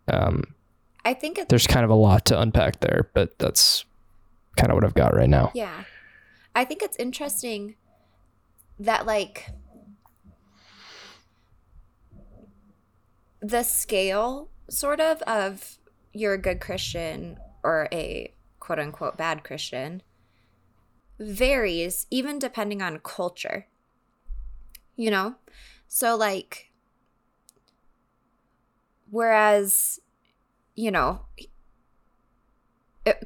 Um, 0.08 0.44
I 1.04 1.14
think 1.14 1.38
it's 1.38 1.48
there's 1.48 1.66
kind 1.66 1.84
of 1.84 1.90
a 1.90 1.94
lot 1.94 2.24
to 2.26 2.40
unpack 2.40 2.80
there, 2.80 3.10
but 3.14 3.38
that's 3.38 3.84
kind 4.56 4.70
of 4.70 4.74
what 4.76 4.84
I've 4.84 4.94
got 4.94 5.14
right 5.14 5.28
now. 5.28 5.50
Yeah. 5.54 5.84
I 6.54 6.64
think 6.64 6.82
it's 6.82 6.96
interesting 6.96 7.76
that 8.78 9.06
like 9.06 9.48
the 13.40 13.62
scale 13.62 14.50
sort 14.68 15.00
of 15.00 15.22
of 15.22 15.78
you're 16.12 16.34
a 16.34 16.38
good 16.38 16.60
Christian 16.60 17.38
or 17.62 17.88
a 17.92 18.34
quote 18.60 18.78
unquote 18.78 19.16
bad 19.16 19.44
Christian 19.44 20.02
varies 21.18 22.06
even 22.10 22.38
depending 22.38 22.82
on 22.82 22.98
culture. 22.98 23.66
You 24.96 25.10
know? 25.10 25.36
So 25.88 26.16
like 26.16 26.70
whereas 29.10 30.00
you 30.74 30.90
know 30.90 31.26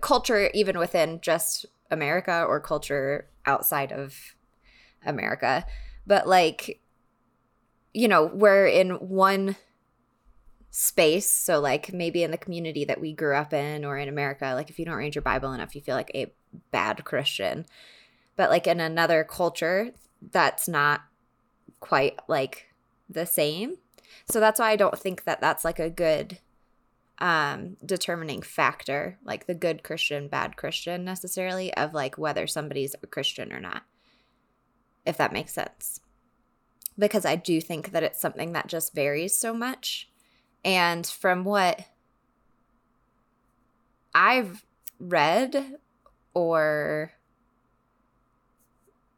culture 0.01 0.51
even 0.55 0.79
within 0.79 1.21
just 1.21 1.67
America 1.91 2.45
or 2.47 2.61
culture 2.61 3.29
outside 3.45 3.93
of 3.93 4.35
America. 5.05 5.65
But 6.07 6.27
like, 6.27 6.81
you 7.93 8.09
know, 8.09 8.27
we're 8.27 8.67
in 8.67 8.93
one 8.93 9.57
space. 10.71 11.31
So 11.31 11.61
like 11.61 11.93
maybe 11.93 12.23
in 12.23 12.31
the 12.31 12.37
community 12.37 12.85
that 12.85 13.01
we 13.01 13.13
grew 13.13 13.35
up 13.35 13.53
in 13.53 13.85
or 13.85 13.99
in 13.99 14.09
America, 14.09 14.53
like 14.55 14.71
if 14.71 14.79
you 14.79 14.85
don't 14.85 14.97
read 14.97 15.15
your 15.15 15.23
Bible 15.23 15.53
enough, 15.53 15.75
you 15.75 15.81
feel 15.81 15.97
like 15.97 16.11
a 16.15 16.33
bad 16.71 17.05
Christian. 17.05 17.67
But 18.37 18.51
like 18.51 18.67
in 18.67 18.81
another 18.81 19.25
culture, 19.25 19.93
that's 20.31 20.69
not 20.69 21.03
quite 21.81 22.19
like 22.29 22.67
the 23.09 23.27
same. 23.27 23.77
So 24.29 24.41
that's 24.41 24.61
why 24.61 24.71
I 24.71 24.77
don't 24.77 24.99
think 24.99 25.25
that 25.25 25.41
that's 25.41 25.65
like 25.65 25.79
a 25.79 25.91
good 25.91 26.39
um 27.19 27.77
determining 27.85 28.43
factor 28.43 29.19
like 29.25 29.47
the 29.47 29.55
good 29.55 29.83
christian 29.83 30.29
bad 30.29 30.55
christian 30.57 31.03
necessarily 31.03 31.73
of 31.75 31.95
like 31.95 32.19
whether 32.19 32.47
somebody's 32.47 32.95
a 33.03 33.07
christian 33.07 33.53
or 33.53 33.61
not 33.61 33.85
if 35.07 35.17
that 35.17 35.33
makes 35.33 35.55
sense. 35.55 36.01
Because 36.99 37.25
i 37.25 37.37
do 37.37 37.61
think 37.61 37.93
that 37.93 38.03
it's 38.03 38.21
something 38.21 38.53
that 38.53 38.67
just 38.67 38.95
varies 38.95 39.37
so 39.37 39.55
much. 39.55 40.11
And 40.65 41.07
from 41.07 41.45
what 41.45 41.81
i've 44.15 44.65
read 44.99 45.77
or 46.35 47.13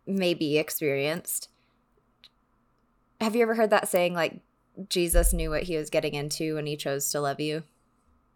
maybe 0.06 0.58
experienced 0.58 1.48
have 3.20 3.36
you 3.36 3.42
ever 3.42 3.54
heard 3.54 3.70
that 3.70 3.86
saying 3.86 4.12
like 4.12 4.40
jesus 4.88 5.32
knew 5.32 5.50
what 5.50 5.62
he 5.62 5.76
was 5.76 5.88
getting 5.88 6.14
into 6.14 6.56
and 6.56 6.66
he 6.66 6.76
chose 6.76 7.10
to 7.10 7.20
love 7.20 7.38
you 7.38 7.62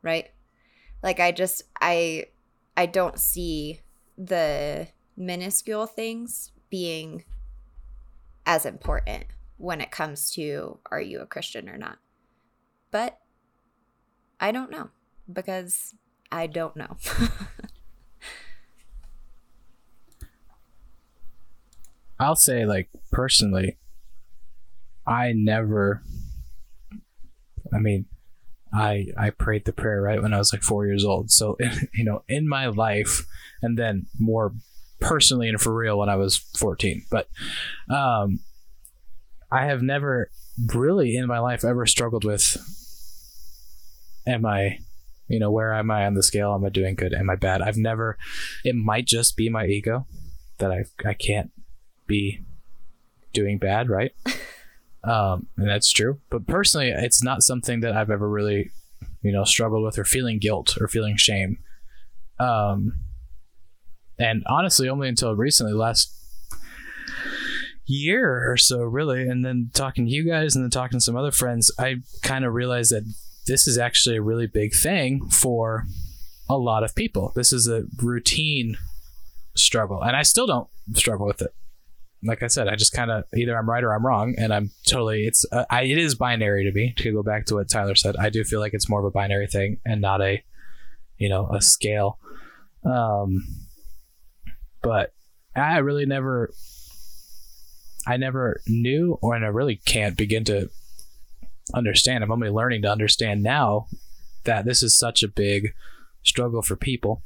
right? 0.02 0.30
Like 1.02 1.20
i 1.20 1.32
just 1.32 1.62
i 1.80 2.26
i 2.76 2.86
don't 2.86 3.18
see 3.18 3.80
the 4.16 4.88
minuscule 5.16 5.86
things 5.86 6.52
being 6.70 7.24
as 8.46 8.66
important 8.66 9.24
when 9.56 9.80
it 9.80 9.90
comes 9.90 10.30
to 10.32 10.78
are 10.90 11.00
you 11.00 11.20
a 11.20 11.26
christian 11.26 11.68
or 11.68 11.76
not? 11.76 11.98
But 12.90 13.18
i 14.40 14.52
don't 14.52 14.70
know 14.70 14.90
because 15.32 15.94
i 16.30 16.46
don't 16.46 16.76
know. 16.76 16.96
I'll 22.22 22.36
say, 22.36 22.64
like, 22.64 22.88
personally, 23.10 23.78
I 25.04 25.32
never, 25.32 26.04
I 27.74 27.78
mean, 27.78 28.06
I 28.72 29.08
I 29.18 29.30
prayed 29.30 29.64
the 29.64 29.72
prayer 29.72 30.00
right 30.00 30.22
when 30.22 30.32
I 30.32 30.38
was 30.38 30.52
like 30.52 30.62
four 30.62 30.86
years 30.86 31.04
old. 31.04 31.30
So 31.30 31.56
you 31.94 32.04
know, 32.04 32.22
in 32.28 32.48
my 32.48 32.66
life, 32.66 33.26
and 33.60 33.78
then 33.78 34.06
more 34.18 34.52
personally 35.00 35.48
and 35.48 35.60
for 35.60 35.74
real 35.74 35.98
when 35.98 36.08
I 36.08 36.16
was 36.16 36.36
fourteen. 36.36 37.04
But 37.10 37.28
um, 37.90 38.40
I 39.50 39.66
have 39.66 39.82
never 39.82 40.30
really 40.74 41.16
in 41.16 41.26
my 41.26 41.38
life 41.38 41.64
ever 41.64 41.86
struggled 41.86 42.24
with, 42.24 42.56
am 44.26 44.46
I, 44.46 44.78
you 45.28 45.38
know, 45.38 45.50
where 45.50 45.74
am 45.74 45.90
I 45.90 46.06
on 46.06 46.14
the 46.14 46.22
scale? 46.22 46.54
Am 46.54 46.64
I 46.64 46.68
doing 46.68 46.94
good? 46.94 47.12
Am 47.12 47.30
I 47.30 47.36
bad? 47.36 47.62
I've 47.62 47.76
never. 47.76 48.16
It 48.64 48.74
might 48.74 49.06
just 49.06 49.36
be 49.36 49.48
my 49.48 49.66
ego 49.66 50.06
that 50.58 50.70
I 50.70 50.84
I 51.04 51.14
can't 51.14 51.50
be 52.06 52.40
doing 53.32 53.58
bad, 53.58 53.88
right? 53.88 54.12
um, 55.04 55.48
and 55.56 55.68
that's 55.68 55.90
true. 55.90 56.20
But 56.30 56.46
personally, 56.46 56.90
it's 56.90 57.22
not 57.22 57.42
something 57.42 57.80
that 57.80 57.96
I've 57.96 58.10
ever 58.10 58.28
really, 58.28 58.70
you 59.22 59.32
know, 59.32 59.44
struggled 59.44 59.84
with 59.84 59.98
or 59.98 60.04
feeling 60.04 60.38
guilt 60.38 60.76
or 60.80 60.88
feeling 60.88 61.16
shame. 61.16 61.58
Um, 62.38 63.00
and 64.18 64.42
honestly, 64.46 64.88
only 64.88 65.08
until 65.08 65.34
recently, 65.34 65.72
last 65.72 66.14
year 67.86 68.50
or 68.50 68.56
so, 68.56 68.78
really, 68.80 69.28
and 69.28 69.44
then 69.44 69.70
talking 69.74 70.06
to 70.06 70.10
you 70.10 70.24
guys 70.24 70.54
and 70.54 70.64
then 70.64 70.70
talking 70.70 70.98
to 70.98 71.04
some 71.04 71.16
other 71.16 71.32
friends, 71.32 71.70
I 71.78 71.96
kind 72.22 72.44
of 72.44 72.54
realized 72.54 72.92
that 72.92 73.04
this 73.46 73.66
is 73.66 73.78
actually 73.78 74.16
a 74.16 74.22
really 74.22 74.46
big 74.46 74.72
thing 74.72 75.28
for 75.28 75.84
a 76.48 76.56
lot 76.56 76.84
of 76.84 76.94
people. 76.94 77.32
This 77.34 77.52
is 77.52 77.66
a 77.68 77.84
routine 78.00 78.76
struggle, 79.56 80.00
and 80.02 80.16
I 80.16 80.22
still 80.22 80.46
don't 80.46 80.68
struggle 80.94 81.26
with 81.26 81.42
it. 81.42 81.52
Like 82.24 82.42
I 82.42 82.46
said, 82.46 82.68
I 82.68 82.76
just 82.76 82.92
kind 82.92 83.10
of 83.10 83.24
either 83.34 83.56
I'm 83.56 83.68
right 83.68 83.82
or 83.82 83.92
I'm 83.92 84.06
wrong, 84.06 84.34
and 84.38 84.52
I'm 84.54 84.70
totally 84.86 85.26
it's 85.26 85.44
uh, 85.50 85.64
I, 85.70 85.82
it 85.82 85.98
is 85.98 86.14
binary 86.14 86.64
to 86.64 86.72
me. 86.72 86.94
To 86.98 87.12
go 87.12 87.22
back 87.22 87.46
to 87.46 87.56
what 87.56 87.68
Tyler 87.68 87.94
said, 87.94 88.16
I 88.16 88.30
do 88.30 88.44
feel 88.44 88.60
like 88.60 88.74
it's 88.74 88.88
more 88.88 89.00
of 89.00 89.06
a 89.06 89.10
binary 89.10 89.46
thing 89.48 89.78
and 89.84 90.00
not 90.00 90.20
a 90.20 90.42
you 91.18 91.28
know 91.28 91.48
a 91.52 91.60
scale. 91.60 92.18
Um, 92.84 93.44
but 94.82 95.12
I 95.54 95.78
really 95.78 96.06
never 96.06 96.52
I 98.06 98.16
never 98.16 98.60
knew, 98.66 99.18
or 99.20 99.34
and 99.34 99.44
I 99.44 99.48
really 99.48 99.76
can't 99.76 100.16
begin 100.16 100.44
to 100.44 100.70
understand. 101.74 102.24
I'm 102.24 102.32
only 102.32 102.50
learning 102.50 102.82
to 102.82 102.90
understand 102.90 103.42
now 103.42 103.86
that 104.44 104.64
this 104.64 104.82
is 104.82 104.96
such 104.96 105.22
a 105.22 105.28
big 105.28 105.74
struggle 106.22 106.62
for 106.62 106.76
people. 106.76 107.22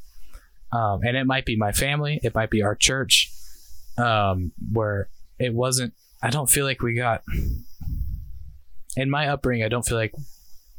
Um, 0.73 1.01
and 1.05 1.17
it 1.17 1.27
might 1.27 1.47
be 1.47 1.57
my 1.57 1.73
family, 1.73 2.21
it 2.23 2.35
might 2.35 2.51
be 2.51 2.63
our 2.63 2.75
church, 2.75 3.31
um, 3.99 4.53
where 4.73 5.09
it 5.39 5.55
wasn't, 5.55 5.95
I 6.23 6.31
don't 6.31 6.51
feel 6.51 6.65
like 6.65 6.83
we 6.83 6.95
got, 6.95 7.23
in 8.97 9.11
my 9.11 9.29
upbringing, 9.29 9.65
I 9.65 9.69
don't 9.69 9.87
feel 9.87 9.99
like 9.99 10.15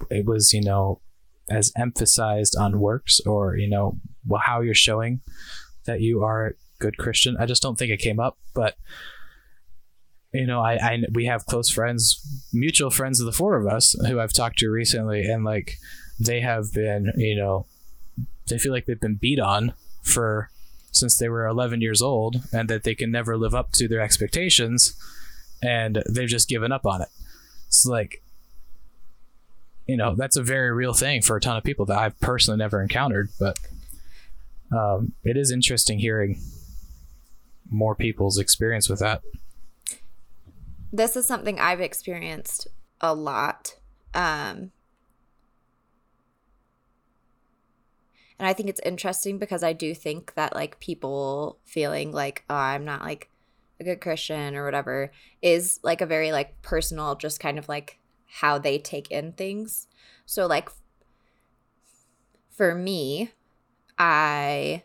it 0.09 0.25
was, 0.25 0.53
you 0.53 0.61
know, 0.61 1.01
as 1.49 1.71
emphasized 1.77 2.55
on 2.57 2.79
works 2.79 3.19
or, 3.25 3.55
you 3.55 3.69
know, 3.69 3.97
well 4.25 4.41
how 4.43 4.61
you're 4.61 4.73
showing 4.73 5.21
that 5.85 6.01
you 6.01 6.23
are 6.23 6.47
a 6.47 6.53
good 6.79 6.97
Christian. 6.97 7.37
I 7.39 7.45
just 7.45 7.61
don't 7.61 7.77
think 7.77 7.91
it 7.91 7.97
came 7.99 8.19
up. 8.19 8.37
But 8.53 8.75
you 10.33 10.45
know, 10.45 10.61
I, 10.61 10.73
I 10.73 11.03
we 11.13 11.25
have 11.25 11.45
close 11.45 11.69
friends, 11.69 12.21
mutual 12.53 12.91
friends 12.91 13.19
of 13.19 13.25
the 13.25 13.31
four 13.31 13.55
of 13.55 13.65
us 13.65 13.95
who 14.07 14.19
I've 14.19 14.33
talked 14.33 14.59
to 14.59 14.69
recently, 14.69 15.23
and 15.23 15.43
like 15.43 15.77
they 16.19 16.41
have 16.41 16.73
been, 16.73 17.11
you 17.15 17.35
know, 17.35 17.65
they 18.47 18.57
feel 18.57 18.71
like 18.71 18.85
they've 18.85 18.99
been 18.99 19.15
beat 19.15 19.39
on 19.39 19.73
for 20.03 20.49
since 20.91 21.17
they 21.17 21.29
were 21.29 21.47
11 21.47 21.81
years 21.81 22.01
old, 22.01 22.37
and 22.51 22.69
that 22.69 22.83
they 22.83 22.95
can 22.95 23.11
never 23.11 23.37
live 23.37 23.53
up 23.53 23.71
to 23.73 23.87
their 23.87 24.01
expectations, 24.01 24.95
and 25.61 26.03
they've 26.09 26.29
just 26.29 26.49
given 26.49 26.71
up 26.71 26.85
on 26.85 27.01
it. 27.01 27.09
It's 27.67 27.85
like, 27.85 28.23
you 29.85 29.97
know, 29.97 30.15
that's 30.15 30.35
a 30.35 30.43
very 30.43 30.71
real 30.71 30.93
thing 30.93 31.21
for 31.21 31.37
a 31.37 31.41
ton 31.41 31.57
of 31.57 31.63
people 31.63 31.85
that 31.85 31.97
I've 31.97 32.19
personally 32.19 32.57
never 32.57 32.81
encountered, 32.81 33.29
but 33.39 33.57
um, 34.71 35.13
it 35.23 35.37
is 35.37 35.51
interesting 35.51 35.99
hearing 35.99 36.41
more 37.69 37.95
people's 37.95 38.37
experience 38.37 38.89
with 38.89 38.99
that 38.99 39.21
this 40.91 41.15
is 41.15 41.25
something 41.25 41.59
I've 41.59 41.81
experienced 41.81 42.67
a 43.01 43.13
lot. 43.13 43.75
Um, 44.13 44.71
and 48.39 48.47
I 48.47 48.53
think 48.53 48.69
it's 48.69 48.81
interesting 48.85 49.37
because 49.37 49.63
I 49.63 49.73
do 49.73 49.93
think 49.93 50.33
that 50.35 50.55
like 50.55 50.79
people 50.79 51.59
feeling 51.63 52.11
like 52.11 52.43
oh, 52.49 52.55
I'm 52.55 52.85
not 52.85 53.01
like 53.01 53.29
a 53.79 53.83
good 53.83 54.01
Christian 54.01 54.55
or 54.55 54.65
whatever 54.65 55.11
is 55.41 55.79
like 55.83 56.01
a 56.01 56.05
very 56.05 56.31
like 56.31 56.61
personal, 56.61 57.15
just 57.15 57.39
kind 57.39 57.57
of 57.57 57.69
like 57.69 57.99
how 58.25 58.57
they 58.57 58.77
take 58.77 59.11
in 59.11 59.33
things. 59.33 59.87
So 60.25 60.45
like 60.47 60.69
for 62.49 62.73
me, 62.73 63.31
I 63.97 64.83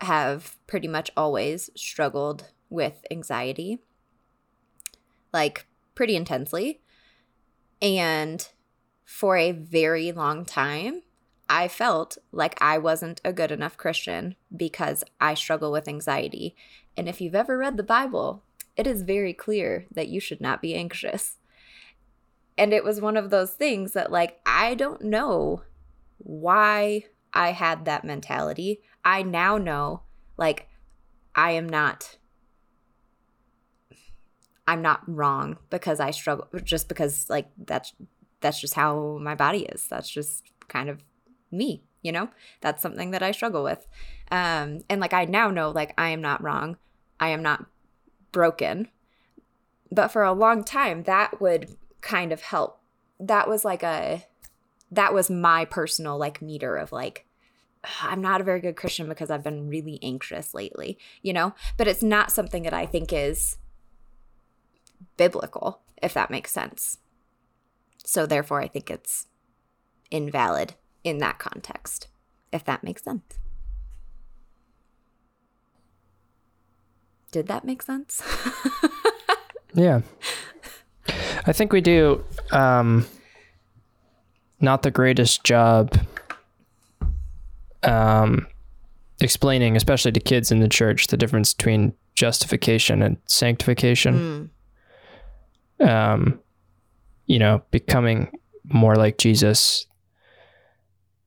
have 0.00 0.56
pretty 0.66 0.88
much 0.88 1.10
always 1.16 1.70
struggled 1.74 2.50
with 2.70 3.04
anxiety 3.10 3.80
like 5.32 5.66
pretty 5.94 6.16
intensely. 6.16 6.80
And 7.80 8.46
for 9.04 9.36
a 9.36 9.52
very 9.52 10.12
long 10.12 10.44
time, 10.44 11.02
I 11.48 11.68
felt 11.68 12.18
like 12.32 12.60
I 12.60 12.78
wasn't 12.78 13.20
a 13.24 13.32
good 13.32 13.50
enough 13.50 13.76
Christian 13.76 14.36
because 14.54 15.04
I 15.20 15.34
struggle 15.34 15.72
with 15.72 15.88
anxiety. 15.88 16.54
And 16.96 17.08
if 17.08 17.20
you've 17.20 17.34
ever 17.34 17.56
read 17.56 17.76
the 17.76 17.82
Bible, 17.82 18.42
it 18.76 18.86
is 18.86 19.02
very 19.02 19.32
clear 19.32 19.86
that 19.90 20.08
you 20.08 20.20
should 20.20 20.40
not 20.40 20.60
be 20.60 20.74
anxious. 20.74 21.38
And 22.56 22.72
it 22.72 22.84
was 22.84 23.00
one 23.00 23.16
of 23.16 23.30
those 23.30 23.52
things 23.52 23.92
that, 23.92 24.10
like, 24.10 24.40
I 24.44 24.74
don't 24.74 25.02
know 25.02 25.62
why 26.18 27.04
I 27.32 27.52
had 27.52 27.84
that 27.84 28.04
mentality. 28.04 28.80
I 29.04 29.22
now 29.22 29.58
know, 29.58 30.02
like, 30.36 30.68
I 31.34 31.52
am 31.52 31.68
not 31.68 32.18
I'm 34.66 34.82
not 34.82 35.00
wrong 35.06 35.56
because 35.70 35.98
I 35.98 36.10
struggle 36.10 36.46
just 36.62 36.88
because 36.88 37.30
like 37.30 37.48
that's 37.56 37.94
that's 38.40 38.60
just 38.60 38.74
how 38.74 39.18
my 39.18 39.34
body 39.34 39.60
is. 39.60 39.86
That's 39.88 40.10
just 40.10 40.44
kind 40.68 40.90
of 40.90 41.02
me, 41.50 41.82
you 42.02 42.12
know? 42.12 42.28
That's 42.60 42.82
something 42.82 43.10
that 43.10 43.22
I 43.22 43.32
struggle 43.32 43.62
with. 43.62 43.86
Um 44.30 44.80
and 44.88 45.00
like 45.00 45.12
I 45.12 45.24
now 45.24 45.50
know 45.50 45.70
like 45.70 45.94
I 45.98 46.10
am 46.10 46.20
not 46.20 46.42
wrong. 46.42 46.76
I 47.20 47.28
am 47.28 47.42
not 47.42 47.66
broken. 48.32 48.88
But 49.90 50.08
for 50.08 50.22
a 50.22 50.32
long 50.32 50.64
time 50.64 51.04
that 51.04 51.40
would 51.40 51.76
kind 52.00 52.32
of 52.32 52.42
help. 52.42 52.80
That 53.20 53.48
was 53.48 53.64
like 53.64 53.82
a 53.82 54.24
that 54.90 55.12
was 55.12 55.28
my 55.28 55.64
personal 55.64 56.18
like 56.18 56.40
meter 56.40 56.76
of 56.76 56.92
like 56.92 57.26
I'm 58.02 58.20
not 58.20 58.40
a 58.40 58.44
very 58.44 58.60
good 58.60 58.76
Christian 58.76 59.08
because 59.08 59.30
I've 59.30 59.44
been 59.44 59.68
really 59.68 59.98
anxious 60.02 60.54
lately, 60.54 60.98
you 61.22 61.32
know? 61.32 61.54
But 61.76 61.88
it's 61.88 62.02
not 62.02 62.32
something 62.32 62.64
that 62.64 62.74
I 62.74 62.86
think 62.86 63.12
is 63.12 63.56
biblical, 65.16 65.80
if 66.02 66.14
that 66.14 66.30
makes 66.30 66.50
sense. 66.50 66.98
So, 68.04 68.26
therefore, 68.26 68.60
I 68.60 68.68
think 68.68 68.90
it's 68.90 69.26
invalid 70.10 70.74
in 71.08 71.18
that 71.18 71.38
context, 71.38 72.08
if 72.52 72.64
that 72.64 72.84
makes 72.84 73.02
sense. 73.02 73.38
Did 77.30 77.46
that 77.48 77.64
make 77.64 77.82
sense? 77.82 78.22
yeah. 79.74 80.00
I 81.46 81.52
think 81.52 81.72
we 81.72 81.80
do 81.80 82.24
um, 82.52 83.06
not 84.60 84.82
the 84.82 84.90
greatest 84.90 85.44
job 85.44 85.98
um, 87.82 88.46
explaining, 89.20 89.76
especially 89.76 90.12
to 90.12 90.20
kids 90.20 90.50
in 90.50 90.60
the 90.60 90.68
church, 90.68 91.08
the 91.08 91.16
difference 91.16 91.52
between 91.52 91.92
justification 92.14 93.02
and 93.02 93.16
sanctification. 93.26 94.14
Mm 94.14 94.50
um, 95.80 96.40
you 97.26 97.38
know, 97.38 97.62
becoming 97.70 98.30
more 98.64 98.96
like 98.96 99.18
Jesus 99.18 99.86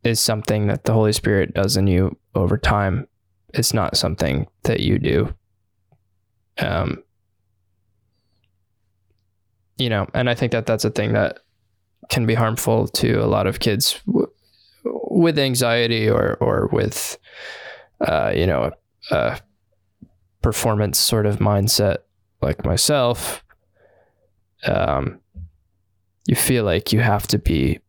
is 0.03 0.19
something 0.19 0.67
that 0.67 0.85
the 0.85 0.93
Holy 0.93 1.13
Spirit 1.13 1.53
does 1.53 1.77
in 1.77 1.87
you 1.87 2.17
over 2.35 2.57
time. 2.57 3.07
It's 3.53 3.73
not 3.73 3.97
something 3.97 4.47
that 4.63 4.79
you 4.79 4.99
do. 4.99 5.33
Um, 6.57 7.03
you 9.77 9.89
know, 9.89 10.07
and 10.13 10.29
I 10.29 10.35
think 10.35 10.51
that 10.51 10.65
that's 10.65 10.85
a 10.85 10.89
thing 10.89 11.13
that 11.13 11.39
can 12.09 12.25
be 12.25 12.33
harmful 12.33 12.87
to 12.87 13.13
a 13.15 13.27
lot 13.27 13.47
of 13.47 13.59
kids 13.59 13.99
w- 14.05 14.31
with 14.83 15.39
anxiety 15.39 16.09
or 16.09 16.37
or 16.39 16.69
with, 16.71 17.17
uh, 18.01 18.31
you 18.35 18.45
know, 18.45 18.71
a, 19.11 19.15
a 19.15 19.39
performance 20.41 20.97
sort 20.97 21.25
of 21.25 21.37
mindset 21.37 21.97
like 22.41 22.65
myself 22.65 23.43
um, 24.65 25.19
you 26.27 26.35
feel 26.35 26.63
like 26.63 26.93
you 26.93 26.99
have 26.99 27.27
to 27.27 27.39
be 27.39 27.79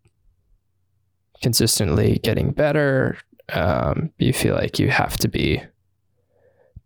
consistently 1.43 2.21
getting 2.23 2.53
better. 2.53 3.19
Um, 3.53 4.11
you 4.19 4.33
feel 4.33 4.55
like 4.55 4.79
you 4.79 4.89
have 4.89 5.17
to 5.19 5.29
be 5.29 5.63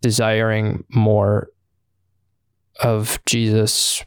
desiring 0.01 0.85
more 0.89 1.49
of 2.81 3.19
Jesus 3.27 4.05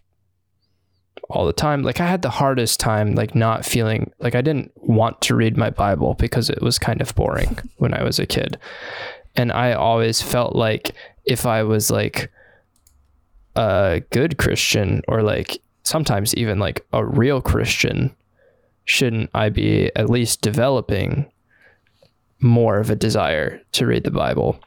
all 1.29 1.45
the 1.45 1.53
time. 1.53 1.83
Like 1.83 2.01
I 2.01 2.07
had 2.07 2.21
the 2.21 2.29
hardest 2.29 2.79
time 2.79 3.15
like 3.15 3.35
not 3.35 3.65
feeling 3.65 4.11
like 4.19 4.35
I 4.35 4.41
didn't 4.41 4.71
want 4.75 5.21
to 5.21 5.35
read 5.35 5.57
my 5.57 5.69
Bible 5.69 6.15
because 6.15 6.49
it 6.49 6.61
was 6.61 6.79
kind 6.79 7.01
of 7.01 7.13
boring 7.15 7.57
when 7.77 7.93
I 7.93 8.03
was 8.03 8.19
a 8.19 8.25
kid. 8.25 8.57
And 9.35 9.51
I 9.51 9.73
always 9.73 10.21
felt 10.21 10.55
like 10.55 10.91
if 11.25 11.45
I 11.45 11.63
was 11.63 11.91
like 11.91 12.31
a 13.55 14.01
good 14.09 14.37
Christian 14.37 15.01
or 15.07 15.21
like 15.21 15.61
sometimes 15.83 16.35
even 16.35 16.59
like 16.59 16.85
a 16.93 17.05
real 17.05 17.41
Christian, 17.41 18.15
shouldn't 18.89 19.29
I 19.35 19.49
be 19.49 19.91
at 19.95 20.09
least 20.09 20.41
developing 20.41 21.31
more 22.39 22.79
of 22.79 22.89
a 22.89 22.95
desire 22.95 23.61
to 23.73 23.85
read 23.85 24.03
the 24.03 24.09
Bible? 24.09 24.59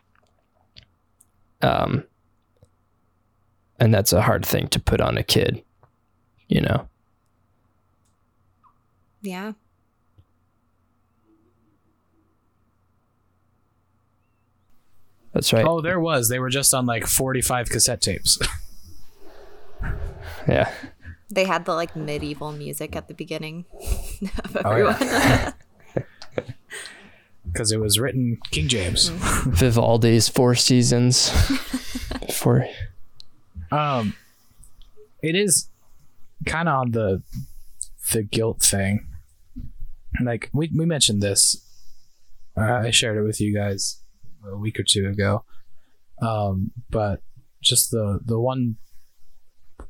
Um, 1.60 2.04
and 3.80 3.92
that's 3.92 4.12
a 4.12 4.22
hard 4.22 4.46
thing 4.46 4.68
to 4.68 4.78
put 4.78 5.00
on 5.00 5.18
a 5.18 5.24
kid, 5.24 5.64
you 6.46 6.60
know. 6.60 6.88
Yeah. 9.22 9.54
That's 15.32 15.52
right. 15.52 15.66
Oh, 15.66 15.80
there 15.80 15.98
was. 15.98 16.28
They 16.28 16.38
were 16.38 16.50
just 16.50 16.72
on 16.74 16.86
like 16.86 17.08
45 17.08 17.70
cassette 17.70 18.00
tapes. 18.00 18.38
Yeah. 20.46 20.72
They 21.32 21.44
had 21.46 21.64
the 21.64 21.72
like 21.74 21.96
medieval 21.96 22.52
music 22.52 22.94
at 22.94 23.08
the 23.08 23.14
beginning 23.14 23.64
of 24.44 24.56
Oh, 24.64 24.70
everyone. 24.70 24.96
yeah. 25.00 25.52
Because 27.50 27.72
it 27.72 27.80
was 27.80 27.98
written 27.98 28.38
King 28.50 28.68
James. 28.68 29.08
Vivaldi's 29.46 30.28
Four 30.28 30.54
Seasons. 30.54 31.30
Four. 32.32 32.66
Um, 33.70 34.14
it 35.22 35.34
is 35.34 35.68
kind 36.46 36.68
of 36.68 36.74
on 36.80 36.90
the 36.92 37.22
the 38.12 38.22
guilt 38.22 38.60
thing. 38.62 39.06
Like 40.22 40.50
we 40.52 40.70
we 40.76 40.84
mentioned 40.84 41.22
this. 41.22 41.66
Uh, 42.56 42.82
I 42.84 42.90
shared 42.90 43.16
it 43.16 43.22
with 43.22 43.40
you 43.40 43.54
guys 43.54 44.02
a 44.46 44.56
week 44.56 44.78
or 44.78 44.82
two 44.82 45.08
ago. 45.08 45.44
Um, 46.20 46.72
but 46.90 47.22
just 47.62 47.90
the 47.90 48.20
the 48.24 48.38
one 48.38 48.76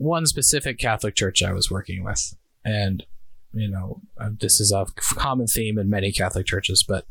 one 0.02 0.26
specific 0.26 0.78
Catholic 0.78 1.14
church 1.14 1.42
I 1.42 1.52
was 1.52 1.70
working 1.70 2.04
with, 2.04 2.34
and 2.64 3.04
you 3.52 3.68
know 3.68 4.00
uh, 4.18 4.30
this 4.38 4.60
is 4.60 4.72
a 4.72 4.86
common 4.96 5.46
theme 5.46 5.78
in 5.78 5.88
many 5.88 6.12
Catholic 6.12 6.46
churches, 6.46 6.82
but 6.82 7.06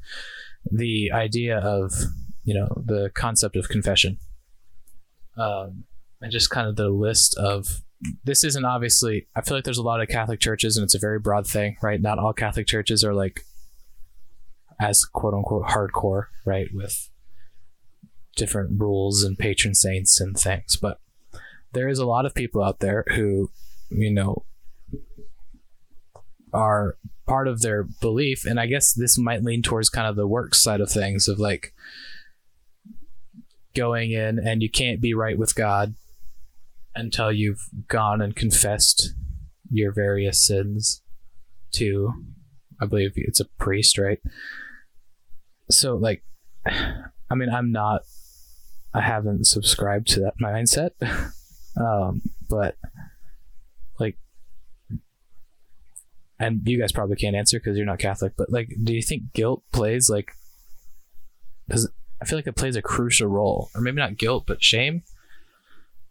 the 0.69 1.11
idea 1.11 1.57
of 1.57 1.93
you 2.43 2.53
know 2.53 2.83
the 2.85 3.09
concept 3.13 3.55
of 3.55 3.69
confession 3.69 4.17
um, 5.37 5.85
and 6.21 6.31
just 6.31 6.49
kind 6.49 6.67
of 6.67 6.75
the 6.75 6.89
list 6.89 7.35
of 7.37 7.81
this 8.23 8.43
isn't 8.43 8.65
obviously 8.65 9.27
i 9.35 9.41
feel 9.41 9.57
like 9.57 9.63
there's 9.63 9.77
a 9.77 9.83
lot 9.83 10.01
of 10.01 10.07
catholic 10.07 10.39
churches 10.39 10.77
and 10.77 10.83
it's 10.83 10.95
a 10.95 10.99
very 10.99 11.19
broad 11.19 11.45
thing 11.47 11.77
right? 11.81 12.01
Not 12.01 12.19
all 12.19 12.33
catholic 12.33 12.67
churches 12.67 13.03
are 13.03 13.13
like 13.13 13.41
as 14.79 15.05
quote 15.05 15.33
unquote 15.33 15.67
hardcore 15.67 16.27
right 16.45 16.67
with 16.73 17.09
different 18.35 18.79
rules 18.79 19.23
and 19.23 19.37
patron 19.37 19.75
saints 19.75 20.19
and 20.19 20.37
things 20.37 20.77
but 20.77 20.99
there 21.73 21.87
is 21.87 21.99
a 21.99 22.05
lot 22.05 22.25
of 22.25 22.33
people 22.33 22.63
out 22.63 22.79
there 22.79 23.05
who 23.15 23.49
you 23.89 24.11
know 24.11 24.43
are 26.53 26.97
part 27.27 27.47
of 27.47 27.61
their 27.61 27.83
belief 27.83 28.45
and 28.45 28.59
i 28.59 28.65
guess 28.65 28.93
this 28.93 29.17
might 29.17 29.43
lean 29.43 29.61
towards 29.61 29.89
kind 29.89 30.07
of 30.07 30.15
the 30.15 30.27
work 30.27 30.53
side 30.53 30.81
of 30.81 30.89
things 30.89 31.27
of 31.27 31.39
like 31.39 31.73
going 33.73 34.11
in 34.11 34.39
and 34.39 34.61
you 34.61 34.69
can't 34.69 35.01
be 35.01 35.13
right 35.13 35.37
with 35.37 35.55
God 35.55 35.95
until 36.95 37.31
you've 37.31 37.69
gone 37.87 38.21
and 38.21 38.35
confessed 38.35 39.13
your 39.69 39.91
various 39.91 40.45
sins 40.45 41.01
to 41.73 42.13
I 42.81 42.85
believe 42.85 43.13
it's 43.15 43.39
a 43.39 43.45
priest, 43.45 43.97
right? 43.97 44.19
So 45.69 45.95
like 45.95 46.23
I 46.65 47.35
mean 47.35 47.49
I'm 47.49 47.71
not 47.71 48.01
I 48.93 49.01
haven't 49.01 49.45
subscribed 49.45 50.07
to 50.09 50.19
that 50.21 50.39
mindset. 50.41 50.91
um 51.77 52.21
but 52.49 52.77
like 53.99 54.17
and 56.39 56.61
you 56.65 56.79
guys 56.79 56.91
probably 56.91 57.15
can't 57.15 57.35
answer 57.35 57.59
because 57.59 57.77
you're 57.77 57.85
not 57.85 57.99
Catholic, 57.99 58.33
but 58.37 58.51
like 58.51 58.69
do 58.83 58.93
you 58.93 59.01
think 59.01 59.33
guilt 59.33 59.63
plays 59.71 60.09
like 60.09 60.31
does 61.69 61.89
I 62.21 62.25
feel 62.25 62.37
like 62.37 62.47
it 62.47 62.55
plays 62.55 62.75
a 62.75 62.81
crucial 62.81 63.27
role, 63.27 63.69
or 63.73 63.81
maybe 63.81 63.97
not 63.97 64.17
guilt, 64.17 64.43
but 64.45 64.63
shame. 64.63 65.01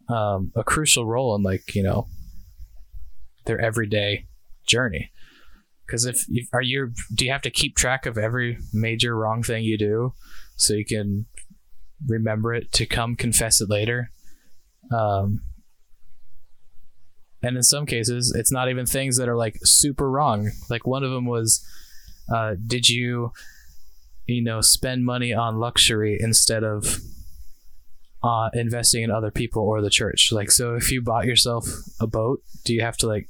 Um, 0.09 0.51
a 0.55 0.63
crucial 0.63 1.05
role 1.05 1.35
in 1.35 1.41
like 1.41 1.73
you 1.73 1.83
know 1.83 2.07
their 3.45 3.59
everyday 3.59 4.27
journey. 4.67 5.11
Because 5.85 6.05
if 6.05 6.27
you 6.27 6.45
are 6.51 6.61
you 6.61 6.91
do 7.13 7.25
you 7.25 7.31
have 7.31 7.41
to 7.43 7.49
keep 7.49 7.75
track 7.75 8.05
of 8.05 8.17
every 8.17 8.57
major 8.73 9.15
wrong 9.15 9.41
thing 9.41 9.63
you 9.63 9.77
do, 9.77 10.13
so 10.57 10.73
you 10.73 10.85
can 10.85 11.27
remember 12.05 12.53
it 12.53 12.73
to 12.73 12.85
come 12.85 13.15
confess 13.15 13.61
it 13.61 13.69
later. 13.69 14.11
Um, 14.91 15.41
and 17.43 17.57
in 17.57 17.63
some 17.63 17.85
cases, 17.85 18.33
it's 18.35 18.51
not 18.51 18.69
even 18.69 18.85
things 18.85 19.17
that 19.17 19.29
are 19.29 19.37
like 19.37 19.57
super 19.63 20.09
wrong. 20.09 20.51
Like 20.69 20.85
one 20.85 21.03
of 21.03 21.11
them 21.11 21.25
was, 21.25 21.65
uh, 22.31 22.55
did 22.67 22.89
you 22.89 23.33
you 24.27 24.41
know 24.41 24.61
spend 24.61 25.05
money 25.05 25.33
on 25.33 25.59
luxury 25.59 26.17
instead 26.19 26.63
of 26.63 26.99
uh, 28.23 28.49
investing 28.53 29.03
in 29.03 29.11
other 29.11 29.31
people 29.31 29.63
or 29.63 29.81
the 29.81 29.89
church 29.89 30.31
like 30.31 30.51
so 30.51 30.75
if 30.75 30.91
you 30.91 31.01
bought 31.01 31.25
yourself 31.25 31.65
a 31.99 32.07
boat 32.07 32.41
do 32.63 32.73
you 32.73 32.81
have 32.81 32.97
to 32.97 33.07
like 33.07 33.27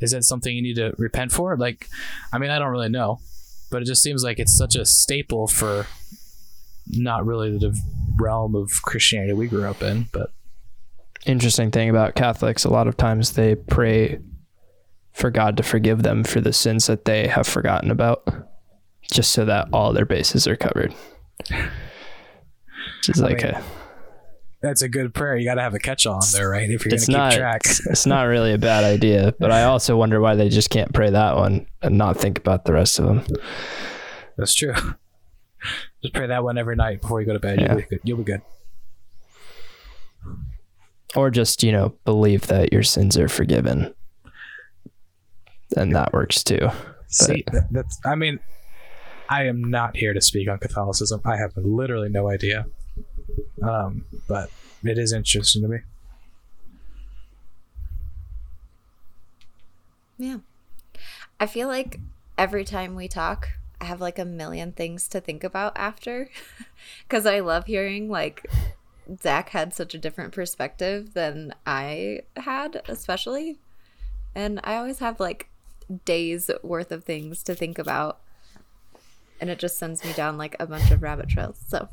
is 0.00 0.12
that 0.12 0.24
something 0.24 0.54
you 0.54 0.62
need 0.62 0.76
to 0.76 0.92
repent 0.98 1.32
for 1.32 1.56
like 1.56 1.88
i 2.32 2.38
mean 2.38 2.50
i 2.50 2.58
don't 2.58 2.70
really 2.70 2.88
know 2.88 3.18
but 3.70 3.82
it 3.82 3.86
just 3.86 4.02
seems 4.02 4.22
like 4.22 4.38
it's 4.38 4.56
such 4.56 4.76
a 4.76 4.84
staple 4.84 5.46
for 5.46 5.86
not 6.86 7.24
really 7.24 7.56
the 7.56 7.74
realm 8.16 8.54
of 8.54 8.70
christianity 8.82 9.32
we 9.32 9.48
grew 9.48 9.64
up 9.64 9.82
in 9.82 10.06
but 10.12 10.30
Interesting 11.26 11.70
thing 11.70 11.90
about 11.90 12.14
Catholics, 12.14 12.64
a 12.64 12.70
lot 12.70 12.86
of 12.86 12.96
times 12.96 13.32
they 13.32 13.54
pray 13.54 14.18
for 15.12 15.30
God 15.30 15.56
to 15.56 15.62
forgive 15.62 16.02
them 16.02 16.24
for 16.24 16.40
the 16.40 16.52
sins 16.52 16.86
that 16.86 17.04
they 17.04 17.26
have 17.26 17.46
forgotten 17.46 17.90
about, 17.90 18.26
just 19.12 19.32
so 19.32 19.44
that 19.44 19.68
all 19.72 19.92
their 19.92 20.06
bases 20.06 20.46
are 20.46 20.56
covered. 20.56 20.94
It's 23.08 23.18
like 23.18 23.42
mean, 23.42 23.54
a, 23.54 23.62
that's 24.60 24.82
a 24.82 24.88
good 24.88 25.14
prayer 25.14 25.36
you 25.36 25.44
got 25.44 25.54
to 25.54 25.62
have 25.62 25.74
a 25.74 25.78
catch-all 25.78 26.16
on 26.16 26.22
there 26.32 26.50
right 26.50 26.68
if 26.68 26.84
you're 26.84 26.90
gonna 26.90 27.00
keep 27.00 27.08
not 27.14 27.32
track 27.32 27.62
it's 27.86 28.06
not 28.06 28.24
really 28.24 28.52
a 28.52 28.58
bad 28.58 28.84
idea, 28.84 29.34
but 29.38 29.50
I 29.50 29.64
also 29.64 29.96
wonder 29.96 30.20
why 30.20 30.34
they 30.34 30.48
just 30.48 30.70
can't 30.70 30.92
pray 30.92 31.10
that 31.10 31.36
one 31.36 31.66
and 31.82 31.96
not 31.96 32.16
think 32.16 32.38
about 32.38 32.64
the 32.64 32.72
rest 32.72 32.98
of 32.98 33.06
them. 33.06 33.24
that's 34.36 34.54
true 34.54 34.74
just 36.02 36.14
pray 36.14 36.26
that 36.26 36.42
one 36.44 36.58
every 36.58 36.76
night 36.76 37.00
before 37.00 37.20
you 37.20 37.26
go 37.26 37.32
to 37.32 37.38
bed 37.40 37.60
Yeah. 37.60 37.68
you'll, 37.72 37.76
be 37.76 37.86
good. 37.88 38.00
you'll 38.04 38.18
be 38.18 38.24
good 38.24 38.42
Or 41.16 41.30
just, 41.30 41.62
you 41.62 41.72
know, 41.72 41.94
believe 42.04 42.46
that 42.48 42.72
your 42.72 42.82
sins 42.82 43.16
are 43.16 43.28
forgiven. 43.28 43.94
And 45.76 45.94
that 45.94 46.12
works 46.12 46.44
too. 46.44 46.68
See, 47.08 47.44
that, 47.52 47.68
that's. 47.70 47.98
I 48.04 48.14
mean, 48.14 48.38
I 49.28 49.44
am 49.44 49.62
not 49.62 49.96
here 49.96 50.14
to 50.14 50.20
speak 50.20 50.48
on 50.48 50.58
Catholicism. 50.58 51.20
I 51.24 51.36
have 51.36 51.52
literally 51.56 52.08
no 52.08 52.30
idea. 52.30 52.66
Um, 53.62 54.04
but 54.28 54.50
it 54.82 54.98
is 54.98 55.12
interesting 55.12 55.62
to 55.62 55.68
me. 55.68 55.78
Yeah. 60.18 60.38
I 61.38 61.46
feel 61.46 61.68
like 61.68 62.00
every 62.36 62.64
time 62.64 62.94
we 62.94 63.08
talk, 63.08 63.50
I 63.80 63.84
have 63.84 64.00
like 64.00 64.18
a 64.18 64.24
million 64.24 64.72
things 64.72 65.08
to 65.08 65.20
think 65.20 65.44
about 65.44 65.72
after. 65.76 66.30
Because 67.02 67.26
I 67.26 67.40
love 67.40 67.66
hearing 67.66 68.08
like 68.08 68.46
Zach 69.22 69.50
had 69.50 69.72
such 69.72 69.94
a 69.94 69.98
different 69.98 70.32
perspective 70.32 71.14
than 71.14 71.54
I 71.66 72.20
had, 72.36 72.82
especially. 72.88 73.58
And 74.34 74.60
I 74.64 74.76
always 74.76 74.98
have 74.98 75.18
like 75.18 75.48
days 76.04 76.50
worth 76.62 76.92
of 76.92 77.04
things 77.04 77.42
to 77.44 77.54
think 77.54 77.78
about. 77.78 78.20
And 79.40 79.48
it 79.50 79.58
just 79.58 79.78
sends 79.78 80.04
me 80.04 80.12
down 80.12 80.36
like 80.36 80.56
a 80.60 80.66
bunch 80.66 80.90
of 80.90 81.02
rabbit 81.02 81.28
trails. 81.28 81.58
So 81.66 81.88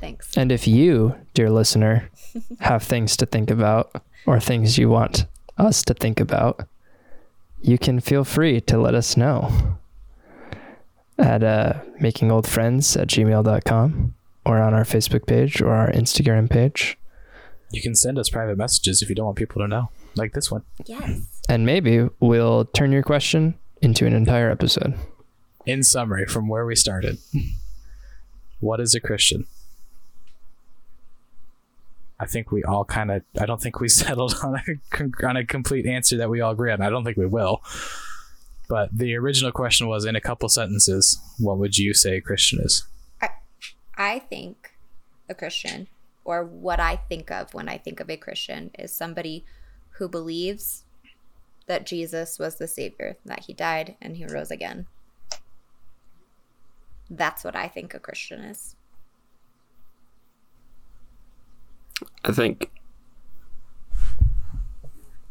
thanks. 0.00 0.36
And 0.36 0.52
if 0.52 0.66
you, 0.66 1.14
dear 1.32 1.50
listener, 1.50 2.10
have 2.60 2.82
things 2.82 3.16
to 3.18 3.26
think 3.26 3.50
about 3.50 4.02
or 4.26 4.40
things 4.40 4.78
you 4.78 4.88
want 4.88 5.26
us 5.56 5.82
to 5.84 5.94
think 5.94 6.20
about, 6.20 6.66
you 7.60 7.78
can 7.78 8.00
feel 8.00 8.24
free 8.24 8.60
to 8.62 8.78
let 8.78 8.94
us 8.94 9.16
know 9.16 9.78
at 11.18 11.42
uh, 11.42 11.74
makingoldfriends 12.00 13.00
at 13.00 13.08
gmail.com 13.08 14.14
or 14.44 14.60
on 14.60 14.74
our 14.74 14.84
Facebook 14.84 15.26
page 15.26 15.60
or 15.60 15.72
our 15.72 15.90
Instagram 15.90 16.50
page. 16.50 16.98
You 17.70 17.80
can 17.80 17.94
send 17.94 18.18
us 18.18 18.28
private 18.28 18.58
messages 18.58 19.02
if 19.02 19.08
you 19.08 19.14
don't 19.14 19.26
want 19.26 19.38
people 19.38 19.62
to 19.62 19.68
know, 19.68 19.90
like 20.14 20.32
this 20.32 20.50
one. 20.50 20.62
Yes. 20.84 21.26
And 21.48 21.64
maybe 21.64 22.08
we'll 22.20 22.66
turn 22.66 22.92
your 22.92 23.02
question 23.02 23.54
into 23.80 24.06
an 24.06 24.12
entire 24.12 24.50
episode. 24.50 24.94
In 25.64 25.82
summary, 25.82 26.26
from 26.26 26.48
where 26.48 26.66
we 26.66 26.76
started, 26.76 27.18
what 28.60 28.80
is 28.80 28.94
a 28.94 29.00
Christian? 29.00 29.46
I 32.20 32.26
think 32.26 32.52
we 32.52 32.62
all 32.62 32.84
kind 32.84 33.10
of. 33.10 33.22
I 33.40 33.46
don't 33.46 33.60
think 33.60 33.80
we 33.80 33.88
settled 33.88 34.34
on 34.42 34.54
a 34.56 35.26
on 35.26 35.36
a 35.36 35.44
complete 35.44 35.86
answer 35.86 36.16
that 36.18 36.30
we 36.30 36.40
all 36.40 36.52
agree 36.52 36.70
on. 36.70 36.80
I 36.80 36.90
don't 36.90 37.04
think 37.04 37.16
we 37.16 37.26
will. 37.26 37.62
But 38.68 38.96
the 38.96 39.16
original 39.16 39.52
question 39.52 39.88
was 39.88 40.04
in 40.04 40.16
a 40.16 40.20
couple 40.20 40.48
sentences, 40.48 41.18
what 41.38 41.58
would 41.58 41.76
you 41.76 41.92
say 41.92 42.16
a 42.16 42.20
Christian 42.20 42.60
is? 42.60 42.86
I 44.02 44.18
think 44.18 44.74
a 45.28 45.34
Christian, 45.34 45.86
or 46.24 46.44
what 46.44 46.80
I 46.80 46.96
think 46.96 47.30
of 47.30 47.54
when 47.54 47.68
I 47.68 47.78
think 47.78 48.00
of 48.00 48.10
a 48.10 48.16
Christian, 48.16 48.72
is 48.76 48.92
somebody 48.92 49.44
who 49.90 50.08
believes 50.08 50.82
that 51.68 51.86
Jesus 51.86 52.36
was 52.36 52.56
the 52.56 52.66
Savior, 52.66 53.16
that 53.24 53.44
he 53.44 53.52
died 53.52 53.94
and 54.02 54.16
he 54.16 54.26
rose 54.26 54.50
again. 54.50 54.86
That's 57.08 57.44
what 57.44 57.54
I 57.54 57.68
think 57.68 57.94
a 57.94 58.00
Christian 58.00 58.40
is. 58.40 58.74
I 62.24 62.32
think 62.32 62.72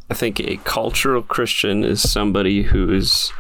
I 0.10 0.14
think 0.14 0.40
a 0.40 0.56
cultural 0.64 1.24
Christian 1.24 1.84
is 1.84 2.10
somebody 2.10 2.64
who 2.64 2.90
is 2.90 3.34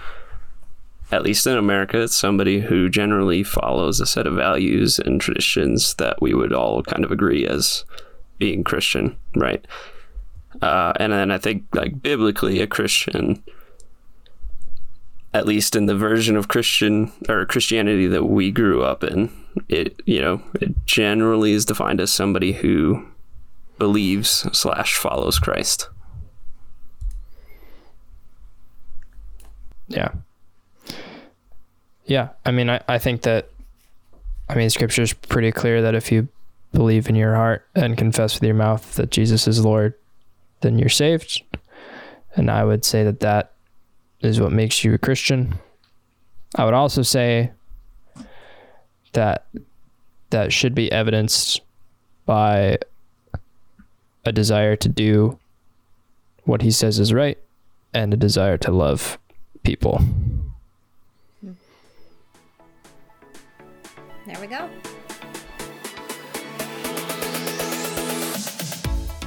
at 1.12 1.24
least 1.24 1.46
in 1.46 1.58
America, 1.58 2.02
it's 2.02 2.16
somebody 2.16 2.62
who 2.62 2.90
generally 2.90 3.44
follows 3.44 4.00
a 4.00 4.06
set 4.06 4.26
of 4.26 4.34
values 4.34 4.98
and 4.98 5.20
traditions 5.20 5.96
that 5.96 6.22
we 6.22 6.34
would 6.34 6.54
all 6.54 6.82
kind 6.84 7.04
of 7.04 7.12
agree 7.12 7.46
as 7.46 7.84
being 8.38 8.64
Christian, 8.64 9.18
right? 9.36 9.66
Uh, 10.62 10.94
and 10.96 11.12
then 11.12 11.30
I 11.32 11.38
think, 11.38 11.66
like, 11.74 12.02
biblically, 12.02 12.62
a 12.62 12.68
Christian, 12.68 13.44
at 15.34 15.46
least 15.46 15.76
in 15.76 15.86
the 15.86 15.96
version 15.96 16.38
of 16.38 16.48
Christian 16.48 17.12
or 17.28 17.46
Christianity 17.46 18.08
that 18.08 18.26
we 18.26 18.52
grew 18.52 18.84
up 18.84 19.04
in, 19.04 19.30
it, 19.68 20.00
you 20.06 20.22
know, 20.22 20.42
it 20.62 20.86
generally 20.86 21.52
is 21.52 21.66
defined 21.66 22.00
as 22.00 22.12
somebody 22.12 22.54
who 22.54 23.06
believes 23.78 24.48
slash 24.58 24.96
follows 24.96 25.40
Christ. 25.40 25.90
Yeah. 29.88 30.12
Yeah. 32.12 32.28
I 32.46 32.52
mean, 32.52 32.70
I, 32.70 32.82
I 32.90 32.98
think 32.98 33.22
that, 33.22 33.48
I 34.50 34.56
mean, 34.56 34.70
scripture 34.70 35.02
is 35.02 35.14
pretty 35.14 35.54
clear 35.54 35.82
that 35.82 35.96
if 35.96 36.12
you 36.12 36.28
believe 36.74 37.08
in 37.08 37.16
your 37.16 37.36
heart 37.36 37.66
and 37.74 37.98
confess 37.98 38.34
with 38.34 38.44
your 38.44 38.54
mouth 38.54 38.96
that 38.96 39.12
Jesus 39.12 39.48
is 39.48 39.64
Lord, 39.64 39.94
then 40.60 40.78
you're 40.78 40.90
saved. 40.90 41.42
And 42.36 42.52
I 42.52 42.66
would 42.66 42.84
say 42.84 43.06
that 43.06 43.22
that 43.22 43.54
is 44.20 44.42
what 44.42 44.52
makes 44.52 44.84
you 44.84 44.94
a 44.94 44.98
Christian. 44.98 45.54
I 46.56 46.66
would 46.66 46.74
also 46.74 47.02
say 47.02 47.52
that 49.14 49.46
that 50.32 50.52
should 50.52 50.76
be 50.76 50.92
evidenced 50.92 51.62
by 52.26 52.78
a 54.26 54.34
desire 54.34 54.76
to 54.76 54.90
do 54.90 55.40
what 56.44 56.62
he 56.62 56.72
says 56.72 57.00
is 57.00 57.14
right 57.14 57.38
and 57.94 58.14
a 58.14 58.18
desire 58.18 58.58
to 58.58 58.72
love 58.74 59.18
people. 59.64 60.02
There 64.32 64.40
we 64.40 64.48
go. 64.48 64.70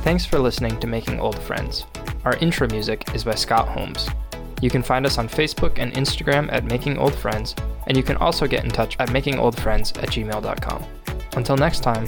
Thanks 0.03 0.25
for 0.25 0.39
listening 0.39 0.81
to 0.81 0.87
Making 0.87 1.21
Old 1.21 1.39
Friends. 1.41 1.85
Our 2.25 2.37
intro 2.39 2.67
music 2.69 3.15
is 3.15 3.23
by 3.23 3.35
Scott 3.35 3.69
Holmes. 3.69 4.09
You 4.63 4.71
can 4.71 4.83
find 4.83 5.05
us 5.05 5.19
on 5.19 5.29
Facebook 5.29 5.75
and 5.77 5.93
Instagram 5.93 6.51
at 6.51 6.65
Making 6.65 6.97
Old 6.97 7.15
Friends, 7.15 7.55
and 7.87 7.99
you 7.99 8.03
can 8.03 8.17
also 8.17 8.47
get 8.47 8.65
in 8.65 8.71
touch 8.71 8.97
at 8.99 9.11
makingoldfriends 9.11 10.03
at 10.03 10.09
gmail.com. 10.09 10.85
Until 11.37 11.57
next 11.59 11.81
time, 11.81 12.07